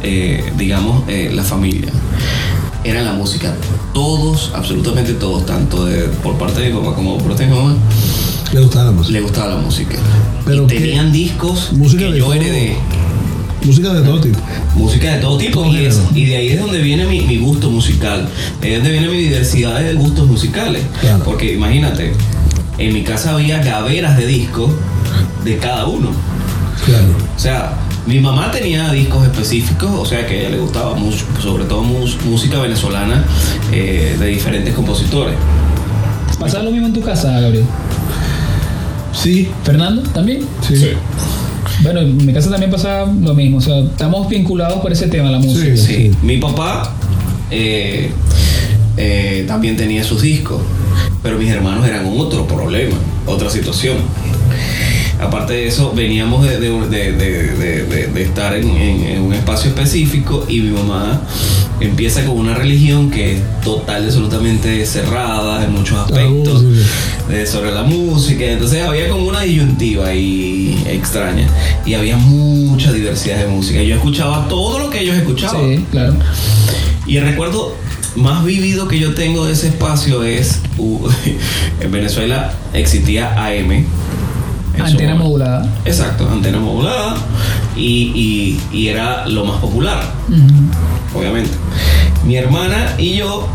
eh, 0.02 0.50
digamos, 0.56 1.04
eh, 1.08 1.30
la 1.34 1.42
familia. 1.44 1.90
Era 2.84 3.02
la 3.02 3.12
música. 3.12 3.54
Todos, 3.92 4.52
absolutamente 4.54 5.12
todos, 5.14 5.44
tanto 5.44 5.84
de, 5.87 6.02
por 6.22 6.38
parte 6.38 6.61
de 6.61 6.68
mi 6.70 6.74
mamá 6.80 6.94
como 6.94 7.18
por 7.18 7.28
parte 7.28 7.44
de 7.44 7.50
mi 7.50 7.56
mamá, 7.56 7.76
Le 8.52 8.61
gustaba 8.61 8.84
la 8.87 8.90
música. 8.92 9.12
le 9.12 9.20
gustaba 9.20 9.48
la 9.54 9.61
música. 9.61 9.96
Pero 10.44 10.66
tenían 10.66 11.12
discos 11.12 11.72
Música 11.72 12.04
que 12.06 12.12
de 12.12 12.18
yo 12.18 12.24
todo. 12.26 12.34
heredé. 12.34 12.76
Música 13.64 13.92
de 13.92 14.02
todo 14.02 14.20
tipo. 14.20 14.38
Música 14.76 15.14
de 15.14 15.20
todo 15.20 15.37
tipo. 15.38 15.62
Todo 15.62 15.72
Y, 15.72 15.84
es- 15.84 15.94
género. 15.96 16.11
y 16.16 16.24
de 16.26 16.37
ahí 16.37 16.48
es 16.48 16.61
donde 16.61 16.80
viene 16.80 17.06
mi, 17.06 17.20
mi 17.22 17.38
gusto 17.38 17.70
musical. 17.70 18.28
De 18.61 18.68
ahí 18.68 18.72
es 18.74 18.78
donde 18.82 18.92
viene 18.98 19.08
mi 19.08 19.18
diversidad 19.18 19.80
de 19.80 19.94
gustos 19.94 20.26
musicales. 20.26 20.82
Claro. 21.00 21.24
Porque 21.24 21.52
imagínate, 21.54 22.12
en 22.78 22.94
mi 22.94 23.02
casa 23.02 23.34
había 23.34 23.62
gaveras 23.62 24.16
de 24.16 24.26
discos 24.26 24.70
de 25.44 25.56
cada 25.58 25.87
uno. 25.87 26.11
Claro. 26.87 27.08
O 27.37 27.38
sea, 27.38 27.72
mi 28.06 28.20
mamá 28.20 28.50
tenía 28.50 28.90
discos 28.92 29.24
específicos, 29.26 29.90
o 29.92 30.06
sea 30.06 30.24
que 30.26 30.34
a 30.34 30.40
ella 30.40 30.50
le 30.50 30.58
gustaba 30.58 30.94
mucho, 30.94 31.26
sobre 31.42 31.64
todo 31.64 31.82
música 31.82 32.58
venezolana 32.61 33.24
eh, 33.72 34.16
de 34.18 34.26
diferentes 34.26 34.72
compositores. 34.74 35.34
¿Pasa 36.38 36.62
lo 36.62 36.70
mismo 36.70 36.87
en 36.87 36.92
tu 36.94 37.00
casa, 37.02 37.38
Gabriel? 37.40 37.64
Sí, 39.22 39.48
¿Fernando? 39.64 40.02
¿También? 40.11 40.40
sí. 40.66 40.76
Sí. 40.76 40.88
Bueno, 41.83 42.00
en 42.00 42.24
mi 42.26 42.33
casa 42.33 42.50
también 42.50 42.70
pasa 42.70 43.04
lo 43.04 43.35
mismo. 43.35 43.59
O 43.59 43.61
sea, 43.61 43.78
estamos 43.81 44.28
vinculados 44.28 44.81
por 44.81 44.90
ese 44.90 45.07
tema, 45.09 45.31
la 45.31 45.38
música. 45.38 45.76
Sí. 45.76 45.87
Sí, 45.87 46.11
mi 46.22 46.38
papá 46.38 46.92
eh, 47.50 48.11
eh, 48.96 49.44
también 49.46 49.76
tenía 49.76 50.02
sus 50.02 50.22
discos, 50.22 50.61
pero 51.22 51.38
mis 51.38 51.50
hermanos 51.50 51.87
eran 51.87 52.07
otro 52.16 52.46
problema, 52.46 52.96
otra 53.26 53.48
situación. 53.50 53.96
Aparte 55.20 55.52
de 55.52 55.66
eso, 55.68 55.92
veníamos 55.94 56.44
de, 56.48 56.59
de- 56.61 56.70
de- 56.70 57.12
de- 57.12 57.52
de- 57.57 57.83
de- 57.85 58.07
de 58.07 58.22
estar 58.22 58.54
en, 58.57 58.68
en- 58.70 59.02
en 59.04 59.22
un 59.22 59.35
espacio 59.35 59.68
específico 59.70 60.46
y 60.48 60.61
mi 60.61 60.70
mamá 60.70 61.20
empieza 61.81 62.24
con 62.24 62.37
una 62.38 62.54
religión 62.54 63.11
que 63.11 63.35
es 63.35 63.40
total 63.64 64.02
y 64.02 64.07
absolutamente 64.07 64.85
cerrada 64.87 65.64
en 65.64 65.72
muchos 65.72 65.96
aspectos 65.98 66.62
música. 66.62 66.87
De- 67.28 67.46
sobre 67.46 67.72
la 67.72 67.82
música. 67.82 68.44
Entonces 68.44 68.82
había 68.84 69.08
como 69.08 69.26
una 69.26 69.40
disyuntiva 69.42 70.06
ahí 70.08 70.82
extraña 70.86 71.46
y 71.84 71.94
había 71.94 72.16
mucha 72.16 72.92
diversidad 72.92 73.38
de 73.38 73.46
música. 73.48 73.82
Yo 73.82 73.94
escuchaba 73.94 74.48
todo 74.48 74.78
lo 74.78 74.90
que 74.90 75.00
ellos 75.00 75.16
escuchaban. 75.16 75.60
Sí, 75.76 75.84
claro. 75.90 76.14
Y 77.06 77.16
el 77.16 77.24
recuerdo 77.24 77.74
más 78.16 78.44
vivido 78.44 78.88
que 78.88 78.98
yo 78.98 79.14
tengo 79.14 79.46
de 79.46 79.52
ese 79.52 79.68
espacio 79.68 80.22
es 80.24 80.60
uh, 80.78 81.08
en 81.80 81.90
Venezuela 81.92 82.52
existía 82.72 83.32
AM. 83.46 83.84
Antena 84.80 85.14
momento. 85.14 85.24
modulada. 85.24 85.76
Exacto, 85.84 86.28
antena 86.30 86.58
modulada 86.60 87.16
y, 87.76 88.12
y- 88.14 88.60
y 88.76 88.88
era 88.88 89.26
lo 89.26 89.44
más 89.44 89.60
popular, 89.60 90.00
obviamente. 91.14 91.50
Mi 92.24 92.36
hermana 92.36 92.94
y 92.96 93.16
yo 93.16 93.48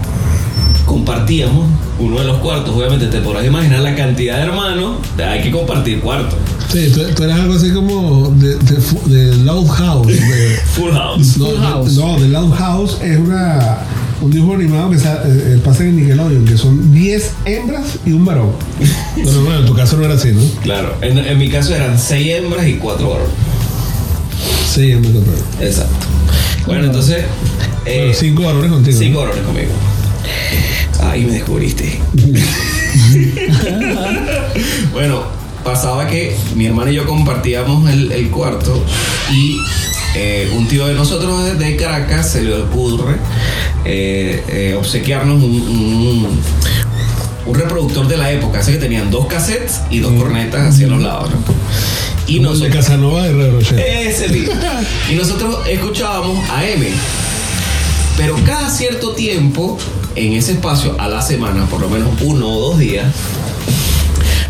compartíamos 0.98 1.66
uno 2.00 2.20
de 2.20 2.26
los 2.26 2.38
cuartos, 2.38 2.76
obviamente 2.76 3.08
te 3.08 3.20
podrás 3.20 3.46
imaginar 3.46 3.80
la 3.82 3.96
cantidad 3.96 4.38
de 4.38 4.44
hermanos, 4.44 4.98
hay 5.18 5.42
que 5.42 5.50
compartir 5.52 6.00
cuartos. 6.02 6.38
Sí, 6.72 6.92
tú, 6.94 7.02
tú 7.16 7.24
eras 7.24 7.40
algo 7.40 7.56
así 7.56 7.72
como 7.72 8.30
de, 8.36 8.56
de, 8.58 8.80
de 9.16 9.38
Loud 9.38 9.68
House. 9.70 10.08
de- 10.08 10.16
Full 10.76 10.92
house. 10.92 11.38
no, 11.38 11.46
Full 11.48 11.56
de- 11.56 11.62
House. 11.68 11.94
no, 11.98 12.16
The 12.18 12.28
Loud 12.28 12.54
House 12.54 12.98
es 13.02 13.18
una, 13.18 13.78
un 14.22 14.32
dibujo 14.32 14.54
animado 14.56 14.90
que 14.92 14.98
eh, 14.98 15.02
eh, 15.06 15.62
pasa 15.66 15.84
en 15.84 15.96
Nickelodeon, 15.96 16.46
que 16.46 16.58
son 16.58 16.94
10 16.94 17.32
hembras 17.46 17.86
y 18.06 18.12
un 18.12 18.24
varón. 18.26 18.52
Bueno, 19.24 19.42
bueno, 19.42 19.60
en 19.62 19.66
tu 19.66 19.74
caso 19.74 19.98
no 19.98 20.06
era 20.06 20.14
así, 20.16 20.32
¿no? 20.32 20.42
Claro, 20.62 20.94
en, 21.02 21.18
en 21.18 21.38
mi 21.40 21.50
caso 21.50 21.74
eran 21.76 21.98
seis 21.98 22.28
hembras 22.36 22.68
y 22.68 22.74
cuatro 22.74 23.10
varones. 23.12 23.34
Sí, 24.72 24.92
es 24.92 25.00
muy 25.00 25.10
total. 25.10 25.34
Exacto. 25.62 25.94
Bueno, 26.66 26.86
entonces. 26.86 27.24
eh, 27.86 28.00
Bueno, 28.06 28.14
cinco 28.20 28.44
varones 28.44 28.72
contigo. 28.72 28.98
Cinco 29.00 29.20
¿no? 29.20 29.26
varones 29.26 29.46
conmigo. 29.46 29.70
Ahí 31.02 31.26
me 31.26 31.34
descubriste. 31.34 32.00
bueno, 34.92 35.24
pasaba 35.64 36.08
que 36.08 36.36
mi 36.56 36.66
hermana 36.66 36.92
y 36.92 36.96
yo 36.96 37.06
compartíamos 37.06 37.90
el, 37.92 38.12
el 38.12 38.30
cuarto 38.30 38.84
y 39.32 39.58
eh, 40.16 40.52
un 40.56 40.68
tío 40.68 40.88
de 40.88 40.94
nosotros 40.94 41.44
de- 41.46 41.56
de 41.56 41.76
Caracas 41.76 42.30
se 42.32 42.42
le 42.44 42.54
ocurre 42.56 43.16
eh, 43.86 44.44
eh, 44.50 44.76
obsequiarnos 44.78 45.42
un, 45.42 45.52
un- 45.52 46.40
un 47.46 47.56
reproductor 47.56 48.08
de 48.08 48.16
la 48.16 48.32
época, 48.32 48.60
así 48.60 48.72
que 48.72 48.78
tenían 48.78 49.12
dos 49.12 49.26
cassettes 49.28 49.82
y 49.90 50.00
dos 50.00 50.14
cornetas 50.14 50.74
hacia 50.74 50.88
los 50.88 51.02
lados. 51.02 51.30
¿no? 51.32 51.38
Y 52.26 52.38
el 52.38 52.44
de 52.44 52.48
nosotros, 52.48 52.74
Casanova 52.74 53.24
de 53.24 54.10
ese 54.10 54.30
mismo. 54.30 54.54
Y 55.12 55.16
nosotros 55.16 55.58
escuchábamos 55.68 56.50
a 56.50 56.66
M. 56.66 56.88
Pero 58.18 58.36
cada 58.46 58.70
cierto 58.70 59.14
tiempo, 59.14 59.78
en 60.16 60.34
ese 60.34 60.54
espacio, 60.54 60.96
a 61.00 61.08
la 61.08 61.22
semana, 61.22 61.66
por 61.66 61.82
lo 61.82 61.90
menos 61.90 62.10
uno 62.22 62.48
o 62.48 62.70
dos 62.70 62.80
días, 62.80 63.06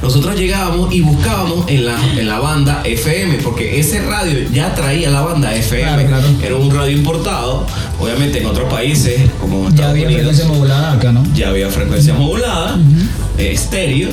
nosotros 0.03 0.35
llegábamos 0.35 0.93
y 0.93 0.99
buscábamos 0.99 1.65
en 1.69 1.85
la, 1.85 1.97
en 2.17 2.27
la 2.27 2.37
banda 2.39 2.81
FM, 2.83 3.35
porque 3.35 3.79
ese 3.79 4.01
radio 4.01 4.49
ya 4.51 4.75
traía 4.75 5.09
la 5.09 5.21
banda 5.21 5.55
FM. 5.55 6.05
Claro, 6.05 6.07
claro. 6.07 6.27
Era 6.43 6.55
un 6.57 6.75
radio 6.75 6.97
importado, 6.97 7.65
obviamente 8.01 8.39
en 8.39 8.45
otros 8.47 8.69
países, 8.69 9.21
como 9.39 9.59
en 9.59 9.63
Ya 9.63 9.69
Estados 9.69 9.91
había 9.91 10.07
Unidos 10.07 10.23
frecuencia 10.23 10.45
modulada 10.47 10.91
acá, 10.91 11.11
¿no? 11.13 11.23
ya 11.33 11.49
había 11.49 11.69
frecuencia 11.69 12.13
modulada, 12.15 12.75
eh, 12.75 13.07
estéreo, 13.37 14.09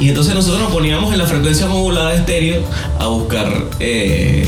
y 0.00 0.08
entonces 0.08 0.34
nosotros 0.34 0.60
nos 0.62 0.72
poníamos 0.72 1.12
en 1.12 1.18
la 1.18 1.26
frecuencia 1.26 1.66
modulada 1.66 2.14
estéreo 2.14 2.62
a 2.98 3.06
buscar 3.06 3.64
eh, 3.80 4.46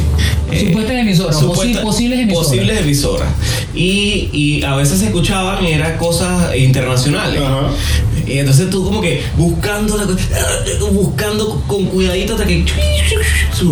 eh, 0.50 0.66
Supuestas 0.66 0.96
emisoras, 0.96 1.36
posi- 1.42 1.80
posibles 1.80 2.18
emisoras. 2.20 2.46
posibles 2.48 2.80
emisoras. 2.80 3.28
Y, 3.74 4.28
y 4.32 4.62
a 4.64 4.74
veces 4.76 4.98
se 5.00 5.06
escuchaban, 5.06 5.64
era 5.64 5.96
cosas 5.98 6.54
internacionales. 6.56 7.40
Ajá. 7.40 7.68
Y 8.28 8.38
entonces 8.38 8.70
tú 8.70 8.84
como 8.84 9.00
que 9.00 9.22
buscando, 9.36 9.96
la- 9.96 10.06
buscando 10.92 11.62
con 11.66 11.86
cuidadito 11.86 12.34
hasta 12.34 12.46
que... 12.46 12.64
Eso 13.52 13.64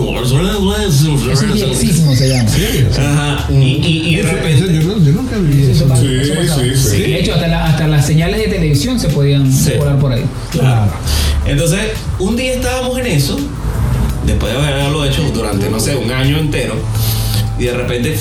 se 2.16 2.28
llama. 2.28 2.50
Ajá. 2.98 3.46
Y, 3.52 3.54
y, 3.54 4.08
y 4.08 4.16
de 4.16 4.22
repente... 4.22 4.72
yo, 4.82 4.98
yo 4.98 5.12
nunca 5.12 5.36
viví 5.38 5.70
eso. 5.70 5.86
Sí, 5.96 6.74
sí, 6.74 6.90
sí. 6.90 6.98
De 7.02 7.20
hecho, 7.20 7.34
hasta, 7.34 7.48
la- 7.48 7.66
hasta 7.66 7.86
las 7.88 8.06
señales 8.06 8.40
de 8.40 8.48
televisión 8.48 8.98
se 8.98 9.08
podían 9.08 9.52
Sí. 9.52 9.72
volar 9.78 9.98
por 9.98 10.12
ahí. 10.12 10.24
Claro. 10.50 10.90
Entonces, 11.46 11.80
un 12.18 12.36
día 12.36 12.54
estábamos 12.54 12.98
en 12.98 13.06
eso, 13.06 13.38
después 14.26 14.52
de 14.52 14.58
haberlo 14.58 15.04
hecho 15.04 15.22
durante, 15.34 15.68
no 15.70 15.78
sé, 15.78 15.94
un 15.96 16.10
año 16.10 16.38
entero, 16.38 16.74
y 17.58 17.64
de 17.64 17.74
repente 17.74 18.16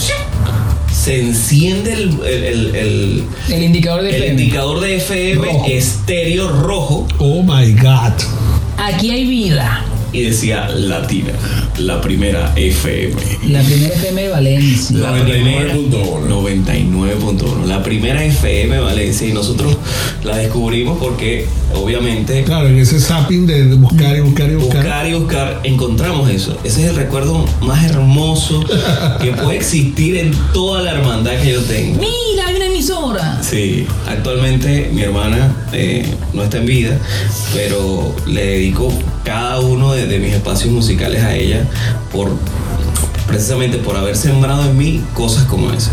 se 1.06 1.20
enciende 1.22 1.94
el, 1.94 2.20
el- 2.26 2.44
el- 2.44 2.76
el- 2.76 3.24
El 3.54 3.64
indicador 3.64 4.02
de 4.02 4.10
el 4.10 4.16
FM. 4.24 4.42
indicador 4.42 4.80
de 4.80 4.96
FM 4.96 5.36
Rojo. 5.46 5.66
estéreo 5.68 6.48
rojo 6.50 7.08
Oh 7.20 7.44
my 7.44 7.74
God. 7.74 8.14
Aquí 8.78 9.12
hay 9.12 9.26
vida. 9.28 9.86
y 10.12 10.22
decía 10.24 10.68
Latina, 10.70 11.34
la 11.78 12.00
primera 12.02 12.54
FM. 12.56 13.16
La 13.50 13.62
primera 13.62 13.94
FM 13.96 14.22
de 14.24 14.30
Valencia. 14.30 14.98
La 14.98 15.12
primera 15.24 15.74
99.1. 15.74 16.28
99.1, 16.28 17.66
la 17.66 17.84
primera 17.84 18.24
FM 18.24 18.76
de 18.76 18.82
Valencia 18.82 19.28
y 19.28 19.34
nosotros 19.34 19.78
la 20.24 20.38
descubrimos 20.38 20.98
porque 21.00 21.48
obviamente 21.74 22.44
Claro, 22.44 22.68
en 22.68 22.78
ese 22.80 23.00
zapping 23.00 23.46
de 23.46 23.74
buscar 23.76 24.16
y 24.18 24.22
buscar 24.22 24.50
y 24.50 24.56
buscar. 24.56 24.78
buscar 24.84 25.08
y 25.08 25.14
buscar, 25.14 25.60
encontramos 25.64 26.30
eso. 26.30 26.58
Ese 26.64 26.84
es 26.84 26.90
el 26.90 26.96
recuerdo 26.96 27.46
más 27.62 27.84
hermoso 27.86 28.64
que 29.22 29.32
puede 29.32 29.58
existir 29.58 30.18
en 30.18 30.32
toda 30.54 30.82
la 30.82 30.92
hermandad 30.92 31.40
que 31.42 31.52
yo 31.54 31.62
tengo. 31.64 32.00
Mira, 32.00 32.48
hay 32.48 32.56
una 32.56 32.66
emisora. 32.68 33.40
Sí, 33.42 33.86
actualmente 34.08 34.90
mi 34.94 35.02
hermana 35.02 35.56
eh, 35.74 36.06
no 36.34 36.44
está 36.44 36.58
en 36.58 36.66
vida, 36.66 36.98
pero 37.54 38.16
le 38.28 38.46
dedico 38.46 38.92
cada 39.24 39.60
uno 39.60 39.94
de, 39.94 40.06
de 40.08 40.20
mis 40.20 40.34
espacios 40.34 40.72
musicales 40.72 41.22
a 41.24 41.36
ella 41.36 41.65
por 42.12 42.32
precisamente 43.28 43.78
por 43.78 43.98
haber 43.98 44.16
sembrado 44.16 44.64
en 44.66 44.78
mí 44.78 45.02
cosas 45.14 45.46
como 45.46 45.72
esa. 45.72 45.92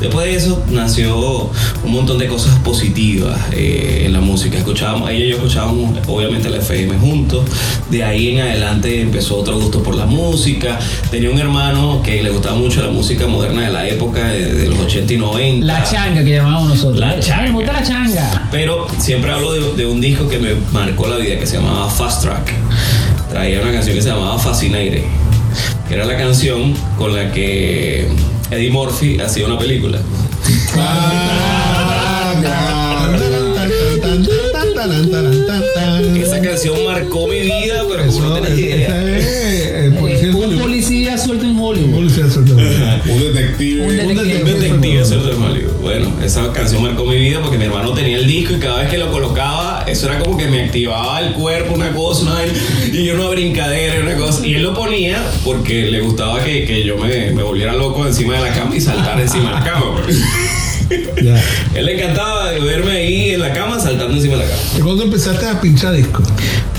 Después 0.00 0.26
de 0.26 0.34
eso 0.34 0.62
nació 0.70 1.50
un 1.84 1.92
montón 1.92 2.18
de 2.18 2.26
cosas 2.26 2.58
positivas 2.60 3.38
eh, 3.52 4.02
en 4.06 4.12
la 4.12 4.20
música. 4.20 4.58
Escuchábamos, 4.58 5.10
ella 5.10 5.24
y 5.24 5.28
yo 5.30 5.36
escuchábamos 5.36 5.98
obviamente 6.08 6.50
la 6.50 6.58
FM 6.58 6.98
juntos. 6.98 7.44
De 7.90 8.02
ahí 8.02 8.30
en 8.30 8.40
adelante 8.40 9.00
empezó 9.00 9.36
otro 9.36 9.58
gusto 9.58 9.82
por 9.82 9.94
la 9.94 10.06
música. 10.06 10.78
Tenía 11.10 11.30
un 11.30 11.38
hermano 11.38 12.02
que 12.02 12.22
le 12.22 12.30
gustaba 12.30 12.56
mucho 12.56 12.82
la 12.82 12.90
música 12.90 13.26
moderna 13.26 13.62
de 13.62 13.72
la 13.72 13.88
época, 13.88 14.28
de, 14.28 14.52
de 14.52 14.68
los 14.68 14.78
80 14.80 15.12
y 15.12 15.16
90. 15.18 15.66
La 15.66 15.84
changa 15.84 16.24
que 16.24 16.30
llamábamos 16.30 16.70
nosotros. 16.70 16.98
La 16.98 17.20
changa. 17.20 17.42
Me 17.44 17.52
gusta 17.52 17.72
la 17.72 17.82
changa. 17.82 18.48
Pero 18.50 18.86
siempre 18.98 19.30
hablo 19.30 19.52
de, 19.52 19.76
de 19.76 19.86
un 19.86 20.00
disco 20.00 20.28
que 20.28 20.38
me 20.38 20.54
marcó 20.72 21.06
la 21.06 21.16
vida, 21.16 21.38
que 21.38 21.46
se 21.46 21.58
llamaba 21.58 21.88
Fast 21.88 22.22
Track. 22.22 22.52
Traía 23.32 23.62
una 23.62 23.72
canción 23.72 23.96
que 23.96 24.02
se 24.02 24.10
llamaba 24.10 24.38
Fascinaire, 24.38 25.04
que 25.88 25.94
era 25.94 26.04
la 26.04 26.18
canción 26.18 26.74
con 26.98 27.14
la 27.14 27.32
que 27.32 28.06
Eddie 28.50 28.70
Murphy 28.70 29.18
hacía 29.20 29.46
una 29.46 29.58
película. 29.58 29.98
Esa 36.22 36.42
canción 36.42 36.84
marcó 36.84 37.26
mi 37.26 37.40
vida, 37.40 37.84
pero 37.88 38.06
como 38.06 38.20
no 38.20 38.36
Eso, 38.36 38.44
tenés 38.44 38.58
idea. 38.58 38.88
esa 38.88 39.16
es, 39.16 39.24
eh, 39.24 39.84
en 39.86 40.34
Un 40.34 40.58
policía 40.58 40.81
Hollywood. 41.72 41.94
Un 43.08 43.18
detective. 43.20 43.86
Un 43.86 43.96
detective. 43.96 44.42
Un 44.42 44.60
detective 44.60 45.04
suelto 45.04 45.32
en 45.32 45.42
Hollywood. 45.42 45.72
Bueno, 45.80 46.12
esa 46.22 46.52
canción 46.52 46.82
marcó 46.82 47.04
mi 47.04 47.16
vida 47.16 47.40
porque 47.40 47.58
mi 47.58 47.64
hermano 47.64 47.92
tenía 47.92 48.18
el 48.18 48.26
disco 48.26 48.54
y 48.54 48.58
cada 48.58 48.80
vez 48.80 48.90
que 48.90 48.98
lo 48.98 49.10
colocaba, 49.10 49.84
eso 49.86 50.06
era 50.06 50.18
como 50.18 50.36
que 50.36 50.46
me 50.46 50.64
activaba 50.64 51.20
el 51.20 51.32
cuerpo, 51.32 51.74
una 51.74 51.92
cosa, 51.92 52.22
una 52.22 52.40
y 52.92 53.10
una 53.10 53.28
brincadera, 53.28 53.96
y 53.96 54.00
una 54.00 54.16
cosa. 54.16 54.46
Y 54.46 54.54
él 54.54 54.62
lo 54.62 54.74
ponía 54.74 55.22
porque 55.44 55.90
le 55.90 56.00
gustaba 56.00 56.42
que, 56.42 56.64
que 56.64 56.84
yo 56.84 56.96
me, 56.96 57.30
me 57.32 57.42
volviera 57.42 57.72
loco 57.72 58.06
encima 58.06 58.34
de 58.34 58.40
la 58.40 58.54
cama 58.54 58.76
y 58.76 58.80
saltar 58.80 59.20
encima 59.20 59.48
de 59.48 59.54
la 59.54 59.64
cama. 59.64 59.92
porque 59.94 60.12
Ya. 61.22 61.42
él 61.74 61.84
le 61.86 61.94
encantaba 62.02 62.50
verme 62.52 62.92
ahí 62.92 63.30
en 63.30 63.40
la 63.40 63.52
cama 63.52 63.78
saltando 63.80 64.14
encima 64.14 64.36
de 64.36 64.44
la 64.44 64.48
cama. 64.50 64.62
¿Y 64.76 64.80
cuándo 64.80 65.04
empezaste 65.04 65.46
a 65.46 65.60
pinchar 65.60 65.94
discos? 65.94 66.26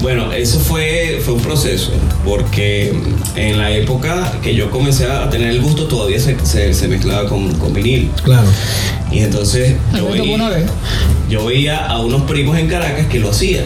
Bueno, 0.02 0.32
eso 0.34 0.60
fue, 0.60 1.22
fue 1.24 1.36
un 1.36 1.42
proceso, 1.42 1.92
porque 2.26 2.94
en 3.36 3.58
la 3.58 3.72
época 3.72 4.34
que 4.42 4.54
yo 4.54 4.70
comencé 4.70 5.06
a 5.06 5.30
tener 5.30 5.50
el 5.52 5.62
gusto 5.62 5.86
todavía 5.86 6.20
se, 6.20 6.36
se- 6.46 6.74
se 6.74 6.88
mezclaba 6.88 7.28
con, 7.30 7.54
con 7.56 7.74
vinil. 7.74 8.12
Claro. 8.24 8.48
Y 9.12 9.20
entonces 9.20 9.76
yo 9.96 10.10
veía, 10.10 10.50
vez. 10.50 10.66
yo 11.30 11.46
veía 11.46 11.86
a 11.86 12.00
unos 12.02 12.24
primos 12.24 12.58
en 12.58 12.68
Caracas 12.68 13.08
que 13.08 13.20
lo 13.20 13.30
hacían. 13.30 13.66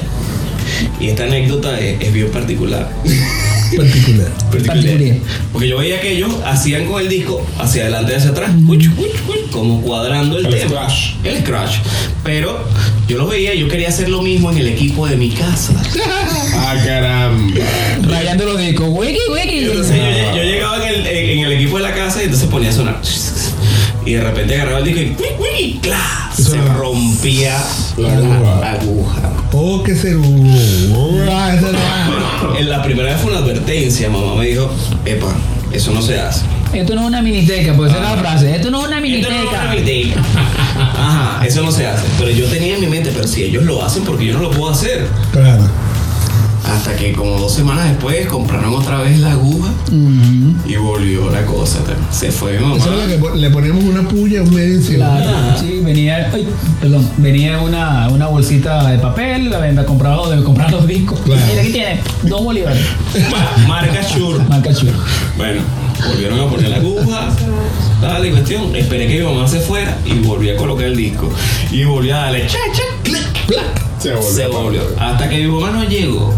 Y 1.00 1.08
esta 1.10 1.24
anécdota 1.24 1.80
es, 1.80 2.00
es 2.02 2.14
bien 2.14 2.30
particular. 2.30 2.90
Particular. 3.76 4.32
Particular. 4.52 5.18
Porque 5.52 5.68
yo 5.68 5.78
veía 5.78 6.00
que 6.02 6.12
ellos 6.14 6.32
hacían 6.46 6.86
con 6.86 7.02
el 7.02 7.10
disco 7.10 7.46
hacia 7.60 7.84
adelante 7.84 8.14
y 8.14 8.16
hacia 8.16 8.30
atrás, 8.32 8.52
uch, 8.68 8.88
uch, 8.98 9.08
uch, 9.28 9.50
como 9.52 9.82
cuadrando 9.82 10.38
el, 10.38 10.46
El 10.46 10.56
tema. 10.56 10.70
scratch. 10.90 11.16
El 11.24 11.40
scratch. 11.42 11.76
Pero 12.24 12.64
yo 13.08 13.18
los 13.18 13.30
veía 13.30 13.54
y 13.54 13.60
yo 13.60 13.68
quería 13.68 13.90
hacer 13.90 14.10
lo 14.10 14.22
mismo 14.22 14.52
en 14.52 14.58
el 14.60 14.68
equipo 14.68 15.08
de 15.08 15.16
mi 15.18 15.30
casa. 15.32 15.74
Ah, 16.60 16.76
caramba. 16.84 17.62
Rayando 18.02 18.46
los 18.46 18.60
discos. 18.60 18.88
Wiki, 18.90 19.20
wiki. 19.32 19.60
Entonces 19.60 19.96
yo, 19.96 20.36
yo 20.38 20.44
llegaba 20.44 20.90
en 20.90 20.96
el, 21.00 21.08
en 21.08 21.40
el 21.46 21.52
equipo 21.54 21.78
de 21.78 21.84
la 21.84 21.94
casa 21.94 22.22
y 22.22 22.26
entonces 22.26 22.50
ponía 22.50 22.70
a 22.72 22.74
sonar. 22.74 23.00
Y 24.06 24.14
de 24.14 24.22
repente 24.22 24.56
agarraba 24.56 24.80
el 24.80 24.86
disco 24.86 25.00
y 25.02 25.06
¡cuic, 25.12 25.36
cuic! 25.38 25.82
¡cla! 25.82 26.27
Se 26.44 26.56
era- 26.58 26.74
rompía 26.74 27.58
La 27.98 28.08
la, 28.10 28.16
aguja. 28.16 28.60
la 28.62 28.72
aguja. 28.74 29.22
Oh, 29.54 29.84
que 29.84 29.96
ser 29.96 30.18
un. 30.18 31.26
Ah, 31.30 31.54
era- 31.54 32.60
En 32.60 32.70
la 32.70 32.82
primera 32.84 33.10
vez 33.14 33.22
fue 33.22 33.32
una 33.32 33.40
advertencia. 33.40 34.10
Mamá 34.10 34.36
me 34.36 34.46
dijo: 34.48 34.70
Epa, 35.06 35.34
eso 35.72 35.92
no 35.92 36.02
se 36.02 36.20
hace. 36.20 36.42
Esto 36.74 36.96
no 36.96 37.02
es 37.02 37.08
una 37.08 37.22
miniteca, 37.22 37.74
pues 37.76 37.92
esa 37.92 38.04
es 38.04 38.10
la 38.12 38.18
frase. 38.18 38.56
Esto 38.56 38.70
no 38.70 38.82
es 38.82 38.88
una 38.88 38.98
Esto 39.00 39.30
no 39.30 39.36
es 39.36 39.42
una 39.48 39.64
miniteca. 39.72 39.94
miniteca. 39.96 40.22
Ajá, 40.76 41.46
eso 41.46 41.62
no 41.64 41.72
se 41.72 41.88
hace. 41.88 42.04
Pero 42.20 42.30
yo 42.32 42.46
tenía 42.48 42.76
en 42.76 42.82
mi 42.82 42.88
mente, 42.88 43.10
pero 43.14 43.26
si 43.28 43.44
ellos 43.44 43.64
lo 43.64 43.84
hacen, 43.84 44.04
porque 44.04 44.26
yo 44.26 44.34
no 44.34 44.42
lo 44.42 44.52
puedo 44.52 44.70
hacer. 44.72 45.08
Claro. 45.32 45.64
Hasta 46.74 46.96
que 46.96 47.14
como 47.14 47.40
dos 47.40 47.54
semanas 47.54 47.88
después 47.90 48.26
compraron 48.28 48.74
otra 48.76 49.00
vez 49.02 49.20
la 49.20 49.32
aguja 49.32 49.70
y 50.66 50.76
volvió 50.76 51.30
la 51.32 51.46
cosa. 51.46 51.80
Se 52.12 52.32
fue 52.32 52.54
mi 52.58 52.60
mamá. 52.64 52.76
Eso 52.78 52.94
es 52.94 53.00
lo 53.04 53.08
que 53.08 53.18
po- 53.18 53.36
le 53.36 53.50
ponemos 53.50 53.84
una 53.84 54.02
puya, 54.08 54.42
un 54.42 54.54
medio 54.54 54.76
encima. 54.76 55.18
Claro, 55.18 55.58
sí, 55.60 55.80
venía, 55.84 56.30
ay, 56.34 56.48
perdón, 56.82 57.08
venía 57.18 57.60
una, 57.62 58.10
una 58.10 58.28
bolsita 58.28 58.86
de 58.92 59.00
papel, 59.00 59.50
la 59.50 59.60
venda 59.60 59.86
compraba 59.86 60.28
donde 60.28 60.44
comprar 60.44 60.70
los 60.72 60.86
discos. 60.88 61.20
Claro. 61.22 61.42
Mira, 61.50 61.62
aquí 61.62 61.72
tiene 61.72 62.00
dos 62.24 62.44
bolívares. 62.44 62.82
Ma- 63.32 63.68
Marca 63.68 64.02
Shure. 64.02 64.44
Marca 64.50 64.72
Shure. 64.72 64.94
Bueno, 65.38 65.62
Volvieron 66.10 66.40
a 66.40 66.48
poner 66.48 66.70
la 66.70 66.76
aguja, 66.76 67.30
dale 68.02 68.30
cuestión. 68.30 68.76
Esperé 68.76 69.08
que 69.08 69.20
mi 69.20 69.26
mamá 69.26 69.48
se 69.48 69.60
fuera 69.62 69.98
y 70.06 70.14
volví 70.20 70.50
a 70.52 70.56
colocar 70.56 70.86
el 70.86 70.96
disco. 70.96 71.28
Y 71.72 71.86
volví 71.86 72.12
a 72.12 72.18
darle 72.18 72.46
cha, 72.46 72.60
cha, 72.72 72.84
clic, 73.04 73.46
plac. 73.48 73.66
Se 74.00 74.12
volvió. 74.14 74.32
Se 74.32 74.48
volvió. 74.48 74.82
Hasta 75.00 75.28
que 75.28 75.38
mi 75.38 75.48
mamá 75.48 75.72
no 75.72 75.84
llegó 75.86 76.32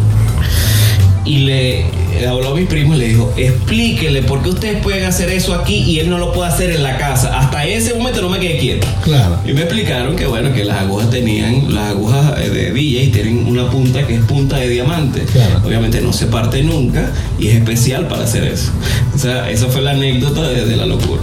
y 1.30 1.38
le 1.38 1.86
habló 2.28 2.50
a 2.50 2.56
mi 2.56 2.66
primo 2.66 2.96
y 2.96 2.98
le 2.98 3.08
dijo, 3.10 3.32
explíquele 3.38 4.24
por 4.24 4.42
qué 4.42 4.50
ustedes 4.50 4.82
pueden 4.82 5.06
hacer 5.06 5.30
eso 5.30 5.54
aquí 5.54 5.76
y 5.76 6.00
él 6.00 6.10
no 6.10 6.18
lo 6.18 6.34
puede 6.34 6.50
hacer 6.50 6.72
en 6.72 6.82
la 6.82 6.98
casa. 6.98 7.38
Hasta 7.38 7.68
ese 7.68 7.94
momento 7.94 8.24
no 8.24 8.30
me 8.30 8.40
quedé 8.40 8.58
quieto. 8.58 8.88
Claro. 9.04 9.40
Y 9.46 9.54
me 9.54 9.62
explicaron 9.62 10.16
que 10.16 10.26
bueno, 10.26 10.52
que 10.52 10.66
las 10.66 10.82
agujas 10.82 11.12
tenían, 11.12 11.72
las 11.72 11.92
agujas 11.92 12.34
eh, 12.40 12.50
de 12.50 12.74
DJ 12.74 13.10
tienen 13.10 13.46
una 13.46 13.70
punta 13.70 14.08
que 14.08 14.16
es 14.16 14.22
punta 14.22 14.58
de 14.58 14.70
diamante. 14.70 15.22
Claro. 15.32 15.62
Obviamente 15.64 16.02
no 16.02 16.14
se 16.14 16.26
parte 16.26 16.64
nunca 16.64 17.12
y 17.38 17.50
es 17.50 17.56
especial 17.58 18.08
para 18.08 18.24
hacer 18.24 18.46
eso. 18.46 18.72
O 19.14 19.18
sea, 19.20 19.52
esa 19.52 19.68
fue 19.68 19.84
la 19.84 19.92
anécdota 19.92 20.42
de, 20.48 20.66
de 20.66 20.76
la 20.76 20.88
locura. 20.88 21.22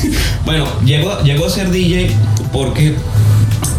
bueno, 0.46 0.64
llegó, 0.82 1.22
llegó 1.24 1.44
a 1.44 1.50
ser 1.50 1.70
DJ 1.70 2.08
porque 2.54 2.94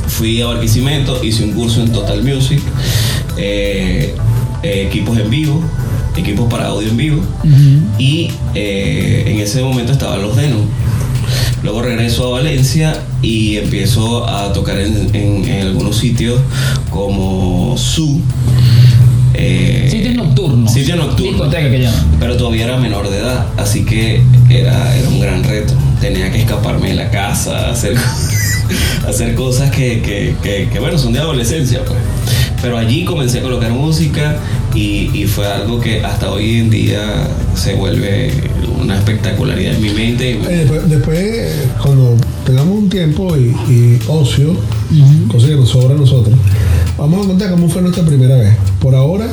fui 0.07 0.39
a 0.39 0.45
Barquisimeto, 0.45 1.23
hice 1.23 1.43
un 1.43 1.53
curso 1.53 1.81
en 1.81 1.91
Total 1.91 2.23
Music, 2.23 2.61
eh, 3.37 4.13
eh, 4.63 4.85
equipos 4.87 5.17
en 5.17 5.29
vivo, 5.29 5.61
equipos 6.17 6.49
para 6.51 6.67
audio 6.67 6.89
en 6.89 6.97
vivo, 6.97 7.21
y 7.99 8.31
eh, 8.55 9.23
en 9.27 9.39
ese 9.39 9.61
momento 9.61 9.91
estaban 9.91 10.21
los 10.21 10.35
Denon. 10.35 10.67
Luego 11.63 11.81
regreso 11.81 12.27
a 12.27 12.39
Valencia 12.41 12.93
y 13.21 13.55
empiezo 13.57 14.27
a 14.27 14.51
tocar 14.51 14.77
en, 14.79 15.09
en- 15.15 15.45
en 15.45 15.61
algunos 15.67 15.97
sitios 15.97 16.39
como 16.89 17.75
Su. 17.77 18.19
eh, 19.33 19.87
Sitio 19.89 20.13
nocturno. 20.13 20.67
Sitio 20.69 20.95
nocturno. 20.97 21.31
Discoteca 21.31 21.69
que. 21.69 21.89
Pero 22.19 22.35
todavía 22.37 22.65
era 22.65 22.77
menor 22.77 23.09
de 23.09 23.17
edad, 23.19 23.45
así 23.57 23.85
que 23.85 24.21
era, 24.49 24.95
era 24.97 25.07
un 25.09 25.19
gran 25.21 25.43
reto. 25.43 25.73
Tenía 26.01 26.29
que 26.31 26.39
escaparme 26.41 26.89
de 26.89 26.95
la 26.95 27.09
casa, 27.09 27.69
hacer, 27.69 27.95
hacer 29.07 29.33
cosas 29.35 29.71
que, 29.71 30.01
que- 30.01 30.35
que- 30.43 30.69
que, 30.69 30.79
bueno, 30.79 30.97
son 30.97 31.13
de 31.13 31.19
adolescencia, 31.19 31.79
pues. 31.85 31.97
Pero 32.63 32.77
allí 32.77 33.03
comencé 33.03 33.39
a 33.39 33.41
colocar 33.43 33.71
música 33.71 34.37
y, 34.73 35.11
y 35.13 35.27
fue 35.27 35.45
algo 35.45 35.79
que 35.81 36.03
hasta 36.03 36.31
hoy 36.31 36.59
en 36.59 36.69
día 36.69 37.27
se 37.55 37.75
vuelve 37.75 38.31
una 38.81 38.95
espectacularidad 38.95 39.75
en 39.75 39.81
mi 39.81 39.89
mente. 39.89 40.31
Eh, 40.31 40.39
después, 40.59 40.89
después, 40.89 41.53
cuando 41.81 42.15
tengamos 42.45 42.77
un 42.77 42.89
tiempo 42.89 43.35
y, 43.35 43.53
y 43.69 43.99
ocio, 44.07 44.55
cosa 45.29 45.47
que 45.47 45.55
nos 45.55 45.69
sobra 45.69 45.93
a 45.93 45.97
nosotros, 45.97 46.35
vamos 46.97 47.25
a 47.25 47.27
contar 47.27 47.51
cómo 47.51 47.67
fue 47.67 47.81
nuestra 47.81 48.05
primera 48.05 48.37
vez. 48.37 48.55
Por 48.79 48.95
ahora, 48.95 49.27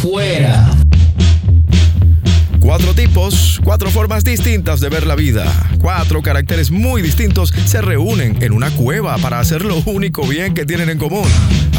Fuera. 0.00 0.77
Cuatro 2.68 2.92
tipos, 2.92 3.58
cuatro 3.64 3.90
formas 3.90 4.24
distintas 4.24 4.78
de 4.78 4.90
ver 4.90 5.06
la 5.06 5.14
vida. 5.14 5.50
Cuatro 5.80 6.20
caracteres 6.20 6.70
muy 6.70 7.00
distintos 7.00 7.48
se 7.64 7.80
reúnen 7.80 8.42
en 8.42 8.52
una 8.52 8.70
cueva 8.70 9.16
para 9.16 9.40
hacer 9.40 9.64
lo 9.64 9.76
único 9.86 10.26
bien 10.26 10.52
que 10.52 10.66
tienen 10.66 10.90
en 10.90 10.98
común. 10.98 11.26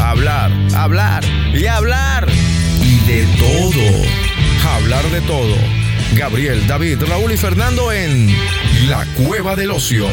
Hablar, 0.00 0.50
hablar 0.74 1.22
y 1.54 1.66
hablar. 1.66 2.26
Y 2.82 3.06
de 3.06 3.24
todo. 3.38 4.74
Hablar 4.74 5.04
de 5.12 5.20
todo. 5.20 5.54
Gabriel, 6.16 6.66
David, 6.66 7.04
Raúl 7.06 7.30
y 7.30 7.36
Fernando 7.36 7.92
en 7.92 8.26
La 8.88 9.06
Cueva 9.14 9.54
del 9.54 9.70
Ocio. 9.70 10.08